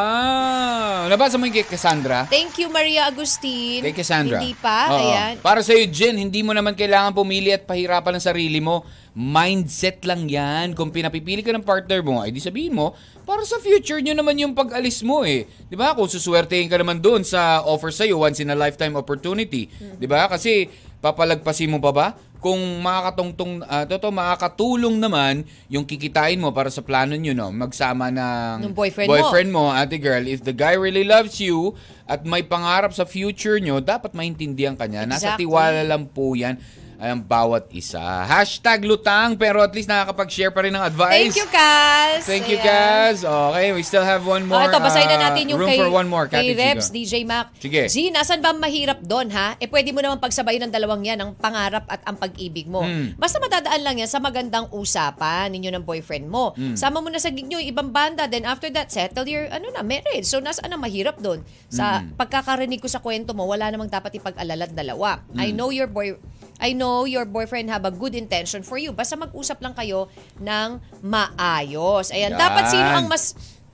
Nabasa 1.09 1.41
mo 1.41 1.49
yung 1.49 1.57
kay 1.57 1.65
Cassandra? 1.65 2.29
Thank 2.29 2.61
you, 2.61 2.69
Maria 2.69 3.09
Agustin. 3.09 3.81
Kay 3.81 3.95
Cassandra. 3.97 4.37
Hindi 4.37 4.53
pa, 4.53 4.93
Oo. 4.93 4.99
ayan. 5.01 5.33
Para 5.41 5.65
sa'yo, 5.65 5.89
Jen, 5.89 6.13
hindi 6.13 6.45
mo 6.45 6.53
naman 6.53 6.77
kailangan 6.77 7.09
pumili 7.09 7.49
at 7.49 7.65
pahirapan 7.65 8.19
ang 8.19 8.23
sarili 8.23 8.61
mo. 8.61 8.85
Mindset 9.13 10.01
lang 10.09 10.25
yan. 10.25 10.73
Kung 10.73 10.89
pinapipili 10.89 11.45
ka 11.45 11.53
ng 11.53 11.61
partner 11.61 12.01
mo, 12.01 12.25
ay 12.25 12.33
di 12.33 12.41
sabihin 12.41 12.73
mo, 12.73 12.97
para 13.23 13.45
sa 13.45 13.61
future 13.61 14.01
nyo 14.01 14.17
naman 14.17 14.41
yung 14.41 14.57
pag-alis 14.57 15.05
mo 15.05 15.21
eh. 15.21 15.45
Di 15.69 15.77
ba? 15.77 15.93
Kung 15.93 16.09
suswertein 16.09 16.65
ka 16.65 16.81
naman 16.81 16.97
doon 16.97 17.21
sa 17.21 17.61
offer 17.61 17.93
sa'yo, 17.93 18.17
once 18.17 18.41
in 18.41 18.49
a 18.49 18.57
lifetime 18.57 18.97
opportunity. 18.97 19.69
Di 20.01 20.09
ba? 20.09 20.25
Kasi 20.25 20.65
papalagpasin 20.97 21.69
mo 21.69 21.77
pa 21.77 21.93
ba? 21.93 22.07
Kung 22.43 22.59
makakatungtong, 22.83 23.63
uh, 23.63 23.85
totoo, 23.87 24.11
makakatulong 24.11 24.99
naman 24.99 25.47
yung 25.71 25.87
kikitain 25.87 26.35
mo 26.35 26.51
para 26.51 26.67
sa 26.67 26.83
plano 26.83 27.15
nyo, 27.15 27.31
no? 27.31 27.55
Magsama 27.55 28.11
ng 28.11 28.67
Nung 28.67 28.75
boyfriend 28.75 29.07
mo. 29.07 29.13
boyfriend 29.15 29.49
mo, 29.53 29.71
ate 29.71 29.95
girl, 29.95 30.27
if 30.27 30.43
the 30.43 30.51
guy 30.51 30.75
really 30.75 31.07
loves 31.07 31.39
you 31.39 31.71
at 32.03 32.27
may 32.27 32.43
pangarap 32.43 32.91
sa 32.91 33.07
future 33.07 33.63
nyo, 33.63 33.79
dapat 33.79 34.11
maintindihan 34.11 34.75
ka 34.75 34.91
niya. 34.91 35.07
Nasa 35.07 35.39
Exactly. 35.39 35.47
tiwala 35.47 35.87
lang 35.87 36.03
po 36.11 36.35
yan 36.35 36.59
ang 36.97 37.19
bawat 37.19 37.69
isa. 37.71 38.01
Hashtag 38.23 38.83
lutang, 38.83 39.33
pero 39.33 39.59
at 39.59 39.71
least 39.71 39.87
nakakapag-share 39.87 40.49
pa 40.49 40.61
rin 40.61 40.71
ng 40.71 40.83
advice. 40.83 41.31
Thank 41.31 41.37
you, 41.37 41.47
Kaz. 41.47 42.21
Thank 42.23 42.45
you, 42.47 42.57
Ayan. 42.57 42.65
Kaz. 42.65 43.17
Okay, 43.23 43.67
we 43.71 43.81
still 43.81 44.01
have 44.01 44.21
one 44.21 44.43
more. 44.43 44.59
Oh, 44.59 44.67
ito, 44.67 44.77
basahin 44.77 45.07
na 45.07 45.17
uh, 45.17 45.23
natin 45.29 45.43
yung 45.49 45.59
room 45.59 45.69
kay, 45.69 45.79
for 45.79 45.89
one 45.89 46.07
more. 46.07 46.25
kay 46.25 46.51
Kati 46.51 46.79
Chico. 46.79 46.93
DJ 46.93 47.13
Mac. 47.23 47.45
Sige. 47.57 47.81
G, 47.87 47.95
nasan 48.09 48.39
ba 48.39 48.51
mahirap 48.51 48.99
doon, 48.99 49.29
ha? 49.29 49.55
Eh, 49.57 49.67
pwede 49.67 49.89
mo 49.89 49.99
naman 49.99 50.17
pagsabayin 50.17 50.67
ng 50.67 50.73
dalawang 50.73 51.03
yan, 51.03 51.19
ang 51.19 51.31
pangarap 51.33 51.85
at 51.87 52.01
ang 52.03 52.15
pag-ibig 52.15 52.65
mo. 52.65 52.83
Hmm. 52.83 53.15
Basta 53.15 53.37
madadaan 53.37 53.81
lang 53.81 53.95
yan 53.97 54.09
sa 54.09 54.19
magandang 54.19 54.69
usapan 54.69 55.49
ninyo 55.49 55.69
ng 55.73 55.83
boyfriend 55.83 56.27
mo. 56.27 56.53
Hmm. 56.53 56.73
Sama 56.73 56.99
mo 56.99 57.09
na 57.09 57.17
sa 57.17 57.29
gig 57.29 57.45
nyo, 57.45 57.57
ibang 57.57 57.89
banda, 57.89 58.25
then 58.25 58.43
after 58.43 58.69
that, 58.69 58.89
settle 58.89 59.25
your, 59.25 59.47
ano 59.49 59.69
na, 59.69 59.81
marriage. 59.81 60.25
So, 60.25 60.39
nasaan 60.39 60.69
ang 60.69 60.81
mahirap 60.81 61.19
doon? 61.19 61.41
Sa 61.67 61.99
Hmm. 61.99 62.15
pagkakarinig 62.15 62.79
ko 62.79 62.87
sa 62.87 62.99
kwento 62.99 63.31
mo, 63.31 63.45
wala 63.45 63.69
namang 63.69 63.87
dapat 63.87 64.17
ipag-alala 64.17 64.65
dalawa. 64.65 65.21
I 65.35 65.51
Hmm. 65.51 65.57
know 65.57 65.69
your 65.69 65.87
boy, 65.87 66.15
I 66.61 66.77
know 66.77 67.05
your 67.05 67.25
boyfriend 67.25 67.69
have 67.69 67.85
a 67.85 67.93
good 67.93 68.13
intention 68.13 68.61
for 68.61 68.77
you. 68.77 68.93
Basta 68.93 69.17
mag-usap 69.17 69.61
lang 69.61 69.73
kayo 69.73 70.09
ng 70.37 70.69
maayos. 71.01 72.13
Ayan, 72.13 72.33
Yan. 72.33 72.39
dapat 72.39 72.63
sino 72.69 72.89
ang 72.93 73.07
mas 73.09 73.33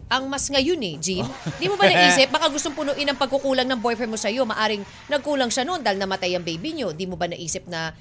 ang 0.10 0.26
mas 0.26 0.50
ngayon 0.50 0.82
eh, 0.82 0.96
Jean. 0.98 1.28
Di 1.62 1.70
mo 1.70 1.78
ba 1.78 1.86
naisip, 1.92 2.34
baka 2.34 2.50
gustong 2.50 2.74
punuin 2.74 3.06
ang 3.06 3.20
pagkukulang 3.20 3.70
ng 3.70 3.78
boyfriend 3.78 4.10
mo 4.10 4.18
sa'yo. 4.18 4.42
Maaring 4.42 4.82
nagkulang 5.06 5.54
siya 5.54 5.70
noon 5.70 5.86
dahil 5.86 6.02
namatay 6.02 6.34
ang 6.34 6.42
baby 6.42 6.74
niyo. 6.74 6.90
Di 6.98 7.06
mo 7.06 7.14
ba 7.14 7.30
naisip 7.30 7.70
na 7.70 7.94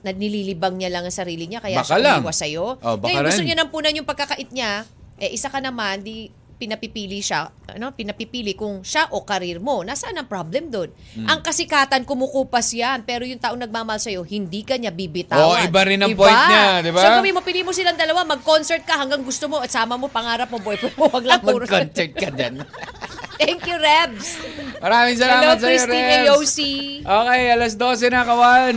na 0.00 0.16
nililibang 0.16 0.80
niya 0.80 0.88
lang 0.88 1.04
ang 1.04 1.12
sarili 1.12 1.44
niya 1.44 1.60
kaya 1.60 1.84
Baka 1.84 2.00
siya 2.00 2.16
umiwas 2.16 2.38
sa'yo? 2.40 2.80
Oh, 2.80 2.96
Ngayon, 2.96 3.20
gusto 3.28 3.44
niya 3.44 3.56
nang 3.60 3.68
punan 3.68 3.92
yung 3.92 4.08
pagkakait 4.08 4.48
niya, 4.48 4.88
eh 5.20 5.28
isa 5.28 5.52
ka 5.52 5.60
naman, 5.60 6.00
di 6.00 6.32
pinapipili 6.60 7.24
siya, 7.24 7.48
ano, 7.72 7.96
pinapipili 7.96 8.52
kung 8.52 8.84
siya 8.84 9.08
o 9.16 9.24
karir 9.24 9.56
mo. 9.64 9.80
Nasaan 9.80 10.20
ang 10.20 10.28
problem 10.28 10.68
doon? 10.68 10.92
Hmm. 11.16 11.24
Ang 11.24 11.40
kasikatan, 11.40 12.04
kumukupas 12.04 12.76
yan. 12.76 13.08
Pero 13.08 13.24
yung 13.24 13.40
taong 13.40 13.56
nagmamahal 13.56 13.96
sa'yo, 13.96 14.20
hindi 14.28 14.60
ka 14.60 14.76
niya 14.76 14.92
bibitawan. 14.92 15.40
Oo, 15.40 15.56
iba 15.56 15.80
rin 15.88 16.04
ang 16.04 16.12
point 16.12 16.36
niya, 16.36 16.84
di 16.84 16.92
ba? 16.92 17.00
So 17.00 17.08
gawin 17.16 17.32
mo, 17.32 17.40
pili 17.40 17.64
mo 17.64 17.72
silang 17.72 17.96
dalawa, 17.96 18.28
mag-concert 18.28 18.84
ka 18.84 19.00
hanggang 19.00 19.24
gusto 19.24 19.48
mo 19.48 19.64
at 19.64 19.72
sama 19.72 19.96
mo, 19.96 20.12
pangarap 20.12 20.52
mo, 20.52 20.60
boyfriend 20.60 20.92
mo, 21.00 21.08
wag 21.08 21.24
lang 21.24 21.40
puro. 21.48 21.64
Mag-concert 21.64 22.12
ka 22.12 22.28
din. 22.28 22.60
Thank 23.40 23.64
you, 23.64 23.80
Rebs. 23.80 24.36
Maraming 24.84 25.16
Hello, 25.16 25.24
salamat 25.24 25.56
sa 25.56 25.64
iyo, 25.64 25.80
Christine 25.80 26.04
Rebs. 26.04 26.28
AOC. 26.28 26.58
Okay, 27.00 27.42
alas 27.56 27.72
12 27.80 28.12
na 28.12 28.22
kawan. 28.28 28.76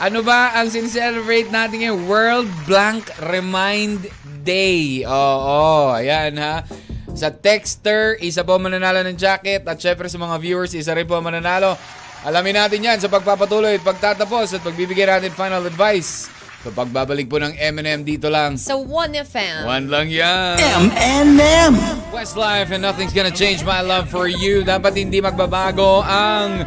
Ano 0.00 0.24
ba 0.24 0.56
ang 0.56 0.72
sincelebrate 0.72 1.52
natin 1.52 1.84
ngayon? 1.84 1.98
World 2.08 2.50
Blank 2.64 3.12
Remind 3.20 4.08
Day. 4.42 5.04
Oo, 5.04 5.92
ayan 5.92 6.40
ha. 6.40 6.64
Sa 7.12 7.28
texter, 7.28 8.16
isa 8.24 8.40
po 8.40 8.56
mananalo 8.56 9.04
ng 9.04 9.16
jacket 9.20 9.60
at 9.68 9.76
syempre 9.76 10.08
sa 10.08 10.16
mga 10.16 10.36
viewers, 10.40 10.72
isa 10.72 10.96
rin 10.96 11.04
po 11.04 11.20
mananalo. 11.20 11.76
Alamin 12.24 12.56
natin 12.56 12.80
yan 12.80 12.98
sa 13.02 13.12
pagpapatuloy 13.12 13.76
at 13.76 13.84
pagtatapos 13.84 14.56
at 14.56 14.64
pagbibigay 14.64 15.04
natin 15.04 15.28
final 15.34 15.60
advice. 15.68 16.32
So 16.62 16.70
pagbabalik 16.70 17.26
po 17.26 17.42
ng 17.42 17.58
M&M 17.58 18.06
dito 18.06 18.30
lang. 18.30 18.54
Sa 18.54 18.78
1FM. 18.78 19.66
One 19.66 19.86
lang 19.90 20.08
yan. 20.08 20.56
M&M. 20.56 21.74
Westlife 22.14 22.70
and 22.70 22.86
nothing's 22.86 23.12
gonna 23.12 23.34
change 23.34 23.66
my 23.66 23.82
love 23.82 24.06
for 24.06 24.30
you. 24.30 24.62
Dapat 24.62 25.02
hindi 25.02 25.18
magbabago 25.18 26.00
ang 26.06 26.64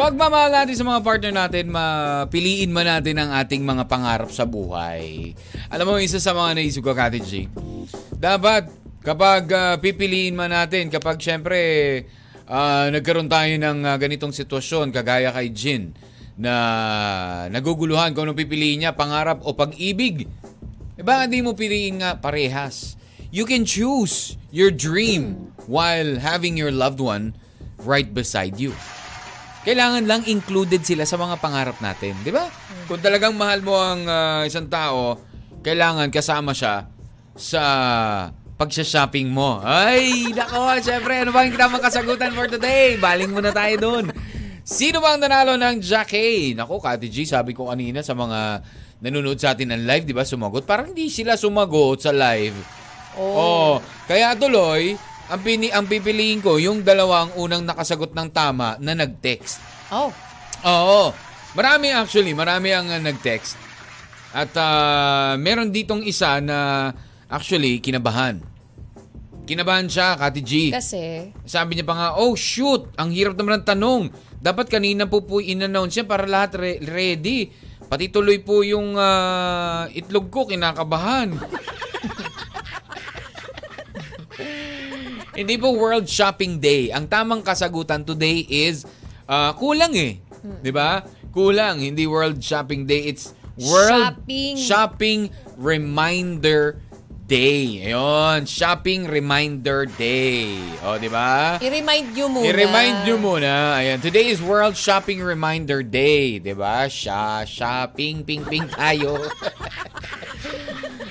pagmamahal 0.00 0.64
natin 0.64 0.74
sa 0.74 0.84
mga 0.88 1.00
partner 1.04 1.32
natin. 1.36 1.68
Mapiliin 1.68 2.72
man 2.72 2.88
natin 2.88 3.20
ang 3.20 3.30
ating 3.36 3.60
mga 3.60 3.84
pangarap 3.86 4.32
sa 4.32 4.48
buhay. 4.48 5.36
Alam 5.68 5.84
mo, 5.84 5.94
isa 6.00 6.16
sa 6.16 6.32
mga 6.32 6.56
naisip 6.56 6.80
ko, 6.80 6.96
Kati 6.96 7.20
G, 7.20 7.46
dapat 8.16 8.85
kapag 9.06 9.46
ah, 9.54 9.78
pipiliin 9.78 10.34
man 10.34 10.50
natin, 10.50 10.90
kapag 10.90 11.22
syempre 11.22 11.58
ah, 12.50 12.90
nagkaroon 12.90 13.30
tayo 13.30 13.54
ng 13.54 13.86
ah, 13.86 13.94
ganitong 13.94 14.34
sitwasyon, 14.34 14.90
kagaya 14.90 15.30
kay 15.30 15.54
Jin, 15.54 15.94
na 16.34 17.46
naguguluhan 17.54 18.10
kung 18.12 18.26
anong 18.26 18.42
pipiliin 18.42 18.82
niya, 18.82 18.98
pangarap 18.98 19.46
o 19.46 19.54
pag-ibig. 19.54 20.26
Eh 20.98 21.06
bakit 21.06 21.30
di 21.30 21.38
mo 21.38 21.54
piliin 21.54 22.02
nga 22.02 22.18
parehas? 22.18 22.98
You 23.30 23.46
can 23.46 23.62
choose 23.62 24.34
your 24.50 24.74
dream 24.74 25.54
while 25.70 26.18
having 26.18 26.58
your 26.58 26.74
loved 26.74 26.98
one 26.98 27.38
right 27.86 28.10
beside 28.10 28.58
you. 28.58 28.74
Kailangan 29.62 30.06
lang 30.06 30.22
included 30.26 30.82
sila 30.82 31.06
sa 31.06 31.18
mga 31.18 31.42
pangarap 31.42 31.78
natin, 31.82 32.14
di 32.22 32.30
ba? 32.30 32.46
Kung 32.86 33.02
talagang 33.02 33.34
mahal 33.34 33.62
mo 33.62 33.78
ang 33.78 34.02
ah, 34.10 34.42
isang 34.42 34.66
tao, 34.66 35.22
kailangan 35.62 36.10
kasama 36.10 36.50
siya 36.50 36.90
sa 37.36 37.62
pagsha-shopping 38.56 39.28
mo. 39.28 39.60
Ay, 39.60 40.32
nako, 40.32 40.80
syempre, 40.80 41.20
ano 41.20 41.30
ba 41.30 41.44
ang 41.44 41.52
tamang 41.52 41.84
kasagutan 41.84 42.32
for 42.32 42.48
today? 42.48 42.96
Baling 42.96 43.30
muna 43.30 43.52
tayo 43.52 43.76
doon. 43.76 44.04
Sino 44.66 44.98
bang 44.98 45.20
nanalo 45.20 45.54
ng 45.60 45.78
Jackie? 45.78 46.56
Nako, 46.56 46.80
Kati 46.80 47.06
G, 47.06 47.28
sabi 47.28 47.52
ko 47.52 47.68
kanina 47.68 48.00
sa 48.00 48.16
mga 48.16 48.64
nanonood 49.04 49.36
sa 49.36 49.52
atin 49.52 49.76
ng 49.76 49.84
live, 49.84 50.08
di 50.08 50.16
ba, 50.16 50.24
sumagot. 50.24 50.64
Parang 50.64 50.90
hindi 50.90 51.12
sila 51.12 51.36
sumagot 51.36 52.02
sa 52.02 52.10
live. 52.10 52.56
Oh. 53.20 53.78
Kaya 54.08 54.32
tuloy, 54.34 54.96
ang, 55.28 55.40
pini, 55.44 55.68
ang 55.70 55.84
pipiliin 55.84 56.40
ko, 56.40 56.56
yung 56.56 56.80
dalawang 56.80 57.36
unang 57.36 57.62
nakasagot 57.62 58.16
ng 58.16 58.28
tama 58.32 58.80
na 58.80 58.96
nag-text. 58.96 59.60
Oh. 59.92 60.10
Oo. 60.64 61.12
Marami 61.52 61.92
actually, 61.92 62.32
marami 62.32 62.72
ang 62.72 62.88
uh, 62.88 63.00
nag-text. 63.00 63.56
At 64.36 64.52
ah, 64.60 65.32
meron 65.40 65.72
ditong 65.72 66.04
isa 66.04 66.42
na 66.44 66.90
actually 67.30 67.78
kinabahan. 67.82 68.42
Kinabahan 69.46 69.86
siya, 69.86 70.18
Kati 70.18 70.42
G. 70.42 70.74
Kasi, 70.74 71.30
Sabi 71.46 71.78
niya 71.78 71.86
pa 71.86 71.94
nga, 71.94 72.08
oh 72.18 72.34
shoot, 72.34 72.90
ang 72.98 73.14
hirap 73.14 73.38
naman 73.38 73.62
ng 73.62 73.66
tanong. 73.66 74.02
Dapat 74.42 74.66
kanina 74.66 75.06
po 75.06 75.22
po 75.22 75.38
in-announce 75.38 76.02
yan 76.02 76.10
para 76.10 76.26
lahat 76.26 76.58
re- 76.58 76.82
ready. 76.82 77.54
Pati 77.86 78.10
tuloy 78.10 78.42
po 78.42 78.66
yung 78.66 78.98
ah, 78.98 79.86
itlog 79.94 80.34
ko, 80.34 80.50
kinakabahan. 80.50 81.38
Hindi 85.38 85.54
po 85.60 85.78
World 85.78 86.10
Shopping 86.10 86.58
Day. 86.58 86.90
Ang 86.90 87.06
tamang 87.06 87.46
kasagutan 87.46 88.02
today 88.02 88.42
is 88.50 88.82
ah, 89.30 89.54
kulang 89.54 89.94
eh. 89.94 90.18
'Di 90.62 90.72
ba? 90.72 91.04
Kulang, 91.34 91.84
hindi 91.84 92.08
World 92.08 92.40
Shopping 92.40 92.88
Day. 92.88 93.12
It's 93.12 93.36
World 93.60 94.16
Shopping. 94.16 94.54
Shopping 94.56 95.20
Reminder 95.60 96.80
Day. 97.26 97.90
Ayun, 97.90 98.46
Shopping 98.46 99.10
Reminder 99.10 99.90
Day. 99.98 100.62
O, 100.86 100.94
'di 100.94 101.10
ba? 101.10 101.58
i-remind 101.58 102.14
nyo 102.14 102.26
muna. 102.30 102.46
I-remind 102.46 102.96
nyo 103.02 103.16
muna. 103.18 103.82
Ayan, 103.82 103.98
today 103.98 104.30
is 104.30 104.38
World 104.38 104.78
Shopping 104.78 105.18
Reminder 105.18 105.82
Day, 105.82 106.38
'di 106.38 106.54
ba? 106.54 106.86
Sha 106.86 107.42
shopping 107.42 108.22
ping 108.22 108.46
ping 108.46 108.70
tayo. 108.70 109.18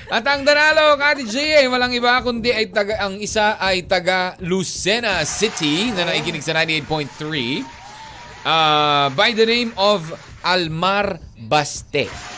At 0.06 0.24
ang 0.24 0.46
danalo, 0.46 0.96
Kati 0.96 1.28
G, 1.28 1.60
ay 1.60 1.66
walang 1.66 1.90
iba 1.90 2.22
kundi 2.22 2.54
ay 2.54 2.70
taga, 2.70 3.02
ang 3.02 3.18
isa 3.18 3.58
ay 3.58 3.84
taga 3.84 4.38
Lucena 4.38 5.20
City 5.26 5.90
na 5.92 6.06
naikinig 6.06 6.46
sa 6.46 6.54
98.3 6.54 7.66
uh, 8.46 9.10
by 9.12 9.34
the 9.34 9.42
name 9.42 9.74
of 9.74 10.14
Almar 10.46 11.18
Baste. 11.50 12.35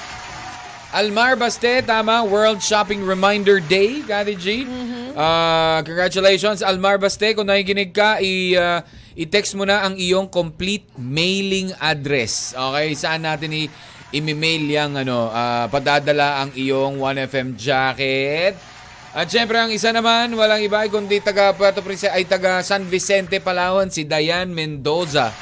Almar 0.88 1.36
Baste, 1.36 1.84
tama, 1.84 2.24
World 2.24 2.64
Shopping 2.64 3.04
Reminder 3.04 3.60
Day, 3.60 4.00
Kati 4.08 4.32
G. 4.40 4.64
Uh, 5.12 5.84
congratulations, 5.84 6.64
Almar 6.64 6.96
Baste. 6.96 7.36
Kung 7.36 7.44
nakikinig 7.44 7.92
ka, 7.92 8.16
i, 8.24 8.56
uh, 8.56 8.80
i-text 9.12 9.52
mo 9.52 9.68
na 9.68 9.84
ang 9.84 10.00
iyong 10.00 10.32
complete 10.32 10.88
mailing 10.96 11.76
address. 11.76 12.56
Okay, 12.56 12.96
saan 12.96 13.28
natin 13.28 13.52
i- 13.52 13.72
i-mail 14.16 14.64
yung 14.64 14.96
ano, 14.96 15.28
ah, 15.28 15.68
padadala 15.68 16.40
ang 16.40 16.56
iyong 16.56 16.96
1FM 16.96 17.52
jacket. 17.60 18.56
At 19.12 19.28
syempre, 19.28 19.60
ang 19.60 19.68
isa 19.68 19.92
naman, 19.92 20.32
walang 20.32 20.64
iba 20.64 20.88
kundi 20.88 21.20
taga 21.20 21.52
Puerto 21.52 21.84
Princesa 21.84 22.16
ay 22.16 22.24
taga 22.24 22.64
San 22.64 22.88
Vicente, 22.88 23.36
Palawan, 23.44 23.92
si 23.92 24.08
Diane 24.08 24.48
Mendoza. 24.48 25.36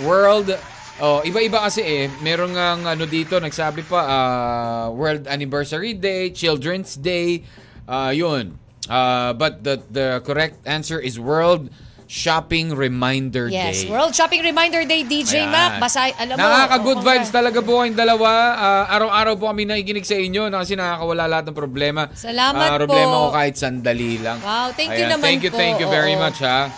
World 0.00 0.56
Oh, 1.02 1.18
iba-iba 1.20 1.58
kasi 1.58 1.82
eh. 1.82 2.06
Meron 2.22 2.54
nga 2.54 2.78
ano 2.78 3.02
dito, 3.04 3.34
nagsabi 3.34 3.82
pa 3.82 4.00
ah, 4.00 4.86
World 4.88 5.26
Anniversary 5.26 5.98
Day, 5.98 6.30
Children's 6.30 6.94
Day, 6.94 7.42
ah, 7.84 8.14
'yun. 8.14 8.54
Ah, 8.86 9.34
but 9.34 9.66
the 9.66 9.82
the 9.90 10.22
correct 10.22 10.62
answer 10.62 11.02
is 11.02 11.18
World 11.18 11.74
Shopping 12.06 12.70
Reminder 12.70 13.50
Yes, 13.50 13.82
Day. 13.82 13.90
World 13.90 14.14
Shopping 14.14 14.46
Reminder 14.46 14.86
Day, 14.86 15.02
DJ 15.02 15.42
Ayan. 15.42 15.50
Mac. 15.50 15.70
Basa, 15.82 16.06
alam 16.12 16.36
mo. 16.36 16.44
Nakaka-good 16.44 17.00
oo, 17.00 17.06
vibes 17.08 17.30
talaga 17.32 17.58
po 17.58 17.82
kayong 17.82 17.98
dalawa. 17.98 18.30
Ah, 18.54 18.84
araw-araw 18.94 19.34
po 19.34 19.50
kami 19.50 19.66
nakikinig 19.66 20.06
sa 20.06 20.14
inyo 20.14 20.54
na 20.54 20.62
kasi 20.62 20.78
nakakawala 20.78 21.24
lahat 21.26 21.50
ng 21.50 21.56
problema. 21.56 22.06
Salamat 22.14 22.68
Ah, 22.68 22.78
problema 22.78 23.14
po. 23.16 23.22
ko 23.26 23.34
kahit 23.34 23.54
sandali 23.58 24.22
lang. 24.22 24.38
Wow, 24.38 24.70
thank 24.70 24.92
you 24.92 25.08
naman 25.08 25.24
Thank 25.24 25.42
you, 25.42 25.50
po. 25.50 25.58
thank 25.58 25.82
you 25.82 25.88
very 25.90 26.14
Oo. 26.14 26.22
much 26.22 26.38
ha. 26.38 26.70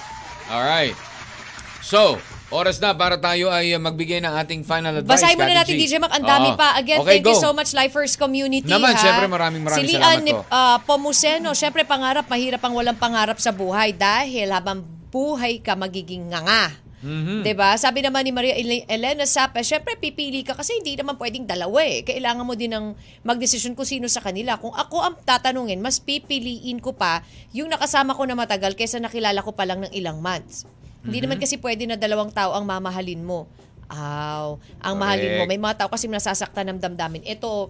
Alright. 0.49 0.95
So, 1.83 2.17
oras 2.49 2.77
na 2.77 2.93
para 2.93 3.17
tayo 3.17 3.49
ay 3.49 3.73
magbigay 3.75 4.21
ng 4.21 4.35
ating 4.41 4.61
final 4.63 4.99
advice. 4.99 5.21
Basahin 5.21 5.37
muna 5.37 5.55
natin. 5.57 5.75
DJ 5.75 5.97
Mac. 5.97 6.13
Ang 6.13 6.25
dami 6.25 6.49
Oo. 6.51 6.59
pa. 6.59 6.77
Again, 6.77 7.01
Okay, 7.01 7.19
thank 7.19 7.25
you 7.25 7.33
go. 7.33 7.41
so 7.41 7.51
much, 7.51 7.73
Lifers 7.73 8.15
Community. 8.15 8.67
Naman, 8.67 8.93
ha? 8.93 9.01
syempre, 9.01 9.27
maraming 9.27 9.63
maraming 9.63 9.81
si 9.81 9.91
Lian 9.91 10.03
salamat 10.03 10.29
po. 10.29 10.41
uh, 10.49 10.79
Pomuseno, 10.83 11.51
syempre, 11.53 11.83
pangarap, 11.83 12.27
mahirap 12.27 12.61
ang 12.61 12.75
walang 12.75 12.95
pangarap 12.95 13.39
sa 13.39 13.51
buhay 13.51 13.91
dahil 13.91 14.51
habang 14.51 14.83
buhay 15.09 15.59
ka, 15.59 15.75
magiging 15.75 16.29
nganga. 16.29 16.83
Mhm. 17.05 17.45
'Di 17.45 17.53
ba? 17.53 17.77
Sabi 17.77 18.01
naman 18.01 18.25
ni 18.25 18.33
Maria 18.33 18.57
Ele- 18.57 18.89
Elena 18.89 19.29
Sape, 19.29 19.61
syempre 19.61 19.93
pipili 19.95 20.41
ka 20.41 20.57
kasi 20.57 20.73
hindi 20.73 20.97
naman 20.97 21.21
pwedeng 21.21 21.45
dalawa 21.45 21.85
eh. 21.85 22.01
Kailangan 22.01 22.41
mo 22.41 22.57
din 22.57 22.73
ng 22.73 22.97
magdesisyon 23.21 23.77
kung 23.77 23.85
sino 23.85 24.09
sa 24.09 24.25
kanila. 24.25 24.57
Kung 24.57 24.73
ako 24.73 25.05
ang 25.05 25.15
tatanungin, 25.21 25.85
mas 25.85 26.01
pipiliin 26.01 26.81
ko 26.81 26.97
pa 26.97 27.21
yung 27.53 27.69
nakasama 27.69 28.17
ko 28.17 28.25
na 28.25 28.33
matagal 28.33 28.73
kaysa 28.73 29.05
nakilala 29.05 29.45
ko 29.45 29.53
pa 29.53 29.69
lang 29.69 29.85
ng 29.85 29.93
ilang 29.93 30.25
months. 30.25 30.65
Hindi 31.05 31.21
Mhm. 31.21 31.25
naman 31.29 31.39
kasi 31.39 31.55
pwede 31.61 31.85
na 31.85 31.95
dalawang 31.95 32.33
tao 32.33 32.57
ang 32.57 32.65
mamahalin 32.65 33.21
mo. 33.21 33.45
Aw, 33.87 34.57
ang 34.81 34.95
mahalin 34.97 35.31
mo. 35.37 35.45
Correct. 35.45 35.53
May 35.53 35.61
mga 35.61 35.77
tao 35.85 35.89
kasi 35.93 36.09
nasasaktan 36.09 36.73
ng 36.73 36.79
damdamin. 36.81 37.23
Ito, 37.23 37.69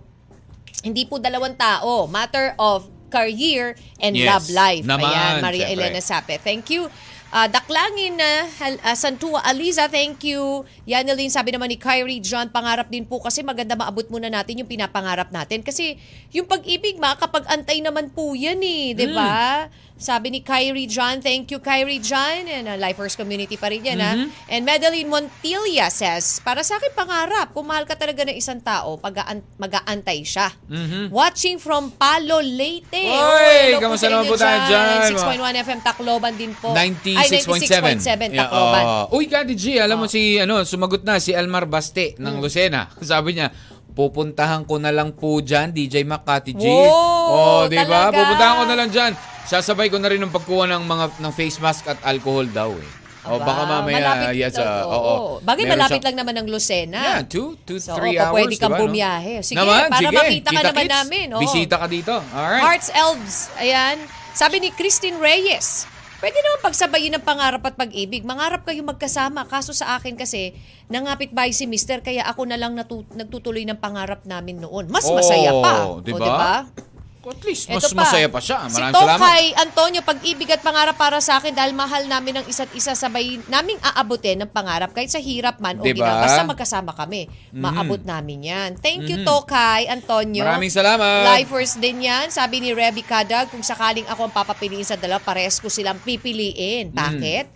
hindi 0.81 1.05
po 1.05 1.19
dalawang 1.19 1.59
tao. 1.59 2.07
Matter 2.07 2.55
of 2.57 2.87
career 3.11 3.75
and 3.99 4.15
Yes. 4.15 4.27
love 4.27 4.47
life. 4.51 4.85
Naman, 4.87 5.07
Ayan, 5.07 5.35
Maria 5.39 5.67
syempre. 5.67 5.75
Elena 5.87 6.01
Sape. 6.01 6.35
Thank 6.39 6.71
you. 6.71 6.87
Ah, 7.31 7.51
Daklangin 7.51 8.15
na 8.15 8.47
uh, 8.47 8.95
Santua 8.95 9.43
Aliza, 9.43 9.91
thank 9.91 10.23
you. 10.23 10.63
Yanelin, 10.87 11.27
sabi 11.27 11.51
naman 11.51 11.67
ni 11.67 11.75
Kyrie 11.75 12.23
John, 12.23 12.47
pangarap 12.47 12.87
din 12.87 13.03
po 13.03 13.19
kasi 13.19 13.43
maganda 13.43 13.75
maabot 13.75 14.07
muna 14.07 14.31
natin 14.31 14.63
yung 14.63 14.71
pinapangarap 14.71 15.35
natin. 15.35 15.67
Kasi 15.67 15.99
yung 16.31 16.47
pag-ibig, 16.47 16.95
makakapag-antay 16.95 17.83
naman 17.83 18.15
po 18.15 18.39
yan 18.39 18.63
eh, 18.63 18.95
di 18.95 19.11
ba? 19.11 19.67
Sabi 19.95 20.27
ni 20.29 20.43
Kyrie 20.43 20.91
John, 20.91 21.23
thank 21.23 21.55
you 21.55 21.63
Kyrie 21.63 22.03
John. 22.03 22.51
And 22.51 22.67
uh, 22.67 22.75
Lifers 22.75 23.15
Community 23.15 23.55
pa 23.55 23.71
rin 23.71 23.79
yan 23.81 24.03
ha. 24.03 24.27
And 24.51 24.67
Madeline 24.67 25.07
Montilla 25.07 25.87
says, 25.87 26.43
para 26.43 26.61
sa 26.61 26.77
akin 26.77 26.91
pangarap, 26.93 27.55
kung 27.55 27.71
mahal 27.71 27.87
ka 27.87 27.95
talaga 27.95 28.27
ng 28.27 28.35
isang 28.35 28.59
tao, 28.59 28.99
mag-aantay 29.57 30.27
siya. 30.27 30.51
Watching 31.15 31.63
from 31.63 31.95
Palo 31.95 32.43
Leyte. 32.43 33.07
Oy, 33.07 33.79
kamusta 33.79 34.11
naman 34.11 34.27
po 34.27 34.35
tayo 34.35 34.67
dyan? 34.67 35.15
6.1 35.15 35.63
FM 35.63 35.81
Tacloban 35.81 36.35
din 36.35 36.51
po. 36.59 36.75
Ay, 36.75 36.91
96.7. 36.91 38.03
96.7 38.03 38.35
Yeah, 38.35 38.51
Tacloban. 38.51 38.83
oo. 38.83 39.15
Uy, 39.15 39.25
Kati 39.31 39.55
G, 39.55 39.79
alam 39.79 40.03
mo 40.03 40.11
si, 40.11 40.43
ano, 40.43 40.67
sumagot 40.67 41.07
na 41.07 41.23
si 41.23 41.31
Almar 41.33 41.71
Baste 41.71 42.19
ng 42.19 42.43
Lucena. 42.43 42.91
Sabi 42.99 43.39
niya, 43.39 43.55
pupuntahan 43.95 44.67
ko 44.67 44.83
na 44.83 44.91
lang 44.91 45.15
po 45.15 45.39
dyan, 45.39 45.71
DJ 45.71 46.03
Mac, 46.03 46.27
Kati 46.27 46.51
G. 46.51 46.67
Oh, 46.67 47.71
di 47.71 47.79
ba? 47.79 48.11
Pupuntahan 48.11 48.55
ko 48.59 48.65
na 48.67 48.75
lang 48.75 48.91
dyan. 48.91 49.15
Sasabay 49.45 49.87
ko 49.87 49.97
na 49.97 50.09
rin 50.09 50.19
ng 50.19 50.29
pagkuha 50.29 50.65
ng 50.67 50.83
mga 50.83 51.05
ng 51.19 51.33
face 51.33 51.59
mask 51.59 51.85
at 51.87 52.01
alcohol 52.03 52.45
daw 52.47 52.73
eh. 52.73 52.91
O 53.25 53.41
baka 53.41 53.65
mamaya, 53.65 53.97
malapit 53.97 54.37
yes, 54.37 54.53
ah, 54.57 54.85
oo. 54.85 54.93
oo. 54.93 55.27
Bagay, 55.41 55.65
Meron 55.65 55.73
malapit 55.75 55.97
siyang- 55.97 56.07
lang 56.07 56.17
naman 56.19 56.35
ng 56.37 56.47
Lucena. 56.47 57.01
Yeah, 57.01 57.21
two, 57.25 57.57
two, 57.59 57.81
So, 57.81 57.97
three 57.97 58.13
opo, 58.15 58.21
hours. 58.23 58.37
pwede 58.37 58.55
kang 58.55 58.69
diba, 58.69 58.77
no? 58.77 58.85
bumiyahe. 58.85 59.35
Sige, 59.41 59.57
Naman, 59.57 59.89
para 59.89 59.97
sige. 59.99 60.13
makita 60.15 60.45
ka 60.45 60.53
naman 60.53 60.65
Kita-kits. 60.77 60.93
namin, 60.95 61.27
oo. 61.31 61.41
Bisita 61.41 61.75
ka 61.79 61.87
dito. 61.89 62.15
Alright. 62.31 62.63
Hearts 62.63 62.89
Elves. 62.91 63.37
Ayan. 63.57 63.97
Sabi 64.31 64.61
ni 64.61 64.69
Christine 64.71 65.17
Reyes, 65.17 65.89
pwede 66.21 66.37
naman 66.37 66.61
pagsabayin 66.61 67.17
ng 67.17 67.25
pangarap 67.25 67.65
at 67.65 67.75
pag-ibig. 67.75 68.25
Mangarap 68.25 68.61
kayo 68.63 68.81
magkasama. 68.83 69.45
Kaso 69.47 69.73
sa 69.73 69.97
akin 69.97 70.17
kasi, 70.17 70.53
nangapit 70.87 71.33
bahay 71.33 71.53
si 71.53 71.65
Mister, 71.65 72.01
kaya 72.01 72.25
ako 72.25 72.45
na 72.45 72.61
lang 72.61 72.77
natu- 72.77 73.09
nagtutuloy 73.11 73.65
ng 73.65 73.77
pangarap 73.79 74.21
namin 74.25 74.61
noon. 74.61 74.93
Mas 74.93 75.09
masaya 75.09 75.49
pa. 75.55 75.73
Oh, 75.83 75.97
O, 75.97 76.01
diba? 76.03 76.69
At 77.27 77.41
least, 77.41 77.65
mas 77.67 77.89
masaya 77.91 78.29
pa 78.29 78.37
siya. 78.37 78.69
Si 78.69 78.77
Maraming 78.77 78.93
salamat. 78.95 79.19
Tokay 79.19 79.45
Antonio, 79.57 80.01
pag-ibig 80.01 80.49
at 80.49 80.61
pangarap 80.61 80.93
para 80.95 81.17
sa 81.19 81.37
akin 81.37 81.51
dahil 81.51 81.73
mahal 81.73 82.05
namin 82.05 82.39
ang 82.39 82.47
isa't 82.47 82.69
isa 82.71 82.93
sabay 82.93 83.41
naming 83.47 83.81
aabutin 83.81 84.37
ng 84.39 84.51
pangarap 84.51 84.93
kahit 84.93 85.09
sa 85.09 85.17
hirap 85.17 85.57
man 85.59 85.77
o 85.77 85.83
Diba? 85.83 86.05
ginawa. 86.05 86.21
Basta 86.21 86.43
magkasama 86.43 86.93
kami, 86.93 87.27
maabot 87.51 88.01
namin 88.01 88.45
yan. 88.45 88.71
Thank 88.77 89.07
you, 89.07 89.23
Tokay 89.23 89.89
Antonio. 89.89 90.45
Maraming 90.45 90.69
salamat. 90.69 91.25
Lifers 91.35 91.77
din 91.77 92.03
yan. 92.03 92.29
Sabi 92.29 92.61
ni 92.61 92.71
Rebby 92.71 93.01
Kadag, 93.01 93.49
kung 93.49 93.65
sakaling 93.65 94.05
ako 94.05 94.29
ang 94.29 94.35
papapiliin 94.35 94.85
sa 94.85 94.95
dalawa, 94.95 95.17
pares 95.19 95.57
ko 95.59 95.69
silang 95.69 95.97
pipiliin. 95.99 96.91
Mhm. 96.91 96.95
Bakit? 96.95 97.47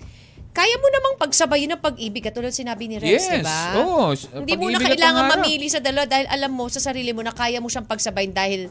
Kaya 0.51 0.75
mo 0.75 0.91
namang 0.91 1.15
pagsabayin 1.21 1.71
ng 1.71 1.79
pag-ibig 1.79 2.19
katulad 2.19 2.51
sinabi 2.51 2.91
ni 2.91 2.99
Rex, 2.99 3.31
Yes. 3.31 3.31
di 3.31 3.47
ba? 3.47 3.61
Oo, 3.79 4.11
Hindi 4.11 4.59
mo 4.59 4.67
na 4.67 4.83
kailangan 4.83 5.31
mamili 5.31 5.71
sa 5.71 5.79
dalawa 5.79 6.03
dahil 6.03 6.27
alam 6.27 6.51
mo 6.51 6.67
sa 6.67 6.83
sarili 6.83 7.15
mo 7.15 7.23
na 7.23 7.31
kaya 7.31 7.63
mo 7.63 7.71
siyang 7.71 7.87
pagsabayin 7.87 8.35
dahil 8.35 8.67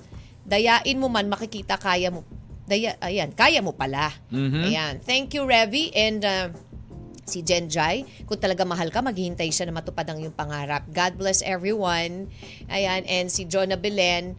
dayain 0.48 0.98
mo 0.98 1.12
man 1.12 1.28
makikita 1.28 1.76
kaya 1.76 2.10
mo. 2.10 2.24
Daya, 2.68 2.96
ayan, 3.00 3.32
kaya 3.32 3.60
mo 3.60 3.72
pala. 3.72 4.12
Mhm. 4.28 4.64
Ayan. 4.64 4.94
Thank 5.00 5.36
you, 5.36 5.48
Revi. 5.48 5.88
And 5.96 6.20
uh, 6.24 6.52
si 7.24 7.40
Jenjai, 7.40 8.28
kung 8.28 8.40
talaga 8.40 8.64
mahal 8.64 8.92
ka, 8.92 9.00
maghihintay 9.00 9.52
siya 9.52 9.68
na 9.68 9.76
matupad 9.76 10.08
ang 10.08 10.20
iyong 10.20 10.36
pangarap. 10.36 10.84
God 10.92 11.16
bless 11.16 11.40
everyone. 11.44 12.28
Ayan. 12.68 13.08
And 13.08 13.28
si 13.28 13.48
Jonah 13.48 13.80
Belen, 13.80 14.36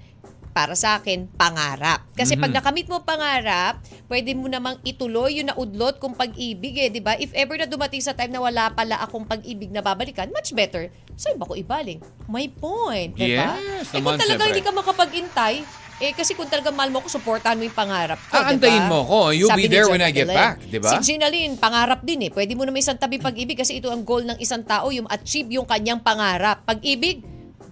para 0.52 0.74
sa 0.74 0.98
akin, 0.98 1.30
pangarap. 1.38 2.02
Kasi 2.12 2.34
Mhm. 2.34 2.42
pag 2.42 2.52
nakamit 2.58 2.90
mo 2.90 2.98
pangarap, 3.00 3.78
pwede 4.10 4.34
mo 4.34 4.50
namang 4.50 4.82
ituloy 4.82 5.38
yung 5.38 5.54
naudlot 5.54 6.02
kung 6.02 6.18
pag-ibig 6.18 6.74
eh, 6.74 6.90
di 6.90 6.98
ba? 6.98 7.14
If 7.14 7.30
ever 7.30 7.54
na 7.54 7.64
dumating 7.64 8.02
sa 8.02 8.10
time 8.10 8.34
na 8.34 8.42
wala 8.42 8.66
pala 8.74 8.98
akong 8.98 9.22
pag-ibig 9.22 9.70
na 9.70 9.80
babalikan, 9.80 10.26
much 10.34 10.50
better, 10.50 10.90
saan 11.14 11.38
ba 11.38 11.46
ko 11.46 11.54
ibaling? 11.54 12.02
May 12.26 12.50
point, 12.50 13.14
di 13.14 13.38
ba? 13.38 13.54
Yes, 13.54 13.94
eh 13.94 14.02
kung 14.02 14.18
talaga 14.18 14.50
hindi 14.50 14.64
ka 14.64 14.74
makapag-intay, 14.74 15.62
eh 15.98 16.14
kasi 16.14 16.38
kung 16.38 16.46
talaga 16.46 16.70
mahal 16.70 16.94
mo 16.94 17.02
ko, 17.02 17.10
supportahan 17.10 17.58
mo 17.58 17.66
yung 17.66 17.74
pangarap 17.74 18.22
ko, 18.30 18.38
Aantayin 18.38 18.86
ba? 18.86 18.90
mo 18.90 19.00
ko. 19.02 19.18
You'll 19.34 19.50
Sabi 19.50 19.66
be 19.66 19.70
there 19.70 19.90
when 19.90 19.98
I 19.98 20.14
get 20.14 20.30
back, 20.30 20.62
di 20.62 20.78
ba? 20.78 20.94
Si 20.94 21.14
Ginaline, 21.14 21.58
pangarap 21.58 22.06
din 22.06 22.26
eh. 22.26 22.30
Pwede 22.30 22.54
mo 22.54 22.62
naman 22.62 22.78
isang 22.78 22.98
tabi 22.98 23.18
pag-ibig 23.18 23.58
kasi 23.58 23.82
ito 23.82 23.90
ang 23.90 24.06
goal 24.06 24.22
ng 24.22 24.38
isang 24.38 24.62
tao, 24.62 24.94
yung 24.94 25.10
achieve 25.10 25.50
yung 25.50 25.66
kanyang 25.66 25.98
pangarap. 25.98 26.62
Pag-ibig, 26.62 27.26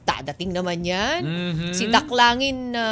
dadating 0.06 0.54
naman 0.54 0.86
yan. 0.86 1.20
Mhm. 1.22 1.70
Si 1.74 1.86
Daklangin 1.86 2.74
na 2.74 2.84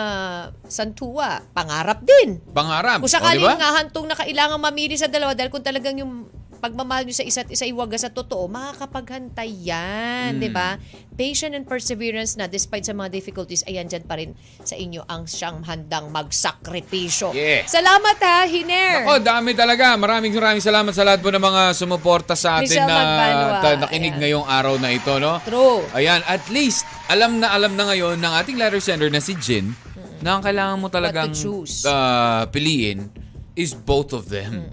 Santua, 0.67 1.39
pangarap 1.55 2.03
din. 2.03 2.43
Pangarap. 2.51 2.99
Kung 2.99 3.11
sakaling 3.11 3.43
di 3.43 3.47
ba? 3.47 3.59
nga 3.59 3.71
hantong 3.79 4.07
na 4.11 4.19
kailangan 4.19 4.59
mamili 4.59 4.99
sa 4.99 5.07
dalawa 5.07 5.35
dahil 5.35 5.51
kung 5.51 5.63
talagang 5.63 5.95
yung 5.95 6.27
pagmamahal 6.65 7.05
nyo 7.05 7.13
sa 7.13 7.21
isa't 7.21 7.53
isa 7.53 7.69
iwagas 7.69 8.09
sa 8.09 8.11
totoo, 8.11 8.49
makakapaghantay 8.49 9.53
yan, 9.69 10.41
Mm. 10.41 10.41
di 10.41 10.49
ba? 10.49 10.81
Patient 11.13 11.53
and 11.53 11.69
perseverance 11.69 12.41
na 12.41 12.49
despite 12.49 12.89
sa 12.89 12.97
mga 12.97 13.13
difficulties, 13.13 13.61
ayan 13.69 13.85
dyan 13.85 14.09
pa 14.09 14.17
rin 14.17 14.33
sa 14.65 14.73
inyo 14.73 15.05
ang 15.05 15.29
siyang 15.29 15.61
handang 15.69 16.09
magsakripisyo. 16.09 17.37
Yeah. 17.37 17.69
Salamat 17.69 18.17
ha, 18.17 18.49
Hiner! 18.49 19.05
Ako, 19.05 19.21
dami 19.21 19.53
talaga. 19.53 19.93
Maraming 20.01 20.33
maraming 20.33 20.65
salamat 20.65 20.97
sa 20.97 21.05
lahat 21.05 21.21
po 21.21 21.29
ng 21.29 21.45
mga 21.45 21.63
sumuporta 21.77 22.33
sa 22.33 22.65
atin 22.65 22.73
Michelle 22.73 22.89
na 22.89 23.61
ta- 23.61 23.79
nakinig 23.85 24.17
Ayan. 24.17 24.21
ngayong 24.25 24.47
araw 24.49 24.75
na 24.81 24.89
ito, 24.89 25.13
no? 25.21 25.37
True. 25.45 25.85
Ayan, 25.93 26.25
at 26.25 26.49
least, 26.49 26.89
alam 27.13 27.45
na 27.45 27.53
alam 27.53 27.77
na 27.77 27.93
ngayon 27.93 28.17
ng 28.17 28.33
ating 28.41 28.57
letter 28.57 28.81
sender 28.81 29.13
na 29.13 29.21
si 29.21 29.37
Jin 29.37 29.77
na 30.25 30.41
ang 30.41 30.43
kailangan 30.43 30.81
mo 30.81 30.89
talagang 30.89 31.37
ah, 31.85 32.49
piliin 32.49 33.13
is 33.53 33.77
both 33.77 34.17
of 34.17 34.33
them. 34.33 34.65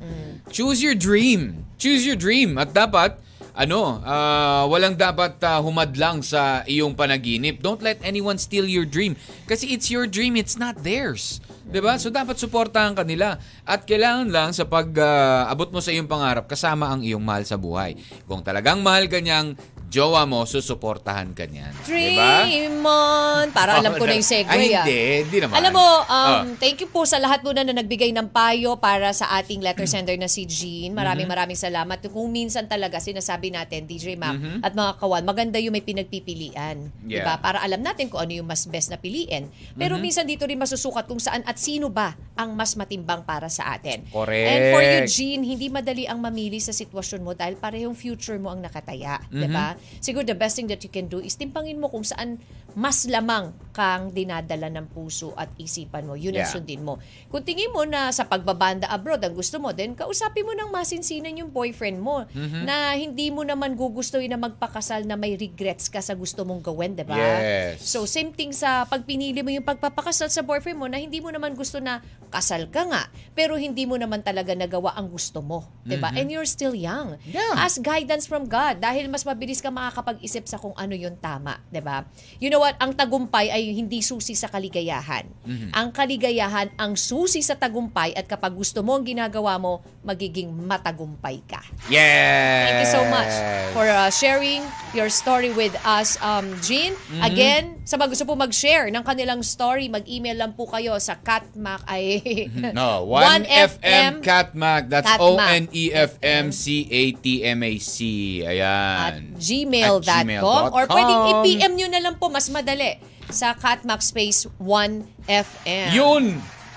Choose 0.52 0.84
your 0.84 1.00
dream. 1.00 1.64
Choose 1.80 2.04
your 2.04 2.20
dream. 2.20 2.60
At 2.60 2.76
dapat, 2.76 3.16
ano, 3.56 4.04
ah, 4.04 4.68
walang 4.68 5.00
dapat 5.00 5.40
ah, 5.44 5.64
humadlang 5.64 6.20
sa 6.20 6.68
iyong 6.68 6.92
panaginip. 6.92 7.64
Don't 7.64 7.80
let 7.80 8.04
anyone 8.04 8.36
steal 8.36 8.68
your 8.68 8.84
dream. 8.84 9.16
Kasi 9.48 9.72
it's 9.72 9.88
your 9.88 10.12
dream, 10.12 10.36
it's 10.36 10.60
not 10.60 10.84
theirs. 10.84 11.40
ba? 11.80 11.96
So 11.96 12.12
dapat 12.12 12.36
suportahan 12.36 13.00
ka 13.00 13.08
nila. 13.08 13.40
At 13.64 13.88
kailangan 13.88 14.28
lang 14.28 14.50
sa 14.52 14.68
pag-abot 14.68 15.72
mo 15.72 15.80
sa 15.80 15.96
iyong 15.96 16.12
pangarap 16.12 16.52
kasama 16.52 16.92
ang 16.92 17.00
iyong 17.00 17.24
mahal 17.24 17.48
sa 17.48 17.56
buhay. 17.56 17.96
Kung 18.28 18.44
talagang 18.44 18.84
mahal 18.84 19.08
ka 19.08 19.24
niyang 19.24 19.56
jowa 19.92 20.24
mo, 20.24 20.48
susuportahan 20.48 21.36
ka 21.36 21.44
niyan. 21.44 21.74
'Di 21.84 22.16
ba? 22.16 22.48
Dream 22.48 22.80
on! 22.80 23.46
Para 23.52 23.76
alam 23.76 23.92
ko 23.94 24.08
na 24.08 24.16
yung 24.16 24.24
segue 24.24 24.48
Ay, 24.48 24.72
ah. 24.72 24.88
hindi. 24.88 25.02
Hindi 25.28 25.38
naman. 25.44 25.56
Alam 25.60 25.74
mo, 25.76 25.88
um, 26.02 26.08
Ah. 26.08 26.44
thank 26.56 26.80
you 26.80 26.88
po 26.88 27.04
sa 27.04 27.20
lahat 27.20 27.42
muna 27.42 27.62
na 27.62 27.76
nagbigay 27.76 28.10
ng 28.10 28.32
payo 28.32 28.80
para 28.80 29.12
sa 29.12 29.28
ating 29.36 29.60
letter 29.60 29.84
sender 29.84 30.16
na 30.16 30.26
si 30.26 30.48
Jean. 30.48 30.92
Maraming 30.92 31.12
Mm-hmm. 31.22 31.28
maraming 31.30 31.60
salamat. 31.60 31.98
Kung 32.08 32.32
minsan 32.32 32.66
talaga 32.66 32.98
sinasabi 32.98 33.52
natin, 33.52 33.84
DJ 33.84 34.16
Mac 34.16 34.34
Mhm. 34.34 34.64
at 34.64 34.72
mga 34.72 34.92
kawan, 34.96 35.24
maganda 35.24 35.58
yung 35.58 35.74
may 35.74 35.84
pinagpipilian. 35.84 36.88
Yeah. 37.04 37.22
Diba? 37.22 37.36
Para 37.38 37.60
alam 37.60 37.82
natin 37.82 38.08
kung 38.08 38.22
ano 38.22 38.32
yung 38.32 38.48
mas 38.48 38.64
best 38.66 38.88
na 38.88 38.96
piliin. 38.96 39.52
Pero 39.76 39.96
Mhm. 39.96 40.02
minsan 40.02 40.24
dito 40.24 40.44
rin 40.44 40.56
masusukat 40.56 41.04
kung 41.04 41.20
saan 41.20 41.44
at 41.44 41.58
sino 41.58 41.90
ba 41.90 42.16
ang 42.34 42.54
mas 42.54 42.74
matimbang 42.74 43.22
para 43.22 43.48
sa 43.48 43.76
atin. 43.76 44.08
Correct. 44.08 44.48
And 44.48 44.62
for 44.72 44.82
you, 44.82 45.00
Jean, 45.06 45.42
hindi 45.42 45.68
madali 45.68 46.06
ang 46.06 46.18
mamili 46.18 46.58
sa 46.58 46.72
sitwasyon 46.72 47.22
mo 47.22 47.34
dahil 47.34 47.56
parehong 47.56 47.94
future 47.94 48.38
mo 48.38 48.50
ang 48.50 48.62
nakataya. 48.62 49.20
Mhm. 49.28 49.42
Diba? 49.42 49.68
Siguro 50.00 50.26
the 50.26 50.38
best 50.38 50.56
thing 50.58 50.68
that 50.70 50.82
you 50.82 50.92
can 50.92 51.08
do 51.08 51.20
is 51.22 51.38
timpangin 51.38 51.78
mo 51.78 51.88
kung 51.90 52.06
saan 52.06 52.42
mas 52.74 53.04
lamang 53.06 53.52
kang 53.72 54.12
dinadala 54.12 54.68
ng 54.68 54.92
puso 54.92 55.32
at 55.34 55.48
isipan 55.56 56.04
mo. 56.04 56.20
Yun 56.20 56.36
ang 56.36 56.44
Yeah. 56.44 56.52
sundin 56.52 56.84
mo. 56.84 57.00
Kung 57.32 57.40
tingin 57.40 57.72
mo 57.72 57.88
na 57.88 58.12
sa 58.12 58.28
pagbabanda 58.28 58.92
abroad 58.92 59.24
ang 59.24 59.32
gusto 59.32 59.64
mo, 59.64 59.72
then 59.72 59.96
kausapin 59.96 60.44
mo 60.44 60.52
ng 60.52 60.68
masinsinan 60.70 61.40
yung 61.40 61.48
boyfriend 61.50 62.04
mo 62.04 62.28
Mhm. 62.28 62.68
na 62.68 62.92
hindi 62.94 63.32
mo 63.32 63.48
naman 63.48 63.80
gugustuhin 63.80 64.28
na 64.28 64.36
magpakasal 64.36 65.08
na 65.08 65.16
may 65.16 65.40
regrets 65.40 65.88
ka 65.88 66.04
sa 66.04 66.12
gusto 66.14 66.44
mong 66.44 66.60
gawin, 66.62 67.00
diba? 67.00 67.16
Yes. 67.16 67.80
So, 67.82 68.04
same 68.04 68.36
thing 68.36 68.52
sa 68.52 68.84
pagpinili 68.84 69.40
mo 69.40 69.50
yung 69.50 69.64
pagpapakasal 69.64 70.28
sa 70.28 70.44
boyfriend 70.44 70.76
mo 70.76 70.92
na 70.92 71.00
hindi 71.00 71.24
mo 71.24 71.32
naman 71.32 71.56
gusto 71.56 71.80
na 71.80 72.04
kasal 72.28 72.68
ka 72.68 72.84
nga, 72.84 73.08
pero 73.32 73.56
hindi 73.56 73.88
mo 73.88 73.96
naman 73.96 74.20
talaga 74.20 74.52
nagawa 74.52 74.96
ang 74.96 75.08
gusto 75.08 75.40
mo. 75.40 75.68
'di 75.82 75.98
ba? 75.98 76.12
Mhm. 76.12 76.18
And 76.20 76.28
you're 76.30 76.48
still 76.48 76.72
young. 76.72 77.18
Yeah. 77.26 77.56
Ask 77.58 77.82
guidance 77.82 78.28
from 78.28 78.46
God 78.46 78.80
dahil 78.80 79.08
mas 79.08 79.24
mabilis 79.24 79.60
ka 79.60 79.74
makakapag-isip 79.74 80.46
sa 80.46 80.56
kung 80.56 80.76
ano 80.76 80.94
yung 80.94 81.16
tama. 81.18 81.60
'di 81.72 81.82
ba? 81.82 82.04
You 82.38 82.48
know 82.48 82.61
what? 82.62 82.78
Ang 82.78 82.94
tagumpay 82.94 83.50
ay 83.50 83.74
hindi 83.74 84.06
susi 84.06 84.38
sa 84.38 84.46
kaligayahan. 84.46 85.26
Mhm. 85.42 85.74
Ang 85.74 85.90
kaligayahan 85.90 86.70
ang 86.78 86.94
susi 86.94 87.42
sa 87.42 87.58
tagumpay 87.58 88.14
at 88.14 88.30
kapag 88.30 88.54
gusto 88.54 88.86
mo 88.86 88.94
ang 88.94 89.02
ginagawa 89.02 89.58
mo, 89.58 89.82
magiging 90.06 90.54
matagumpay 90.54 91.42
ka. 91.50 91.66
Yes. 91.90 92.70
Thank 92.70 92.78
you 92.86 92.94
so 92.94 93.02
much 93.10 93.34
for 93.74 93.90
uh, 93.90 94.14
sharing 94.14 94.62
your 94.94 95.10
story 95.10 95.50
with 95.50 95.74
us, 95.82 96.22
um, 96.22 96.54
Jean. 96.62 96.94
Mm-hmm. 96.94 97.26
Again, 97.26 97.82
sa 97.82 97.98
mga 97.98 98.14
gusto 98.14 98.30
po 98.30 98.38
mag-share 98.38 98.94
ng 98.94 99.02
kanilang 99.02 99.42
story, 99.42 99.90
mag-email 99.90 100.38
lang 100.38 100.54
po 100.54 100.70
kayo 100.70 100.94
sa 101.02 101.18
catmac 101.18 101.82
ay 101.90 102.22
No, 102.78 103.10
1FM 103.10 104.22
Catmac. 104.22 104.92
That's 104.92 105.08
Catmac. 105.08 105.72
O-N-E-F-M-C-A-T-M-A-C. 105.72 107.98
at 108.44 108.50
Ayan. 108.52 109.02
At 109.02 109.14
gmail.com. 109.42 110.74
or 110.76 110.86
pwedeng 110.88 111.22
i-PM 111.32 111.74
nyo 111.76 111.88
na 111.90 112.00
lang 112.04 112.16
po, 112.20 112.30
mas 112.30 112.51
madali, 112.52 113.00
sa 113.32 113.56
Catmac 113.56 114.04
Space 114.04 114.46
1FM. 114.60 115.96
Yun! 115.96 116.26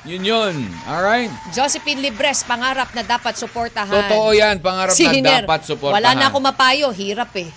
Yun 0.04 0.20
yun. 0.20 0.54
Alright? 0.84 1.32
Josephine 1.56 1.96
Libres, 2.04 2.44
pangarap 2.44 2.92
na 2.92 3.00
dapat 3.00 3.40
suportahan. 3.40 4.04
Totoo 4.04 4.36
yan. 4.36 4.60
Pangarap 4.60 4.92
Si 4.92 5.08
na 5.08 5.16
Hiner, 5.16 5.42
dapat 5.48 5.64
suportahan. 5.64 5.96
Wala 5.96 6.10
na 6.12 6.24
ako 6.28 6.38
mapayo, 6.44 6.92
hirap 6.92 7.32
eh. 7.40 7.48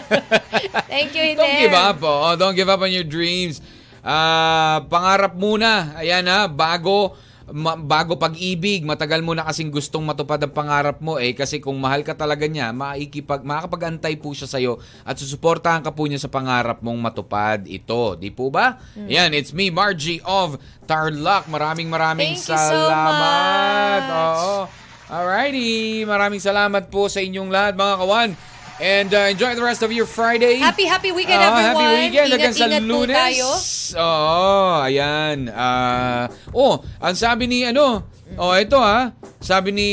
Thank 0.92 1.12
you, 1.12 1.20
Hiner. 1.20 1.44
Don't 1.44 1.60
give 1.60 1.76
up. 1.76 1.98
Oh. 2.00 2.32
Don't 2.32 2.56
give 2.56 2.70
up 2.72 2.80
on 2.80 2.88
your 2.88 3.04
dreams. 3.04 3.60
Ah, 4.00 4.88
pangarap 4.88 5.36
muna. 5.36 6.00
Ayan 6.00 6.24
ha, 6.32 6.48
bago 6.48 7.12
ma- 7.52 7.78
bago 7.78 8.18
pag-ibig, 8.18 8.82
matagal 8.82 9.22
mo 9.22 9.30
na 9.30 9.46
kasing 9.46 9.70
gustong 9.70 10.02
matupad 10.02 10.42
ang 10.42 10.50
pangarap 10.50 10.98
mo 10.98 11.18
eh 11.18 11.30
kasi 11.30 11.62
kung 11.62 11.78
mahal 11.78 12.02
ka 12.02 12.18
talaga 12.18 12.50
niya, 12.50 12.74
maikipag 12.74 13.46
makakapag-antay 13.46 14.18
po 14.18 14.34
siya 14.34 14.50
sa 14.50 14.58
iyo 14.58 14.82
at 15.06 15.14
susuportahan 15.14 15.82
ka 15.86 15.94
po 15.94 16.10
niya 16.10 16.18
sa 16.18 16.32
pangarap 16.32 16.82
mong 16.82 16.98
matupad 16.98 17.62
ito. 17.70 18.18
Di 18.18 18.34
po 18.34 18.50
ba? 18.50 18.82
Mm. 18.98 19.06
Yan, 19.06 19.30
it's 19.34 19.54
me 19.54 19.70
Margie 19.70 20.18
of 20.26 20.58
Tarlac. 20.90 21.46
Maraming 21.46 21.86
maraming 21.86 22.34
Thank 22.34 22.50
you 22.50 22.58
so 22.58 22.74
salamat. 22.74 23.14
much. 23.14 24.10
Oo. 24.10 24.60
Alrighty, 25.06 26.02
maraming 26.02 26.42
salamat 26.42 26.90
po 26.90 27.06
sa 27.06 27.22
inyong 27.22 27.46
lahat 27.46 27.78
mga 27.78 27.94
kawan. 27.94 28.30
And 28.76 29.08
uh, 29.08 29.32
enjoy 29.32 29.56
the 29.56 29.64
rest 29.64 29.80
of 29.80 29.88
your 29.88 30.04
Friday. 30.04 30.60
Happy, 30.60 30.84
happy 30.84 31.08
weekend, 31.08 31.40
Ah, 31.40 31.48
everyone. 31.48 31.80
Happy 31.80 31.96
weekend 31.96 32.28
hanggang 32.28 32.52
sa 32.52 32.66
lunes. 32.76 33.16
tayo. 33.16 33.48
Oo, 33.96 34.84
ayan. 34.84 35.48
Ah, 35.48 36.28
oh, 36.52 36.84
ang 37.00 37.16
sabi 37.16 37.48
ni 37.48 37.64
ano, 37.64 38.04
oh, 38.36 38.52
ito 38.52 38.76
ha. 38.76 39.16
Sabi 39.40 39.72
ni 39.72 39.88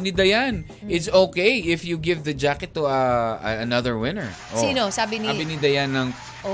ni 0.00 0.10
Dayan, 0.10 0.66
it's 0.88 1.06
okay 1.06 1.62
if 1.62 1.84
you 1.84 1.94
give 1.94 2.24
the 2.24 2.34
jacket 2.34 2.74
to 2.74 2.90
uh, 2.90 3.38
another 3.60 3.94
winner. 3.94 4.34
Oh. 4.50 4.58
Sino? 4.58 4.90
Sabi 4.90 5.22
ni- 5.22 5.28
Sabi 5.28 5.44
ni 5.44 5.56
Dayan 5.58 5.92
ng 5.92 6.08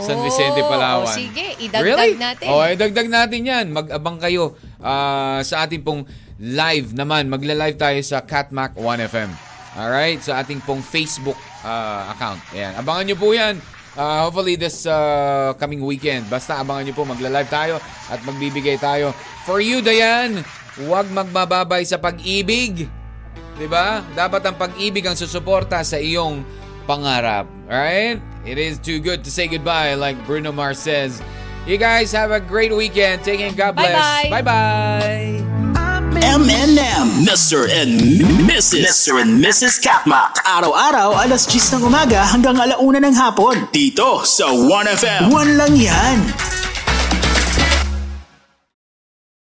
San 0.04 0.20
Oh, 0.20 0.24
Vicente, 0.26 0.60
Palawan. 0.60 1.06
oh, 1.06 1.08
sige, 1.08 1.56
idagdag 1.64 1.80
really? 1.80 2.12
natin. 2.12 2.46
Oh, 2.50 2.60
idagdag 2.60 3.08
natin 3.08 3.40
yan. 3.40 3.66
Mag-abang 3.72 4.20
kayo 4.20 4.52
ah, 4.84 5.40
sa 5.40 5.64
ating 5.64 5.80
pong 5.80 6.04
live 6.36 6.92
naman. 6.92 7.32
Magla-live 7.32 7.80
tayo 7.80 7.96
sa 8.04 8.20
Catmac 8.20 8.76
1FM. 8.76 9.32
Alright? 9.78 10.18
Sa 10.26 10.42
ating 10.42 10.58
pong 10.66 10.82
Facebook 10.82 11.38
ah, 11.62 12.10
account. 12.10 12.42
Ayan. 12.50 12.74
Abangan 12.74 13.04
nyo 13.06 13.16
po 13.16 13.30
yan. 13.30 13.62
Ah, 13.94 14.26
hopefully 14.26 14.58
this 14.58 14.82
ah, 14.90 15.54
coming 15.54 15.78
weekend. 15.86 16.26
Basta 16.26 16.58
abangan 16.58 16.90
nyo 16.90 16.94
po. 16.98 17.06
Magla-live 17.06 17.48
tayo 17.48 17.74
at 18.10 18.18
magbibigay 18.26 18.76
tayo. 18.82 19.14
For 19.46 19.62
you, 19.62 19.78
Dayan, 19.78 20.42
huwag 20.82 21.06
magmababay 21.14 21.86
sa 21.86 22.02
pag-ibig. 22.02 22.90
ba? 23.70 24.02
Dapat 24.18 24.42
ang 24.50 24.56
pag-ibig 24.58 25.06
ang 25.06 25.14
susuporta 25.14 25.86
sa 25.86 25.96
iyong 25.96 26.42
pangarap. 26.90 27.46
Alright? 27.70 28.18
It 28.42 28.58
is 28.58 28.82
too 28.82 28.98
good 28.98 29.22
to 29.22 29.30
say 29.30 29.46
goodbye 29.46 29.94
like 29.94 30.18
Bruno 30.26 30.50
Mars 30.50 30.82
says. 30.82 31.22
You 31.68 31.76
guys 31.76 32.10
have 32.12 32.30
a 32.30 32.40
great 32.40 32.72
weekend. 32.72 33.22
Take 33.22 33.44
care. 33.44 33.52
God 33.52 33.76
bless. 33.76 33.92
Bye-bye. 33.92 34.42
Bye-bye. 34.42 35.57
M&M. 36.22 37.22
Mr. 37.22 37.70
and 37.70 38.02
Mrs. 38.42 38.82
Mr. 38.82 39.22
and 39.22 39.38
Mrs. 39.38 39.78
Katmak. 39.78 40.42
Araw-araw, 40.42 41.14
alas 41.14 41.46
10 41.46 41.78
ng 41.78 41.82
umaga 41.86 42.26
hanggang 42.26 42.58
alauna 42.58 42.98
ng 42.98 43.14
hapon. 43.14 43.70
Dito 43.70 44.26
sa 44.26 44.50
1FM. 44.50 45.30
One 45.30 45.54
lang 45.54 45.78
yan. 45.78 46.18